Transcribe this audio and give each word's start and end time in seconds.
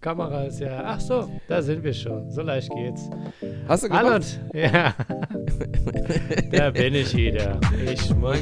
Kamera 0.00 0.44
ist 0.44 0.60
ja. 0.60 0.82
Ach 0.84 1.00
so, 1.00 1.28
da 1.48 1.60
sind 1.62 1.82
wir 1.84 1.92
schon. 1.94 2.30
So 2.30 2.42
leicht 2.42 2.70
geht's. 2.70 3.08
Hast 3.66 3.84
du 3.84 3.88
gemacht? 3.88 4.06
und- 4.14 4.40
Ja. 4.54 4.94
da 6.52 6.70
bin 6.70 6.94
ich 6.94 7.14
wieder. 7.16 7.58
Ich 7.84 8.14
muss. 8.14 8.38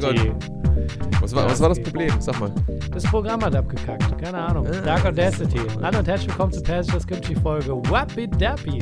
Was 1.20 1.34
war, 1.34 1.46
was 1.50 1.60
war 1.60 1.70
das 1.70 1.82
Problem? 1.82 2.10
Sag 2.20 2.38
mal. 2.38 2.52
Das 2.92 3.04
Programm 3.04 3.42
hat 3.44 3.54
abgekackt. 3.56 4.16
Keine 4.22 4.38
Ahnung. 4.38 4.66
Ah, 4.66 4.80
Dark 4.84 5.04
Audacity. 5.06 5.58
Hallo 5.82 5.98
und 5.98 6.06
herzlich 6.08 6.28
willkommen 6.28 6.52
zu 6.52 6.62
Persisch 6.62 7.06
Kimchi 7.06 7.34
Folge. 7.34 7.72
Wappi 7.90 8.28
Dappi. 8.28 8.78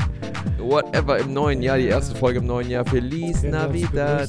Whatever 0.58 1.18
im 1.18 1.32
neuen 1.32 1.62
Jahr, 1.62 1.78
die 1.78 1.86
erste 1.86 2.14
Folge 2.14 2.40
im 2.40 2.46
neuen 2.46 2.68
Jahr. 2.68 2.84
Feliz 2.84 3.42
uns 3.42 3.52
Navidad. 3.52 4.28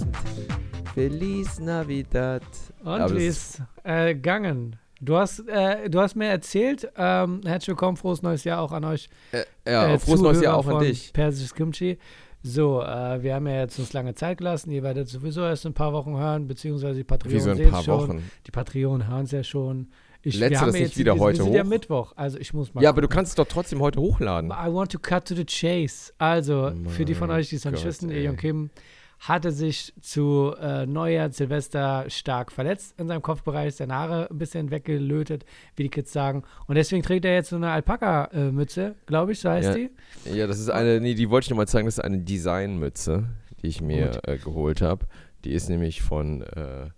Feliz 0.94 1.60
Navidad. 1.60 2.44
Und 2.84 3.16
wie 3.18 3.26
ist 3.28 3.62
äh, 3.84 4.14
gegangen? 4.14 4.78
Du 5.05 5.17
hast, 5.17 5.47
äh, 5.47 5.87
du 5.87 5.99
hast 6.01 6.15
mir 6.15 6.25
erzählt, 6.25 6.89
ähm, 6.97 7.41
herzlich 7.45 7.67
willkommen, 7.67 7.95
frohes 7.95 8.23
neues 8.23 8.43
Jahr 8.43 8.59
auch 8.59 8.71
an 8.71 8.83
euch. 8.85 9.07
Äh, 9.31 9.43
ja, 9.71 9.87
äh, 9.89 9.99
frohes 9.99 10.19
neues 10.19 10.41
Jahr 10.41 10.59
Zuhörer 10.59 10.77
auch 10.77 10.79
an 10.82 10.86
dich. 10.87 11.13
Persisches 11.13 11.54
Kimchi. 11.54 12.00
So, 12.41 12.82
äh, 12.82 13.21
wir 13.21 13.36
haben 13.36 13.46
ja 13.46 13.60
jetzt 13.61 13.77
uns 13.77 13.93
lange 13.93 14.15
Zeit 14.15 14.39
gelassen. 14.39 14.71
Ihr 14.71 14.82
werdet 14.82 15.07
sowieso 15.07 15.41
erst 15.41 15.65
in 15.65 15.71
ein 15.71 15.73
paar 15.75 15.93
Wochen 15.93 16.18
hören, 16.18 16.47
beziehungsweise 16.47 16.96
die 16.97 17.04
Patreonen 17.04 17.37
Wie 17.37 17.39
so 17.39 17.54
sehen 17.54 17.83
schon. 17.83 18.10
Wochen. 18.10 18.32
Die 18.47 18.51
Patreonen 18.51 19.07
hören 19.07 19.25
es 19.25 19.32
ja 19.32 19.43
schon. 19.43 19.89
Ich, 20.23 20.39
Lädst 20.39 20.60
wir 20.60 20.65
das 20.65 20.73
nicht 20.73 20.82
jetzt, 20.82 20.97
wieder 20.97 21.19
heute 21.19 21.43
sind 21.43 21.54
ja 21.54 21.63
hoch? 21.63 21.69
Mittwoch, 21.69 22.13
also 22.15 22.39
ich 22.39 22.51
muss 22.55 22.74
mal 22.74 22.82
Ja, 22.82 22.89
aber 22.89 23.01
du 23.01 23.07
gucken. 23.07 23.15
kannst 23.18 23.29
es 23.33 23.35
doch 23.35 23.47
trotzdem 23.47 23.82
heute 23.82 23.99
hochladen. 24.01 24.49
I 24.49 24.74
want 24.74 24.91
to 24.91 24.97
cut 24.97 25.27
to 25.27 25.35
the 25.35 25.46
chase. 25.46 26.13
Also, 26.18 26.71
für 26.87 27.05
die 27.05 27.13
von 27.13 27.27
Mein 27.27 27.41
euch, 27.41 27.49
die 27.49 27.57
es 27.57 27.65
noch 27.65 27.74
nicht 27.74 27.85
wissen, 27.85 28.10
ey. 28.10 28.21
Ejon 28.21 28.35
Kim 28.37 28.71
hatte 29.19 29.51
sich 29.51 29.93
zu 30.01 30.54
äh, 30.61 30.86
Neujahr, 30.86 31.29
Silvester 31.32 32.05
stark 32.09 32.52
verletzt 32.52 32.94
in 33.00 33.08
seinem 33.08 33.22
Kopfbereich, 33.22 33.75
seine 33.75 33.94
Haare 33.95 34.28
ein 34.30 34.38
bisschen 34.38 34.72
weggelötet, 34.72 35.45
wie 35.75 35.83
die 35.83 35.89
Kids 35.89 36.11
sagen. 36.14 36.44
Und 36.67 36.75
deswegen 36.75 37.02
trägt 37.02 37.25
er 37.25 37.33
jetzt 37.33 37.50
so 37.50 37.55
eine 37.55 37.72
Alpaka-Mütze, 37.72 38.95
glaube 39.05 39.31
ich, 39.31 39.39
so 39.39 39.50
heißt 39.50 39.69
Ja. 39.69 39.73
die. 39.75 39.89
Ja, 40.38 40.47
das 40.47 40.59
ist 40.59 40.69
eine, 40.69 41.00
nee, 41.00 41.14
die 41.16 41.30
wollte 41.30 41.45
ich 41.45 41.50
dir 41.50 41.55
mal 41.55 41.67
zeigen, 41.67 41.86
das 41.88 41.97
ist 41.97 42.03
eine 42.03 42.19
Designmütze, 42.19 43.25
die 43.61 43.67
ich 43.67 43.81
mir 43.81 44.19
äh, 44.27 44.38
geholt 44.38 44.81
habe. 44.81 45.05
Die 45.43 45.52
ist 45.53 45.69
nämlich 45.69 46.02
von, 46.02 46.41
äh, 46.41 46.89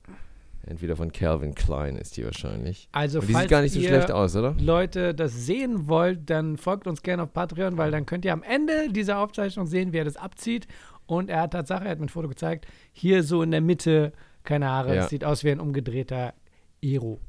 entweder 0.66 0.95
von 0.95 1.12
Calvin 1.12 1.54
Klein 1.56 1.95
ist 1.98 2.18
die 2.18 2.26
wahrscheinlich. 2.26 2.88
Also, 2.92 3.20
Und 3.20 3.28
die 3.28 3.34
falls 3.34 3.44
sieht 3.44 3.52
gar 3.52 3.62
nicht 3.62 3.73
so 3.73 3.82
schlecht 3.82 4.12
aus, 4.12 4.36
oder? 4.36 4.56
Leute 4.60 5.14
das 5.14 5.45
sehen 5.45 5.88
wollt, 5.88 6.30
dann 6.30 6.58
folgt 6.58 6.88
uns 6.88 7.02
gerne 7.02 7.23
auf 7.23 7.34
Patreon, 7.34 7.78
weil 7.78 7.92
dann 7.92 8.06
könnt 8.06 8.26
ihr 8.26 8.34
am 8.34 8.44
Ende 8.44 8.90
dieser 8.92 9.20
Aufzeichnung 9.20 9.68
sehen, 9.68 9.94
wie 9.94 9.98
er 9.98 10.06
das 10.06 10.18
abzieht. 10.18 10.68
Und 11.08 11.30
er 11.30 11.42
hat 11.42 11.52
Tatsache, 11.52 11.86
er 11.86 11.92
hat 11.92 12.00
mir 12.00 12.06
ein 12.06 12.10
Foto 12.10 12.28
gezeigt, 12.28 12.68
hier 12.92 13.24
so 13.24 13.42
in 13.42 13.52
der 13.52 13.62
Mitte, 13.62 14.12
keine 14.44 14.68
Haare, 14.68 14.96
Ja. 14.96 15.04
es 15.04 15.10
sieht 15.10 15.24
aus 15.24 15.44
wie 15.44 15.52
ein 15.52 15.60
umgedrehter 15.60 16.34
Ero. 16.82 17.20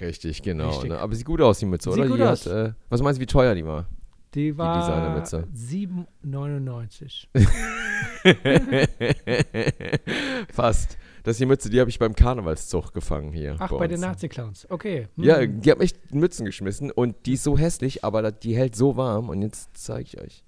Richtig, 0.00 0.42
genau. 0.42 0.68
Richtig. 0.68 0.90
Ne? 0.90 0.98
Aber 0.98 1.14
sieht 1.14 1.24
gut 1.26 1.40
aus, 1.40 1.58
die 1.58 1.66
Mütze, 1.66 1.90
Sieht 1.90 2.00
oder? 2.00 2.08
gut 2.10 2.18
die 2.18 2.22
aus. 2.24 2.46
Hat, 2.46 2.52
äh, 2.52 2.72
was 2.90 3.02
meinst 3.02 3.18
du, 3.18 3.22
wie 3.22 3.26
teuer 3.26 3.54
die 3.54 3.64
war? 3.64 3.86
Die 4.34 4.56
war 4.58 4.80
Designermütze. 4.80 5.46
7,99. 5.54 7.28
Fast. 10.52 10.98
Das 11.22 11.32
ist 11.32 11.40
die 11.40 11.46
Mütze, 11.46 11.70
die 11.70 11.80
habe 11.80 11.90
ich 11.90 11.98
beim 11.98 12.14
Karnevalszug 12.14 12.92
gefangen 12.92 13.32
hier. 13.32 13.56
Ach, 13.58 13.70
bei 13.72 13.88
den 13.88 13.96
uns. 13.96 14.06
Nazi-Clowns. 14.06 14.70
Okay. 14.70 15.08
Hm. 15.16 15.24
Ja, 15.24 15.44
die 15.44 15.70
haben 15.70 15.80
echt 15.80 16.14
Mützen 16.14 16.46
geschmissen 16.46 16.90
und 16.90 17.16
die 17.26 17.32
ist 17.34 17.42
so 17.44 17.58
hässlich, 17.58 18.04
aber 18.04 18.30
die 18.30 18.54
hält 18.54 18.76
so 18.76 18.96
warm 18.96 19.28
und 19.30 19.42
jetzt 19.42 19.70
zeige 19.74 20.02
ich 20.04 20.20
euch. 20.20 20.44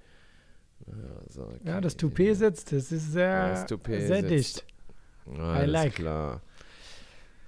Ja, 0.91 1.22
so, 1.28 1.42
okay. 1.42 1.58
ja, 1.64 1.81
das 1.81 1.97
Toupet 1.97 2.34
sitzt. 2.36 2.72
Das 2.72 2.91
ist 2.92 3.12
sehr, 3.12 3.28
Ja, 3.28 3.64
das 3.64 3.67
sehr 3.84 4.17
sitzt. 4.28 4.31
dicht. 4.31 4.64
Alles 5.39 5.72
like. 5.72 5.94
klar. 5.94 6.41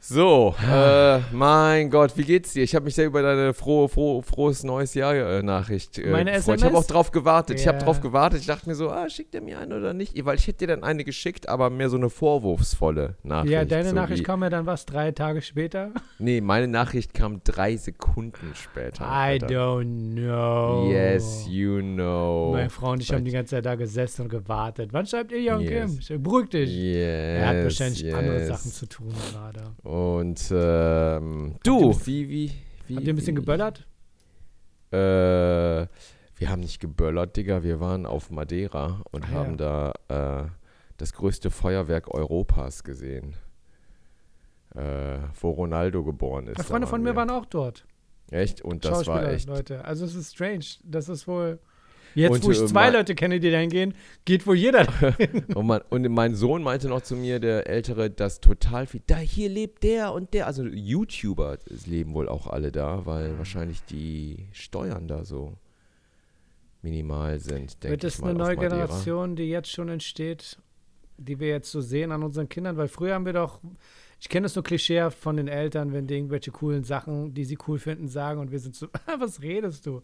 So, 0.03 0.55
äh, 0.67 1.21
mein 1.31 1.91
Gott, 1.91 2.17
wie 2.17 2.25
geht's 2.25 2.55
dir? 2.55 2.63
Ich 2.63 2.75
habe 2.75 2.87
mich 2.87 2.95
sehr 2.95 3.05
über 3.05 3.21
deine 3.21 3.53
frohe, 3.53 3.87
frohe, 3.87 4.23
frohes 4.23 4.65
neues 4.65 4.95
Jahr 4.95 5.15
äh, 5.15 5.43
Nachricht 5.43 5.99
äh, 5.99 6.09
Meine 6.09 6.33
gefreut. 6.33 6.57
Ich 6.57 6.65
habe 6.65 6.73
SMS? 6.73 6.85
auch 6.85 6.91
drauf 6.91 7.11
gewartet. 7.11 7.61
Ich 7.61 7.69
habe 7.69 7.79
drauf 7.79 8.01
gewartet. 8.01 8.41
Ich 8.41 8.47
dachte 8.47 8.67
mir 8.67 8.75
so, 8.75 8.91
ah, 8.91 9.11
schickt 9.11 9.35
er 9.35 9.43
mir 9.43 9.59
eine 9.59 9.77
oder 9.77 9.93
nicht? 9.93 10.25
Weil 10.25 10.37
ich 10.37 10.47
hätte 10.47 10.61
dir 10.61 10.69
dann 10.69 10.85
eine 10.85 11.05
geschickt, 11.05 11.51
aber 11.51 11.69
mehr 11.69 11.91
so 11.91 11.99
eine 11.99 12.09
vorwurfsvolle 12.09 13.17
Nachricht. 13.23 13.53
Ja, 13.53 13.67
deine 13.67 13.91
so 13.91 13.95
Nachricht 13.95 14.21
wie, 14.21 14.25
kam 14.25 14.43
ja 14.43 14.49
dann 14.49 14.65
was, 14.65 14.87
drei 14.87 15.13
Tage 15.13 15.43
später? 15.43 15.91
Nee, 16.23 16.43
meine 16.43 16.69
Nachricht 16.69 17.15
kam 17.15 17.41
drei 17.45 17.77
Sekunden 17.79 18.53
später. 18.55 19.05
I 19.05 19.39
Alter. 19.41 19.47
don't 19.47 20.15
know. 20.17 20.91
Yes, 20.91 21.47
you 21.49 21.81
know. 21.81 22.51
Meine 22.53 22.69
Frau 22.69 22.91
und 22.91 23.01
ich 23.01 23.11
haben 23.11 23.25
die 23.25 23.31
ganze 23.31 23.57
Zeit 23.57 23.65
da 23.65 23.75
gesessen 23.75 24.23
und 24.23 24.29
gewartet. 24.29 24.91
Wann 24.93 25.07
schreibt 25.07 25.33
ihr, 25.33 25.41
Jon 25.41 25.63
Yes. 25.63 26.07
Kim? 26.07 26.23
Beruhig 26.23 26.51
dich. 26.51 26.71
Yes, 26.71 27.41
er 27.41 27.49
hat 27.49 27.63
wahrscheinlich 27.63 28.03
yes. 28.03 28.15
andere 28.15 28.47
Sachen 28.47 28.71
zu 28.71 28.87
tun 28.87 29.15
gerade. 29.33 29.61
Und 29.91 30.53
ähm, 30.53 31.57
du, 31.65 31.93
wie, 32.07 32.29
wie, 32.29 32.53
wie. 32.87 32.95
Habt 32.97 33.07
ihr 33.09 33.13
ein 33.13 33.17
bisschen 33.17 33.35
geböllert? 33.35 33.89
Äh, 34.93 34.97
wir 34.97 36.49
haben 36.49 36.61
nicht 36.61 36.79
geböllert, 36.79 37.37
Digga. 37.37 37.65
Wir 37.65 37.81
waren 37.81 38.07
auf 38.07 38.31
Madeira 38.31 39.03
und 39.11 39.25
Ah, 39.25 39.29
ja. 39.33 39.35
haben 39.35 39.57
da 39.57 39.93
äh, 40.07 40.49
das 40.97 41.13
größte 41.13 41.51
Feuerwerk 41.51 42.15
Europas 42.15 42.85
gesehen. 42.85 43.35
Äh, 44.77 45.19
wo 45.41 45.51
Ronaldo 45.51 46.05
geboren 46.05 46.47
ist. 46.47 46.59
Ja, 46.59 46.63
Freunde 46.65 46.87
von 46.87 47.03
mir 47.03 47.17
waren 47.17 47.31
auch 47.31 47.45
dort. 47.47 47.85
Echt? 48.31 48.63
Und 48.63 48.85
das 48.85 49.09
war 49.09 49.27
echt. 49.29 49.49
Leute. 49.49 49.85
Also 49.85 50.05
es 50.05 50.15
ist 50.15 50.35
strange. 50.35 50.65
Das 50.85 51.09
ist 51.09 51.27
wohl. 51.27 51.59
Jetzt, 52.15 52.33
Und, 52.33 52.45
wo 52.45 52.51
ich 52.51 52.61
äh, 52.61 52.67
zwei 52.67 52.85
mein- 52.87 52.93
Leute 52.95 53.15
kenne, 53.15 53.39
die 53.41 53.51
da 53.51 53.59
hingehen, 53.59 53.95
geht 54.25 54.47
wohl 54.47 54.57
jeder 54.57 54.85
dahin. 55.01 55.45
Und, 55.55 55.67
mein, 55.67 55.81
und 55.91 56.09
mein 56.09 56.35
Sohn 56.35 56.63
meinte 56.63 56.89
noch 56.89 57.03
zu 57.03 57.15
mir, 57.17 57.39
der 57.41 57.67
Ältere, 57.69 58.11
dass 58.11 58.41
total 58.41 58.87
viel. 58.87 59.03
Da 59.07 59.17
hier 59.19 59.49
lebt 59.49 59.83
der 59.83 60.13
und 60.13 60.35
der. 60.35 60.47
Also 60.47 60.65
YouTuber 60.65 61.59
leben 61.87 62.15
wohl 62.15 62.29
auch 62.29 62.47
alle 62.47 62.73
da, 62.73 63.07
weil 63.07 63.39
wahrscheinlich 63.39 63.83
die 63.85 64.49
Steuern 64.53 65.07
da 65.09 65.25
so 65.25 65.55
minimal 66.83 67.39
sind. 67.41 67.77
Wird 67.83 68.05
es 68.05 68.23
eine 68.23 68.35
neue. 68.35 68.57
Generation, 68.57 69.37
die 69.37 69.45
jetzt 69.45 69.71
schon 69.71 69.89
entsteht, 69.89 70.59
die 71.19 71.39
wir 71.39 71.49
jetzt 71.49 71.71
so 71.71 71.81
sehen 71.81 72.11
an 72.13 72.23
unseren 72.23 72.49
Kindern? 72.49 72.77
Weil 72.77 72.89
früher 72.89 73.15
haben 73.15 73.27
wir 73.27 73.35
doch, 73.35 73.61
ich 74.21 74.29
kenne 74.29 74.45
das 74.45 74.55
nur 74.55 74.63
klischeehaft 74.63 75.19
von 75.19 75.37
den 75.39 75.49
Eltern, 75.49 75.95
wenn 75.95 76.07
die 76.07 76.15
irgendwelche 76.15 76.51
coolen 76.51 76.85
Sachen, 76.85 77.33
die 77.33 77.45
sie 77.47 77.57
cool 77.67 77.79
finden, 77.79 78.07
sagen 78.07 78.39
und 78.39 78.53
wir 78.53 78.59
sind 78.59 78.77
so, 78.77 78.89
was 79.19 79.41
redest 79.41 79.87
du? 79.87 80.03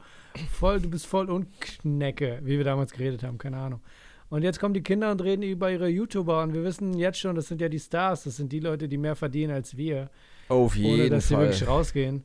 Voll, 0.51 0.81
du 0.81 0.89
bist 0.89 1.07
voll 1.07 1.31
Unknecke, 1.31 2.41
wie 2.43 2.57
wir 2.57 2.65
damals 2.65 2.93
geredet 2.93 3.23
haben, 3.23 3.37
keine 3.37 3.59
Ahnung. 3.59 3.81
Und 4.29 4.43
jetzt 4.43 4.59
kommen 4.59 4.75
die 4.75 4.83
Kinder 4.83 5.13
und 5.13 5.23
reden 5.23 5.43
über 5.43 5.71
ihre 5.71 5.89
YouTuber 5.89 6.43
und 6.43 6.55
wir 6.55 6.65
wissen 6.65 6.95
jetzt 6.95 7.19
schon, 7.19 7.37
das 7.37 7.47
sind 7.47 7.61
ja 7.61 7.69
die 7.69 7.79
Stars, 7.79 8.25
das 8.25 8.37
sind 8.37 8.51
die 8.53 8.59
Leute, 8.61 8.89
die 8.89 8.97
mehr 8.97 9.17
verdienen 9.17 9.53
als 9.53 9.77
wir, 9.77 10.11
Auf 10.49 10.75
jeden 10.75 10.95
ohne 11.01 11.11
dass 11.11 11.29
sie 11.29 11.35
Fall. 11.35 11.45
wirklich 11.45 11.69
rausgehen. 11.69 12.25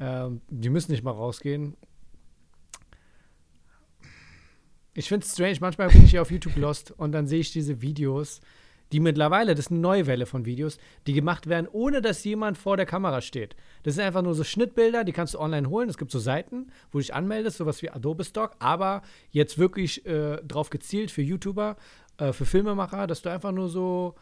Ähm, 0.00 0.40
die 0.48 0.68
müssen 0.68 0.90
nicht 0.90 1.04
mal 1.04 1.12
rausgehen. 1.12 1.76
Ich 4.94 5.08
finde 5.08 5.24
es 5.24 5.32
strange, 5.32 5.58
manchmal 5.60 5.88
bin 5.88 6.04
ich 6.04 6.10
hier 6.10 6.22
auf 6.22 6.30
YouTube 6.30 6.56
lost 6.56 6.90
und 6.90 7.12
dann 7.12 7.26
sehe 7.28 7.40
ich 7.40 7.52
diese 7.52 7.80
Videos, 7.80 8.40
die 8.92 9.00
mittlerweile, 9.00 9.54
das 9.54 9.66
ist 9.66 9.70
eine 9.70 9.80
neue 9.80 10.06
Welle 10.06 10.26
von 10.26 10.44
Videos, 10.44 10.78
die 11.06 11.12
gemacht 11.12 11.48
werden, 11.48 11.68
ohne 11.70 12.00
dass 12.00 12.24
jemand 12.24 12.58
vor 12.58 12.76
der 12.76 12.86
Kamera 12.86 13.20
steht. 13.20 13.54
Das 13.82 13.94
sind 13.94 14.04
einfach 14.04 14.22
nur 14.22 14.34
so 14.34 14.44
Schnittbilder, 14.44 15.04
die 15.04 15.12
kannst 15.12 15.34
du 15.34 15.38
online 15.38 15.68
holen. 15.70 15.88
Es 15.88 15.98
gibt 15.98 16.10
so 16.10 16.18
Seiten, 16.18 16.68
wo 16.90 16.98
du 16.98 17.02
dich 17.02 17.14
anmeldest, 17.14 17.58
sowas 17.58 17.82
wie 17.82 17.90
Adobe 17.90 18.24
Stock, 18.24 18.56
aber 18.58 19.02
jetzt 19.30 19.58
wirklich 19.58 20.04
äh, 20.06 20.38
drauf 20.42 20.70
gezielt 20.70 21.10
für 21.10 21.22
YouTuber, 21.22 21.76
äh, 22.18 22.32
für 22.32 22.46
Filmemacher, 22.46 23.06
dass 23.06 23.22
du 23.22 23.30
einfach 23.30 23.52
nur 23.52 23.68
so 23.68 24.14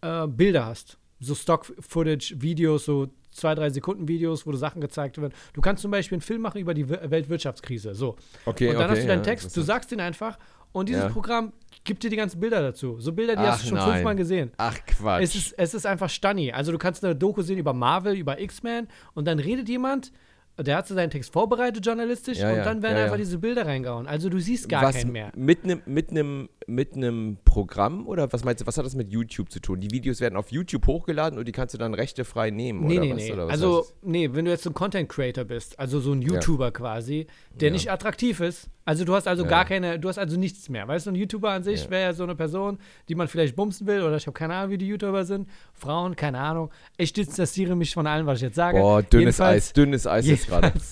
äh, 0.00 0.26
Bilder 0.26 0.66
hast. 0.66 0.98
So 1.18 1.34
Stock-Footage-Videos, 1.34 2.84
so 2.84 3.08
zwei, 3.30 3.54
drei 3.54 3.70
Sekunden 3.70 4.08
Videos, 4.08 4.46
wo 4.46 4.50
du 4.50 4.58
Sachen 4.58 4.80
gezeigt 4.80 5.18
werden. 5.18 5.32
Du 5.52 5.60
kannst 5.60 5.82
zum 5.82 5.90
Beispiel 5.90 6.16
einen 6.16 6.22
Film 6.22 6.42
machen 6.42 6.60
über 6.60 6.74
die 6.74 6.88
Wir- 6.88 7.10
Weltwirtschaftskrise. 7.10 7.94
So. 7.94 8.16
Okay, 8.44 8.68
und 8.68 8.74
dann 8.74 8.84
okay, 8.84 8.90
hast 8.92 9.02
du 9.02 9.06
deinen 9.06 9.18
ja, 9.18 9.24
Text, 9.24 9.56
du 9.56 9.62
sagst 9.62 9.90
den 9.90 10.00
einfach 10.00 10.38
und 10.72 10.88
dieses 10.88 11.04
Ja. 11.04 11.08
Programm 11.08 11.52
gibt 11.84 12.02
dir 12.02 12.10
die 12.10 12.16
ganzen 12.16 12.40
Bilder 12.40 12.60
dazu. 12.62 12.98
So 13.00 13.12
Bilder, 13.12 13.34
die 13.36 13.42
hast 13.42 13.58
Ach, 13.58 13.62
du 13.62 13.68
schon 13.68 13.78
nein. 13.78 13.92
fünfmal 13.92 14.16
gesehen. 14.16 14.52
Ach 14.56 14.76
Quatsch. 14.86 15.22
Es 15.22 15.34
ist, 15.34 15.52
es 15.56 15.74
ist 15.74 15.86
einfach 15.86 16.10
stunny. 16.10 16.52
Also 16.52 16.72
du 16.72 16.78
kannst 16.78 17.04
eine 17.04 17.14
Doku 17.14 17.42
sehen 17.42 17.58
über 17.58 17.72
Marvel, 17.72 18.14
über 18.14 18.40
X-Men 18.40 18.88
und 19.14 19.26
dann 19.26 19.38
redet 19.38 19.68
jemand, 19.68 20.12
der 20.58 20.76
hat 20.78 20.88
so 20.88 20.94
seinen 20.94 21.10
Text 21.10 21.32
vorbereitet 21.32 21.84
journalistisch 21.84 22.38
Ja, 22.38 22.50
und 22.50 22.56
ja, 22.56 22.64
dann 22.64 22.82
werden 22.82 22.96
einfach 22.96 23.18
diese 23.18 23.38
Bilder 23.38 23.66
reingehauen. 23.66 24.06
Also 24.06 24.28
du 24.28 24.38
siehst 24.40 24.68
gar 24.68 24.82
was 24.82 24.96
keinen 24.96 25.12
mehr. 25.12 25.30
Mit 25.36 25.64
einem 25.64 25.82
mit 25.86 26.12
nem, 26.12 26.48
mit 26.68 26.96
nem 26.96 27.36
Programm 27.44 28.06
oder 28.08 28.32
was 28.32 28.42
meinst 28.44 28.60
du, 28.60 28.66
was 28.66 28.76
hat 28.76 28.84
das 28.84 28.96
mit 28.96 29.08
YouTube 29.08 29.50
zu 29.52 29.60
tun? 29.60 29.78
Die 29.80 29.90
Videos 29.92 30.20
werden 30.20 30.36
auf 30.36 30.50
YouTube 30.50 30.86
hochgeladen 30.86 31.38
und 31.38 31.46
die 31.46 31.52
kannst 31.52 31.74
du 31.74 31.78
dann 31.78 31.94
rechtefrei 31.94 32.50
nehmen, 32.50 32.84
Nee, 32.86 32.96
oder 32.98 33.04
nee, 33.06 33.10
was? 33.12 33.16
nee. 33.22 33.32
Oder 33.32 33.44
was 33.46 33.52
Also, 33.52 33.78
heißt 33.82 33.94
nee, 34.02 34.30
wenn 34.32 34.44
du 34.46 34.50
jetzt 34.50 34.64
so 34.64 34.70
ein 34.70 34.74
Content 34.74 35.08
Creator 35.08 35.44
bist, 35.44 35.78
also 35.78 36.00
so 36.00 36.12
ein 36.12 36.22
YouTuber 36.22 36.72
quasi, 36.72 37.26
der 37.54 37.68
Ja. 37.68 37.72
nicht 37.72 37.90
attraktiv 37.90 38.40
ist, 38.40 38.68
also 38.84 39.04
du 39.04 39.14
hast 39.14 39.28
also 39.28 39.44
Ja. 39.44 39.48
gar 39.48 39.64
keine, 39.64 39.98
du 40.00 40.08
hast 40.08 40.18
also 40.18 40.36
nichts 40.36 40.68
mehr. 40.68 40.88
Weißt 40.88 41.06
du, 41.06 41.10
ein 41.12 41.14
YouTuber 41.14 41.50
an 41.50 41.62
sich 41.62 41.84
Ja. 41.84 41.90
wäre 41.90 42.02
ja 42.02 42.12
so 42.12 42.24
eine 42.24 42.34
Person, 42.34 42.78
die 43.08 43.14
man 43.14 43.28
vielleicht 43.28 43.54
bumsen 43.54 43.86
will, 43.86 44.02
oder 44.02 44.16
ich 44.16 44.26
habe 44.26 44.34
keine 44.36 44.54
Ahnung, 44.54 44.72
wie 44.72 44.78
die 44.78 44.88
YouTuber 44.88 45.24
sind. 45.24 45.48
Frauen, 45.72 46.16
keine 46.16 46.38
Ahnung. 46.40 46.70
Ich 46.96 47.12
distanziere 47.12 47.76
mich 47.76 47.94
von 47.94 48.06
allem, 48.08 48.26
was 48.26 48.38
ich 48.38 48.42
jetzt 48.42 48.56
sage. 48.56 48.78
Boah, 48.80 49.02
dünnes 49.02 49.38
Jedenfalls- 49.38 49.56
Eis, 49.68 49.72
dünnes 49.72 50.06
Eis 50.06 50.26
jetzt 50.26 50.48
gerade. 50.48 50.72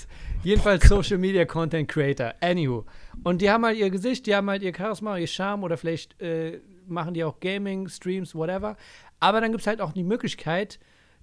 Jedenfalls, 0.44 0.82
jedenfalls 0.82 1.08
Social 1.08 1.18
Media 1.18 1.44
Content 1.44 1.88
Creator. 1.88 2.34
Anywho. 2.40 2.84
Und 3.22 3.40
die 3.42 3.50
haben 3.50 3.64
halt 3.64 3.78
ihr 3.78 3.90
Gesicht, 3.90 4.26
die 4.26 4.34
haben 4.34 4.48
halt 4.48 4.62
ihr 4.62 4.74
Charisma, 4.74 5.16
ihr 5.16 5.26
Charme 5.26 5.64
oder 5.64 5.76
vielleicht 5.76 6.20
äh, 6.20 6.60
machen 6.86 7.14
die 7.14 7.24
auch 7.24 7.40
Gaming, 7.40 7.88
Streams, 7.88 8.34
whatever. 8.34 8.76
Aber 9.20 9.40
dann 9.40 9.50
gibt 9.50 9.62
es 9.62 9.66
halt 9.66 9.80
auch 9.80 9.92
die 9.92 10.04
Möglichkeit, 10.04 10.78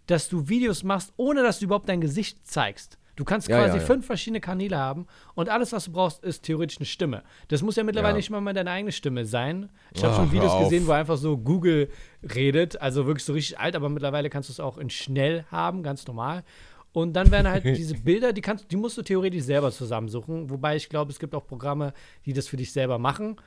dass 0.08 0.28
du 0.28 0.50
Videos 0.50 0.84
machst, 0.84 1.14
ohne 1.18 1.44
dass 1.44 1.60
du 1.60 1.66
überhaupt 1.66 1.88
dein 1.88 2.02
Gesicht 2.02 2.46
zeigst. 2.48 2.98
Du 3.16 3.26
kannst 3.26 3.50
Ja, 3.50 3.58
quasi 3.58 3.76
ja, 3.76 3.82
ja. 3.82 3.86
fünf 3.86 4.06
verschiedene 4.06 4.40
Kanäle 4.40 4.78
haben 4.78 5.06
und 5.36 5.50
alles, 5.50 5.74
was 5.74 5.86
du 5.86 5.92
brauchst, 5.92 6.24
ist 6.24 6.44
theoretisch 6.44 6.78
eine 6.78 6.86
Stimme. 6.86 7.24
Das 7.50 7.62
muss 7.62 7.76
ja 7.76 7.84
mittlerweile 7.84 8.16
nicht 8.16 8.30
mal 8.30 8.42
mehr 8.42 8.54
deine 8.54 8.72
eigene 8.72 8.92
Stimme 8.92 9.26
sein. 9.26 9.70
Ich 9.94 10.04
habe 10.04 10.16
schon 10.16 10.32
Videos 10.32 10.58
gesehen, 10.60 10.88
wo 10.88 10.92
einfach 10.94 11.18
so 11.18 11.38
Google 11.38 11.90
redet, 12.24 12.82
also 12.82 13.06
wirklich 13.06 13.26
so 13.26 13.34
richtig 13.34 13.60
alt, 13.60 13.76
aber 13.76 13.90
mittlerweile 13.90 14.30
kannst 14.30 14.50
du 14.50 14.54
es 14.54 14.60
auch 14.60 14.78
in 14.78 14.90
schnell 14.90 15.46
haben, 15.52 15.84
ganz 15.84 16.08
normal. 16.08 16.44
Und 16.94 17.14
dann 17.14 17.32
werden 17.32 17.48
halt 17.48 17.64
diese 17.64 17.96
Bilder, 17.96 18.34
die 18.34 18.42
kannst, 18.42 18.70
die 18.72 18.76
musst 18.76 18.98
du 18.98 19.02
theoretisch 19.02 19.44
selber 19.44 19.72
zusammensuchen. 19.72 20.50
Wobei 20.50 20.76
ich 20.76 20.90
glaube, 20.90 21.12
es 21.12 21.20
gibt 21.20 21.34
auch 21.34 21.46
Programme, 21.46 21.94
die 22.26 22.34
das 22.34 22.48
für 22.48 22.58
dich 22.58 22.72
selber 22.74 22.98
machen. 23.00 23.38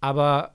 Aber 0.00 0.54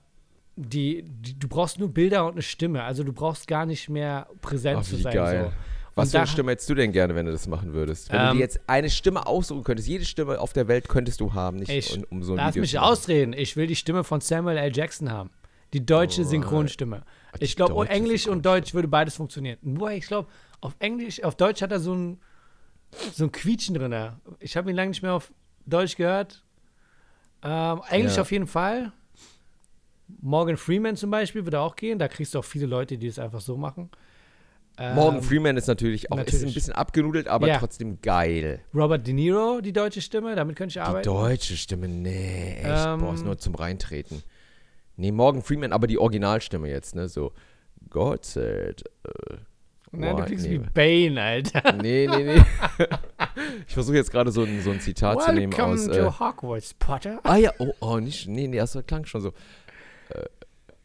die, 0.56 1.04
die, 1.06 1.38
du 1.38 1.48
brauchst 1.48 1.78
nur 1.78 1.88
Bilder 1.88 2.26
und 2.26 2.32
eine 2.32 2.42
Stimme. 2.42 2.82
Also 2.82 3.04
du 3.04 3.12
brauchst 3.12 3.46
gar 3.46 3.64
nicht 3.64 3.88
mehr 3.88 4.26
präsent 4.40 4.80
Ach, 4.82 4.84
zu 4.84 4.96
sein. 4.96 5.14
geil. 5.14 5.44
So. 5.50 5.56
Was 5.94 6.10
für 6.10 6.18
eine 6.18 6.26
Stimme 6.26 6.52
hättest 6.52 6.70
du 6.70 6.74
denn 6.74 6.90
gerne, 6.90 7.14
wenn 7.14 7.26
du 7.26 7.32
das 7.32 7.46
machen 7.46 7.74
würdest? 7.74 8.10
Wenn 8.10 8.18
du 8.18 8.24
Ähm, 8.28 8.32
dir 8.36 8.40
jetzt 8.40 8.60
eine 8.66 8.88
Stimme 8.88 9.26
aussuchen 9.26 9.62
könntest, 9.62 9.88
jede 9.88 10.04
Stimme 10.06 10.40
auf 10.40 10.52
der 10.54 10.66
Welt 10.66 10.88
könntest 10.88 11.20
du 11.20 11.34
haben, 11.34 11.58
nicht 11.58 11.70
Ich, 11.70 11.96
um, 11.96 12.04
um 12.10 12.22
so 12.22 12.32
ein 12.32 12.38
lass 12.38 12.54
Video 12.54 12.62
mich 12.62 12.78
ausreden. 12.78 13.34
Ich 13.34 13.56
will 13.56 13.66
die 13.66 13.76
Stimme 13.76 14.02
von 14.02 14.20
Samuel 14.22 14.56
L. 14.56 14.74
Jackson 14.74 15.10
haben. 15.12 15.30
Die 15.74 15.84
deutsche 15.84 16.22
Alright. 16.22 16.30
Synchronstimme. 16.30 17.02
Die 17.38 17.44
Ich 17.44 17.56
glaube, 17.56 17.86
Englisch 17.88 18.26
und. 18.26 18.44
Deutsch 18.44 18.74
würde 18.74 18.88
beides 18.88 19.16
funktionieren. 19.16 19.58
Nur 19.62 19.90
ich 19.90 20.06
glaube, 20.06 20.28
auf 20.60 20.74
Englisch, 20.78 21.22
auf 21.24 21.34
Deutsch 21.34 21.60
hat 21.62 21.72
er 21.72 21.80
so 21.80 21.94
ein, 21.94 22.20
so 23.12 23.24
ein 23.24 23.32
Quietschen 23.32 23.74
drin. 23.74 23.94
Ich 24.40 24.56
habe 24.56 24.70
ihn 24.70 24.76
lange 24.76 24.90
nicht 24.90 25.02
mehr 25.02 25.14
auf 25.14 25.32
Deutsch 25.66 25.96
gehört. 25.96 26.44
Ähm, 27.42 27.80
Englisch 27.90 28.16
Ja. 28.16 28.22
auf 28.22 28.30
jeden 28.32 28.46
Fall. 28.46 28.92
Morgan 30.20 30.56
Freeman 30.56 30.96
zum 30.96 31.10
Beispiel 31.10 31.44
würde 31.44 31.60
auch 31.60 31.74
gehen. 31.76 31.98
Da 31.98 32.08
kriegst 32.08 32.34
du 32.34 32.38
auch 32.38 32.44
viele 32.44 32.66
Leute, 32.66 32.98
die 32.98 33.06
das 33.08 33.18
einfach 33.18 33.40
so 33.40 33.56
machen. 33.56 33.90
Ähm, 34.78 34.94
Morgan 34.94 35.22
Freeman 35.22 35.56
ist 35.56 35.66
natürlich 35.66 36.10
auch 36.12 36.16
ist 36.18 36.20
ein 36.20 36.32
natürlich. 36.34 36.54
bisschen 36.54 36.72
abgenudelt, 36.74 37.28
aber 37.28 37.46
Ja. 37.48 37.58
trotzdem 37.58 38.00
geil. 38.00 38.60
Robert 38.74 39.06
De 39.06 39.12
Niro, 39.14 39.60
die 39.60 39.72
deutsche 39.72 40.00
Stimme, 40.00 40.34
damit 40.34 40.56
könnte 40.56 40.70
ich 40.70 40.74
Die 40.74 40.80
arbeiten. 40.80 41.04
deutsche 41.04 41.56
Stimme, 41.56 41.88
nee, 41.88 42.54
echt, 42.62 42.86
Ähm, 42.86 43.00
boah, 43.00 43.14
ist 43.14 43.24
nur 43.24 43.38
zum 43.38 43.54
Reintreten. 43.54 44.22
Nee, 44.96 45.12
Morgan 45.12 45.42
Freeman, 45.42 45.72
aber 45.72 45.86
die 45.86 45.98
Originalstimme 45.98 46.68
jetzt, 46.70 46.94
ne, 46.94 47.08
so 47.08 47.32
God 47.90 48.24
said, 48.24 48.84
äh, 49.04 49.36
Nein, 49.92 50.16
du 50.16 50.22
why- 50.22 50.26
klingst 50.26 50.46
nee. 50.46 50.52
wie 50.52 51.08
Bane, 51.08 51.20
Alter. 51.22 51.72
Nee, 51.74 52.06
nee, 52.08 52.24
nee. 52.24 52.42
ich 53.68 53.74
versuche 53.74 53.96
jetzt 53.96 54.10
gerade 54.10 54.32
so 54.32 54.42
ein, 54.42 54.60
so 54.62 54.70
ein 54.70 54.80
Zitat 54.80 55.22
zu 55.22 55.32
nehmen 55.32 55.52
Welcome 55.52 55.74
aus. 55.74 55.86
to 55.86 55.92
Äh, 55.92 56.10
Hogwarts, 56.18 56.74
Potter. 56.74 57.20
ah 57.24 57.36
ja, 57.36 57.52
oh, 57.58 57.72
oh, 57.80 57.98
nicht, 57.98 58.26
nee, 58.28 58.46
nee, 58.48 58.56
das 58.56 58.78
klang 58.86 59.04
schon 59.04 59.20
so. 59.20 59.32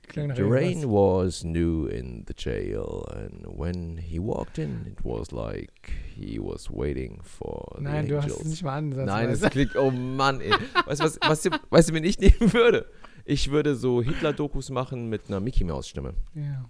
Klang 0.07 0.27
nach 0.27 0.35
The 0.37 0.43
rain 0.43 0.83
was 0.85 1.43
new 1.43 1.85
in 1.87 2.23
the 2.27 2.33
jail, 2.37 3.03
and 3.13 3.45
when 3.45 3.97
he 3.97 4.19
walked 4.19 4.57
in, 4.57 4.85
it 4.87 5.03
was 5.03 5.31
like 5.31 5.91
he 6.15 6.39
was 6.39 6.69
waiting 6.71 7.19
for 7.21 7.73
the 7.77 7.83
Nein, 7.83 8.07
du 8.07 8.15
angels. 8.15 8.35
hast 8.35 8.41
es 8.45 8.47
nicht 8.49 8.63
mal 8.63 8.77
an. 8.77 8.89
Nein, 8.89 9.29
es 9.29 9.41
klingt, 9.41 9.75
oh 9.75 9.91
Mann, 9.91 10.39
ey. 10.39 10.51
Weißt 10.85 11.01
du, 11.01 11.05
was, 11.05 11.19
was, 11.27 11.41
du- 11.43 11.49
du, 11.49 11.93
wen 11.93 12.03
ich 12.05 12.19
nehmen 12.19 12.53
würde? 12.53 12.85
Ich 13.25 13.51
würde 13.51 13.75
so 13.75 14.01
Hitler-Dokus 14.01 14.69
machen 14.69 15.09
mit 15.09 15.23
einer 15.27 15.41
Mickey-Maus-Stimme. 15.41 16.13
ja. 16.35 16.65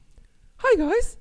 Hi, 0.63 0.75
guys. 0.75 1.19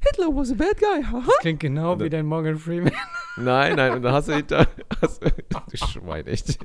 Hitler 0.00 0.28
was 0.34 0.50
a 0.50 0.54
bad 0.54 0.78
guy, 0.78 1.02
haha. 1.02 1.30
Klingt 1.40 1.60
genau 1.60 1.98
wie 2.00 2.08
dein 2.10 2.26
Morgan 2.26 2.58
Freeman. 2.58 2.92
Nein, 3.38 3.76
nein, 3.76 3.92
und 3.92 4.02
dann 4.02 4.14
hast 4.14 4.28
du 4.28 4.34
hinter. 4.34 4.66
Hast, 5.02 5.22
du 5.22 5.76
Schwein, 5.76 6.26
echt. 6.26 6.58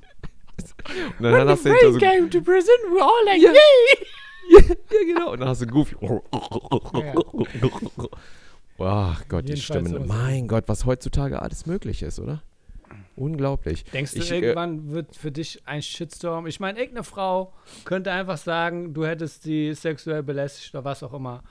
Und 1.19 1.24
dann 1.24 1.50
hast 1.50 1.66
du 1.66 1.69
hinter 1.69 1.92
so. 1.94 2.00
came 2.00 2.30
to 2.30 2.39
prison, 2.42 2.74
we're 2.92 3.01
all 3.01 3.25
like, 3.25 3.42
Ja. 3.42 3.51
yay! 3.51 4.07
Ja, 4.92 5.04
genau. 5.06 5.31
Und 5.33 5.39
dann 5.39 5.50
hast 5.50 5.62
du 5.62 5.68
Goofy. 5.68 5.95
Ach 8.80 9.24
Gott, 9.28 9.48
die 9.48 9.57
Stimmen. 9.57 10.07
Mein 10.07 10.48
Gott, 10.48 10.63
was 10.68 10.86
heutzutage 10.86 11.42
alles 11.42 11.66
möglich 11.66 12.04
ist, 12.04 12.19
oder? 12.19 12.42
Unglaublich. 13.16 13.84
Denkst 13.86 14.13
du, 14.13 14.19
Ich, 14.19 14.31
äh, 14.31 14.39
irgendwann 14.39 14.92
wird 14.92 15.16
für 15.16 15.31
dich 15.31 15.62
ein 15.66 15.81
Shitstorm? 15.81 16.48
Ich 16.48 16.60
meine, 16.60 16.80
irgendeine 16.80 17.04
Frau 17.04 17.54
könnte 17.86 18.12
einfach 18.12 18.38
sagen, 18.38 18.94
du 18.94 19.06
hättest 19.06 19.44
sie 19.44 19.74
sexuell 19.74 20.24
belästigt 20.24 20.74
oder 20.74 20.86
was 20.86 21.04
auch 21.04 21.13
immer. 21.13 21.44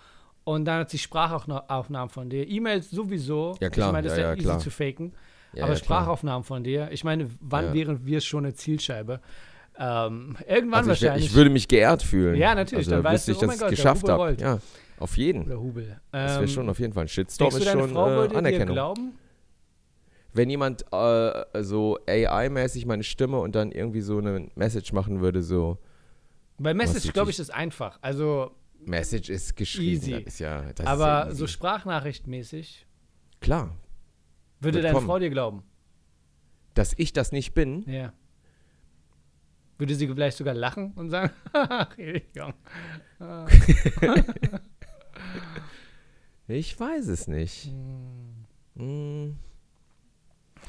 Und 0.52 0.64
dann 0.64 0.80
hat 0.80 0.90
sie 0.90 0.98
Sprachaufnahmen 0.98 2.08
von 2.10 2.28
dir. 2.28 2.48
E-Mails 2.48 2.90
sowieso. 2.90 3.54
Ja, 3.60 3.70
klar, 3.70 3.88
Ich 3.88 3.92
meine, 3.92 4.08
das 4.08 4.18
ja, 4.18 4.24
ist 4.24 4.28
ja, 4.28 4.34
easy 4.34 4.42
klar. 4.44 4.58
zu 4.58 4.70
faken. 4.70 5.12
Ja, 5.52 5.64
aber 5.64 5.72
ja. 5.74 5.78
Sprachaufnahmen 5.78 6.44
von 6.44 6.64
dir. 6.64 6.88
Ich 6.92 7.04
meine, 7.04 7.28
wann 7.40 7.72
wären 7.72 8.04
wir 8.06 8.20
schon 8.20 8.44
eine 8.44 8.54
Zielscheibe? 8.54 9.20
Ähm, 9.78 10.36
irgendwann 10.48 10.80
Also 10.80 10.92
ich, 10.92 11.02
wahrscheinlich. 11.02 11.26
ich 11.26 11.34
würde 11.34 11.50
mich 11.50 11.66
geehrt 11.68 12.02
fühlen. 12.02 12.36
Ja, 12.36 12.54
natürlich, 12.54 12.86
Also 12.86 13.02
dann 13.02 13.04
weißt 13.04 13.28
du, 13.28 13.32
ich, 13.32 13.38
oh 13.38 13.46
dass 13.46 13.54
ich 13.56 13.62
es 13.62 13.68
geschafft 13.70 14.08
habe. 14.08 14.36
Ja, 14.40 14.58
auf 14.98 15.16
jeden. 15.16 15.44
oder 15.44 15.58
Hubel. 15.60 16.00
Das 16.12 16.32
wäre 16.32 16.42
Ähm, 16.42 16.48
schon 16.48 16.68
auf 16.68 16.78
jeden 16.78 16.92
Fall 16.92 17.04
ein 17.04 17.08
Shitstorm. 17.08 17.50
Denkst 17.50 17.64
du, 17.64 17.68
ist 17.68 17.74
deine 17.74 17.80
schon 17.86 17.94
Frau 17.94 18.06
äh, 18.10 18.16
würde 18.16 18.28
dir 18.30 18.38
Anerkennung. 18.38 18.74
glauben? 18.74 19.12
Wenn 20.32 20.50
jemand 20.50 20.84
äh, 20.92 21.62
so 21.62 21.98
AI-mäßig 22.06 22.86
meine 22.86 23.02
Stimme 23.02 23.38
und 23.38 23.54
dann 23.54 23.72
irgendwie 23.72 24.00
so 24.00 24.18
eine 24.18 24.48
Message 24.54 24.92
machen 24.92 25.20
würde, 25.20 25.42
so 25.42 25.78
Bei 26.58 26.74
Message, 26.74 27.12
glaube 27.12 27.30
ich, 27.30 27.38
ist 27.38 27.52
einfach. 27.52 27.98
Also, 28.02 28.52
Message 28.86 29.28
ist 29.28 29.56
geschrieben. 29.56 30.02
Easy. 30.02 30.14
Ist 30.14 30.38
ja, 30.40 30.64
aber 30.84 31.26
ja 31.28 31.34
so 31.34 31.46
sprachnachrichtmäßig 31.46 32.86
Klar, 33.40 33.76
würde 34.60 34.82
deine. 34.82 35.00
Frau 35.00 35.18
dir 35.18 35.30
glauben. 35.30 35.62
dass 36.74 36.92
ich 36.96 37.12
das 37.12 37.32
nicht 37.32 37.54
bin. 37.54 37.82
Ja. 37.90 38.12
Würde 39.78 39.94
sie 39.94 40.06
vielleicht 40.08 40.36
sogar 40.36 40.54
lachen 40.54 40.92
und 40.92 41.10
sagen. 41.10 41.32
Ich 46.52 46.80
weiß 46.80 47.06
es 47.06 47.28
nicht. 47.28 47.72
Hm. 48.76 49.38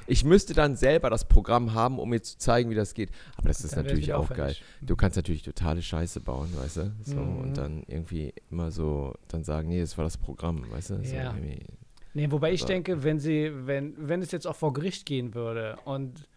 Ich 0.08 0.24
müsste 0.26 0.54
dann 0.54 0.76
selber 0.76 1.10
das 1.10 1.26
Programm 1.28 1.74
haben, 1.74 2.00
um 2.00 2.10
mir 2.10 2.22
zu 2.22 2.38
zeigen, 2.38 2.70
wie 2.70 2.76
das 2.76 2.94
geht. 2.94 3.10
Aber 3.38 3.48
das 3.48 3.64
ist 3.64 3.76
Dann 3.78 3.86
natürlich 3.86 4.14
auch 4.14 4.30
geil. 4.30 4.56
Du 4.82 4.96
kannst 4.96 5.16
natürlich 5.16 5.44
totale 5.44 5.82
Scheiße 5.82 6.20
bauen, 6.22 6.50
weißt 6.58 6.78
du? 6.78 6.92
So, 7.06 7.16
Mhm. 7.16 7.40
Und 7.40 7.58
dann 7.58 7.84
irgendwie 7.88 8.34
immer 8.50 8.72
so, 8.72 9.14
dann 9.28 9.44
sagen, 9.44 9.70
nee, 9.70 9.80
das 9.80 9.98
war 9.98 10.04
das 10.04 10.18
Programm, 10.18 10.70
weißt 10.72 10.90
du? 10.92 11.04
So 11.06 11.16
Ja. 11.16 11.34
Nee, 12.14 12.30
wobei 12.30 12.52
ich 12.52 12.62
Also- 12.62 12.74
denke, 12.74 13.04
wenn 13.04 13.20
sie, 13.20 13.52
wenn, 13.68 13.94
wenn 13.98 14.22
es 14.22 14.32
jetzt 14.32 14.46
auch 14.46 14.56
vor 14.56 14.74
Gericht 14.74 15.06
gehen 15.06 15.34
würde 15.34 15.78
und 15.86 16.28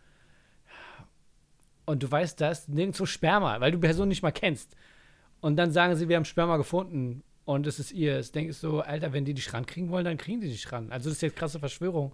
und 1.87 2.03
du 2.03 2.11
weißt 2.11 2.41
das, 2.41 2.67
nirgendwo 2.69 3.05
Sperma, 3.07 3.61
weil 3.61 3.71
du 3.73 3.77
die 3.79 3.87
Person 3.87 4.09
nicht 4.09 4.23
mal 4.23 4.31
kennst. 4.33 4.75
Und 5.41 5.57
dann 5.57 5.71
sagen 5.71 5.97
sie, 5.97 6.09
wir 6.09 6.17
haben 6.17 6.25
Sperma 6.25 6.57
gefunden 6.57 7.23
und 7.45 7.67
es 7.67 7.79
ist 7.79 7.93
ihr. 7.93 8.17
Es 8.19 8.33
denkst 8.33 8.59
du 8.63 8.71
so, 8.71 8.81
Alter, 8.81 9.13
wenn 9.13 9.27
die 9.27 9.35
dich 9.35 9.53
rankriegen 9.53 9.91
wollen, 9.91 10.07
dann 10.07 10.17
kriegen 10.17 10.41
die 10.41 10.49
dich 10.49 10.73
ran. 10.73 10.91
Also 10.91 11.11
das 11.11 11.17
ist 11.19 11.23
jetzt 11.23 11.37
krasse 11.37 11.59
Verschwörung. 11.59 12.13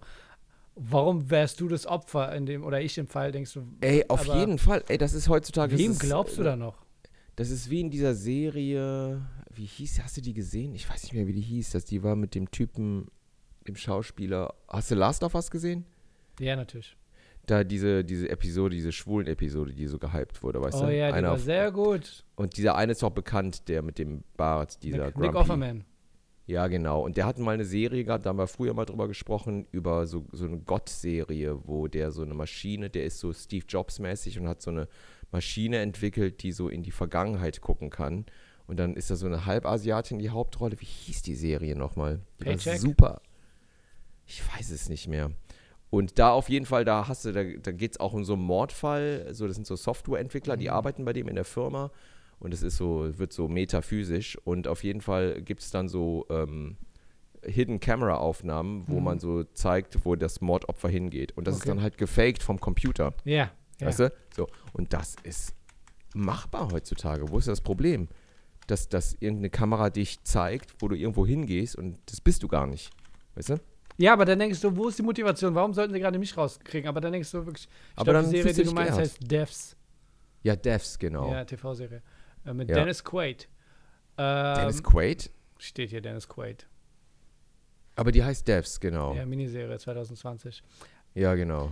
Warum 0.75 1.29
wärst 1.29 1.59
du 1.59 1.67
das 1.67 1.85
Opfer 1.85 2.33
in 2.35 2.45
dem, 2.45 2.63
oder 2.63 2.81
ich 2.81 2.97
im 2.97 3.07
Fall, 3.07 3.31
denkst 3.31 3.53
du, 3.53 3.63
Ey, 3.81 4.05
auf 4.07 4.25
jeden 4.25 4.57
Fall. 4.57 4.83
Ey, 4.87 4.97
das 4.97 5.13
ist 5.13 5.27
heutzutage. 5.27 5.77
wem 5.77 5.91
ist, 5.91 5.99
glaubst 5.99 6.37
du 6.37 6.41
äh, 6.41 6.45
da 6.45 6.55
noch? 6.55 6.85
Das 7.35 7.49
ist 7.49 7.69
wie 7.69 7.81
in 7.81 7.89
dieser 7.89 8.13
Serie, 8.15 9.21
wie 9.53 9.65
hieß, 9.65 10.01
hast 10.03 10.17
du 10.17 10.21
die 10.21 10.33
gesehen? 10.33 10.73
Ich 10.73 10.89
weiß 10.89 11.03
nicht 11.03 11.13
mehr, 11.13 11.27
wie 11.27 11.33
die 11.33 11.41
hieß. 11.41 11.71
Das, 11.71 11.85
die 11.85 12.03
war 12.03 12.15
mit 12.15 12.35
dem 12.35 12.49
Typen, 12.51 13.07
dem 13.67 13.75
Schauspieler. 13.75 14.53
Hast 14.67 14.91
du 14.91 14.95
Last 14.95 15.23
of 15.23 15.35
Us 15.35 15.51
gesehen? 15.51 15.85
Ja, 16.39 16.55
natürlich. 16.55 16.95
Da 17.47 17.63
diese, 17.63 18.03
diese 18.05 18.29
Episode, 18.29 18.75
diese 18.75 18.91
schwulen 18.91 19.27
Episode, 19.27 19.73
die 19.73 19.87
so 19.87 19.97
gehypt 19.97 20.41
wurde, 20.43 20.61
weißt 20.61 20.77
oh 20.77 20.85
du? 20.85 20.95
ja, 20.95 21.07
die 21.07 21.13
Einer 21.15 21.29
war 21.29 21.33
auf- 21.35 21.41
sehr 21.41 21.71
gut. 21.71 22.23
Und 22.35 22.55
dieser 22.57 22.75
eine 22.75 22.91
ist 22.93 23.03
auch 23.03 23.09
bekannt, 23.11 23.67
der 23.67 23.81
mit 23.81 23.97
dem 23.97 24.23
Bart, 24.37 24.81
dieser 24.83 25.07
Nick, 25.07 25.17
Nick 25.17 25.31
Grumpy. 25.31 25.37
Offerman. 25.37 25.85
Ja, 26.51 26.67
genau. 26.67 27.01
Und 27.05 27.15
der 27.15 27.25
hat 27.25 27.39
mal 27.39 27.53
eine 27.53 27.63
Serie 27.63 28.03
gehabt, 28.03 28.25
da 28.25 28.29
haben 28.29 28.37
wir 28.37 28.45
früher 28.47 28.73
mal 28.73 28.83
drüber 28.83 29.07
gesprochen, 29.07 29.67
über 29.71 30.05
so, 30.05 30.25
so 30.33 30.43
eine 30.43 30.59
Gott-Serie, 30.59 31.65
wo 31.65 31.87
der 31.87 32.11
so 32.11 32.23
eine 32.23 32.33
Maschine, 32.33 32.89
der 32.89 33.05
ist 33.05 33.19
so 33.19 33.31
Steve 33.31 33.65
Jobs-mäßig 33.65 34.37
und 34.37 34.49
hat 34.49 34.61
so 34.61 34.69
eine 34.69 34.89
Maschine 35.31 35.77
entwickelt, 35.77 36.43
die 36.43 36.51
so 36.51 36.67
in 36.67 36.83
die 36.83 36.91
Vergangenheit 36.91 37.61
gucken 37.61 37.89
kann. 37.89 38.25
Und 38.67 38.81
dann 38.81 38.95
ist 38.95 39.09
da 39.09 39.15
so 39.15 39.27
eine 39.27 39.45
Halbasiatin 39.45 40.19
die 40.19 40.29
Hauptrolle. 40.29 40.79
Wie 40.81 40.85
hieß 40.85 41.21
die 41.21 41.35
Serie 41.35 41.77
nochmal? 41.77 42.19
Paycheck? 42.37 42.79
super. 42.79 43.21
Ich 44.25 44.43
weiß 44.53 44.71
es 44.71 44.89
nicht 44.89 45.07
mehr. 45.07 45.31
Und 45.89 46.19
da 46.19 46.31
auf 46.31 46.49
jeden 46.49 46.65
Fall, 46.65 46.83
da 46.83 47.07
hast 47.07 47.23
du, 47.23 47.31
da, 47.31 47.43
da 47.43 47.71
geht 47.71 47.91
es 47.91 47.99
auch 48.01 48.11
um 48.11 48.25
so 48.25 48.33
einen 48.33 48.43
Mordfall. 48.43 49.27
So, 49.31 49.47
das 49.47 49.55
sind 49.55 49.67
so 49.67 49.77
Softwareentwickler, 49.77 50.57
die 50.57 50.67
Mhm. 50.67 50.73
arbeiten 50.73 51.05
bei 51.05 51.13
dem 51.13 51.29
in 51.29 51.35
der 51.35 51.45
Firma. 51.45 51.91
Und 52.41 52.53
es 52.53 52.63
ist 52.63 52.75
so, 52.75 53.17
wird 53.17 53.31
so 53.31 53.47
metaphysisch. 53.47 54.37
Und 54.43 54.67
auf 54.67 54.83
jeden 54.83 54.99
Fall 55.01 55.41
gibt 55.41 55.61
es 55.61 55.71
dann 55.71 55.87
so 55.87 56.25
ähm, 56.29 56.75
Hidden 57.43 57.79
Camera 57.79 58.15
Aufnahmen, 58.17 58.83
wo 58.87 58.97
Mhm. 58.97 59.03
man 59.03 59.19
so 59.19 59.43
zeigt, 59.43 60.03
wo 60.05 60.15
das 60.15 60.41
Mordopfer 60.41 60.89
hingeht. 60.89 61.37
Und 61.37 61.47
das 61.47 61.55
ist 61.55 61.61
Okay. 61.61 61.69
dann 61.69 61.81
halt 61.81 61.97
gefaked 61.97 62.43
vom 62.43 62.59
Computer. 62.59 63.13
Ja. 63.23 63.51
ja. 63.79 63.87
Weißt 63.87 63.99
du? 63.99 64.11
So. 64.35 64.47
Und 64.73 64.91
das 64.93 65.15
ist 65.23 65.53
machbar 66.13 66.69
heutzutage. 66.71 67.29
Wo 67.29 67.37
ist 67.37 67.47
das 67.47 67.61
Problem? 67.61 68.07
Dass, 68.67 68.89
dass 68.89 69.13
irgendeine 69.19 69.49
Kamera 69.49 69.89
dich 69.89 70.23
zeigt, 70.23 70.75
wo 70.81 70.87
du 70.87 70.95
irgendwo 70.95 71.25
hingehst 71.25 71.75
und 71.75 71.97
das 72.05 72.21
bist 72.21 72.43
du 72.43 72.47
gar 72.47 72.67
nicht. 72.67 72.91
Weißt 73.35 73.49
du? 73.49 73.57
Ja, 73.97 74.13
aber 74.13 74.25
dann 74.25 74.39
denkst 74.39 74.61
du, 74.61 74.75
wo 74.75 74.87
ist 74.87 74.97
die 74.99 75.03
Motivation? 75.03 75.53
Warum 75.55 75.73
sollten 75.73 75.93
sie 75.93 75.99
gerade 75.99 76.17
mich 76.19 76.35
rauskriegen? 76.35 76.87
Aber 76.87 77.01
dann 77.01 77.11
denkst 77.11 77.31
du 77.31 77.45
wirklich, 77.45 77.65
ich 77.65 77.97
Aber 77.99 78.11
glaub, 78.13 78.23
dann 78.23 78.31
die 78.31 78.37
Serie, 78.37 78.53
die 78.53 78.63
du 78.63 78.71
meinst, 78.71 78.97
heißt 78.97 79.31
Devs. 79.31 79.75
Ja, 80.43 80.55
Devs, 80.55 80.97
genau. 80.97 81.31
Ja, 81.31 81.43
TV-Serie. 81.45 82.01
Äh, 82.45 82.53
mit 82.53 82.69
Ja. 82.69 82.75
Dennis 82.75 83.03
Quaid. 83.03 83.47
Ähm, 84.17 84.55
Dennis 84.55 84.83
Quaid? 84.83 85.29
Steht 85.57 85.89
hier 85.91 86.01
Dennis 86.01 86.27
Quaid. 86.27 86.67
Aber 87.95 88.11
die 88.11 88.23
heißt 88.23 88.47
Devs, 88.47 88.79
genau. 88.79 89.13
Ja, 89.13 89.25
Miniserie 89.25 89.77
2020. 89.77 90.63
Ja, 91.13 91.35
genau. 91.35 91.71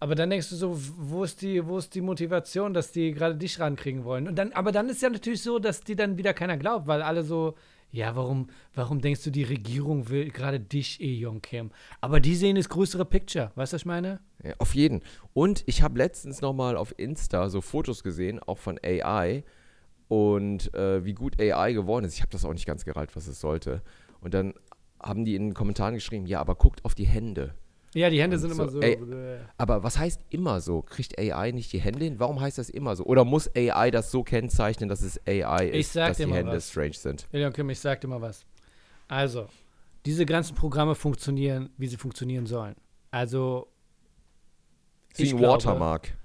Aber 0.00 0.14
dann 0.14 0.28
denkst 0.28 0.50
du 0.50 0.56
so, 0.56 0.76
wo 0.98 1.24
ist 1.24 1.40
die, 1.40 1.66
wo 1.66 1.78
ist 1.78 1.94
die 1.94 2.02
Motivation, 2.02 2.74
dass 2.74 2.92
die 2.92 3.12
gerade 3.12 3.36
dich 3.36 3.58
rankriegen 3.58 4.04
wollen? 4.04 4.28
Und 4.28 4.36
dann, 4.36 4.52
aber 4.52 4.70
dann 4.70 4.88
ist 4.88 5.00
ja 5.00 5.08
natürlich 5.08 5.42
so, 5.42 5.58
dass 5.58 5.80
die 5.80 5.96
dann 5.96 6.18
wieder 6.18 6.34
keiner 6.34 6.58
glaubt, 6.58 6.86
weil 6.86 7.00
alle 7.00 7.22
so, 7.24 7.54
ja, 7.90 8.14
warum, 8.14 8.48
warum 8.74 9.00
denkst 9.00 9.22
du, 9.24 9.30
die 9.30 9.44
Regierung 9.44 10.10
will 10.10 10.30
gerade 10.30 10.60
dich, 10.60 11.00
eh, 11.00 11.14
Jong 11.14 11.40
Kim? 11.40 11.70
Aber 12.02 12.20
die 12.20 12.34
sehen 12.34 12.56
das 12.56 12.68
größere 12.68 13.04
Picture, 13.06 13.52
weißt 13.54 13.72
du, 13.72 13.76
was 13.76 13.82
ich 13.82 13.86
meine? 13.86 14.20
Ja, 14.42 14.52
auf 14.58 14.74
jeden. 14.74 15.00
Und 15.32 15.62
ich 15.66 15.80
habe 15.80 15.96
letztens 15.96 16.42
noch 16.42 16.52
mal 16.52 16.76
auf 16.76 16.92
Insta 16.98 17.48
so 17.48 17.60
Fotos 17.62 18.02
gesehen, 18.02 18.40
auch 18.40 18.58
von 18.58 18.78
AI 18.84 19.42
und 20.14 20.72
äh, 20.74 21.04
wie 21.04 21.12
gut 21.14 21.40
AI 21.40 21.72
geworden 21.72 22.04
ist. 22.04 22.14
Ich 22.14 22.20
habe 22.22 22.30
das 22.30 22.44
auch 22.44 22.52
nicht 22.52 22.66
ganz 22.66 22.84
gereilt, 22.84 23.16
was 23.16 23.26
es 23.26 23.40
sollte. 23.40 23.82
Und 24.20 24.32
dann 24.34 24.54
haben 25.02 25.24
die 25.24 25.34
in 25.34 25.48
den 25.48 25.54
Kommentaren 25.54 25.94
geschrieben, 25.94 26.26
ja, 26.26 26.40
aber 26.40 26.54
guckt 26.54 26.84
auf 26.84 26.94
die 26.94 27.06
Hände. 27.06 27.54
Ja, 27.94 28.10
die 28.10 28.20
Hände 28.20 28.36
Und 28.36 28.42
sind 28.42 28.54
so, 28.54 28.62
immer 28.62 28.70
so. 28.72 28.80
ey, 28.80 28.92
äh, 28.94 29.38
Aber 29.56 29.82
was 29.82 29.98
heißt 29.98 30.20
immer 30.30 30.60
so? 30.60 30.82
Kriegt 30.82 31.18
AI 31.18 31.50
nicht 31.52 31.72
die 31.72 31.80
Hände 31.80 32.04
hin? 32.04 32.18
Warum 32.18 32.40
heißt 32.40 32.58
das 32.58 32.68
immer 32.70 32.94
so? 32.96 33.04
Oder 33.04 33.24
muss 33.24 33.50
AI 33.56 33.90
das 33.90 34.10
so 34.10 34.22
kennzeichnen, 34.24 34.88
dass 34.88 35.02
es 35.02 35.20
AI 35.26 35.68
Ich 35.70 35.80
ist, 35.80 35.96
dass 35.96 36.16
die 36.16 36.26
Hände 36.26 36.52
was. 36.52 36.70
strange 36.70 36.94
sind? 36.94 37.26
Kim, 37.54 37.70
ich 37.70 37.78
sag 37.80 38.00
dir 38.00 38.08
mal 38.08 38.20
was. 38.20 38.44
Also, 39.08 39.46
diese 40.06 40.26
ganzen 40.26 40.54
Programme 40.56 40.94
funktionieren, 40.94 41.70
wie 41.76 41.86
sie 41.88 41.96
funktionieren 41.96 42.46
sollen. 42.46 42.74
Also, 43.10 43.68
Sie 45.12 45.24
Ich 45.24 45.36
glaube- 45.36 45.54
Watermark. 45.64 46.16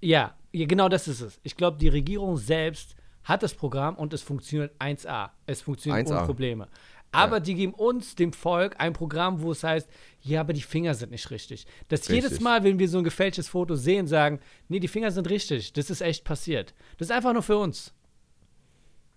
Ja, 0.00 0.34
ja, 0.52 0.66
genau 0.66 0.88
das 0.88 1.06
ist 1.08 1.20
es. 1.20 1.38
Ich 1.42 1.56
glaube, 1.56 1.76
die 1.78 1.88
Regierung 1.88 2.38
selbst 2.38 2.96
hat 3.24 3.42
das 3.42 3.54
Programm 3.54 3.96
und 3.96 4.12
es 4.12 4.22
funktioniert 4.22 4.72
1A. 4.80 5.30
Es 5.46 5.62
funktioniert 5.62 6.08
1A. 6.08 6.16
ohne 6.16 6.26
Probleme. 6.26 6.68
Aber 7.12 7.40
die 7.40 7.54
geben 7.54 7.74
uns, 7.74 8.14
dem 8.14 8.32
Volk, 8.32 8.76
ein 8.78 8.92
Programm, 8.92 9.42
wo 9.42 9.50
es 9.50 9.64
heißt, 9.64 9.88
ja, 10.22 10.40
aber 10.40 10.52
die 10.52 10.62
Finger 10.62 10.94
sind 10.94 11.10
nicht 11.10 11.30
richtig. 11.30 11.66
Dass 11.88 12.06
jedes 12.06 12.30
Richtig. 12.32 12.40
Mal, 12.44 12.62
wenn 12.62 12.78
wir 12.78 12.88
so 12.88 12.98
ein 12.98 13.04
gefälschtes 13.04 13.48
Foto 13.48 13.74
sehen, 13.74 14.06
sagen, 14.06 14.38
nee, 14.68 14.78
die 14.78 14.88
Finger 14.88 15.10
sind 15.10 15.28
richtig. 15.28 15.72
Das 15.72 15.90
ist 15.90 16.02
echt 16.02 16.24
passiert. 16.24 16.72
Das 16.98 17.08
ist 17.08 17.12
einfach 17.12 17.32
nur 17.32 17.42
für 17.42 17.58
uns. 17.58 17.92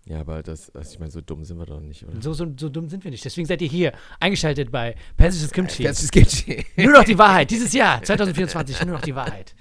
Ja, 0.06 0.20
aber 0.20 0.44
das, 0.44 0.70
also 0.76 0.92
ich 0.92 1.00
meine, 1.00 1.12
so 1.12 1.22
dumm 1.22 1.46
sind 1.46 1.58
wir 1.58 1.66
doch 1.66 1.80
nicht, 1.80 2.04
oder? 2.04 2.22
So, 2.22 2.34
so, 2.34 2.46
so 2.58 2.68
dumm 2.68 2.90
sind 2.90 3.04
wir 3.04 3.12
nicht. 3.12 3.24
Deswegen 3.24 3.48
seid 3.48 3.62
ihr 3.62 3.70
hier, 3.70 3.94
eingeschaltet 4.20 4.72
bei 4.72 4.96
Persisches 5.16 5.52
Kimchi. 5.52 5.86
Ist 5.86 6.12
Kimchi. 6.12 6.66
Nur 6.76 6.94
noch 6.94 7.06
die 7.06 7.18
Wahrheit. 7.18 7.52
Dieses 7.52 7.72
Jahr, 7.74 8.02
2024, 8.04 8.86
nur 8.86 8.96
noch 8.96 9.02
die 9.02 9.16
Wahrheit. 9.16 9.56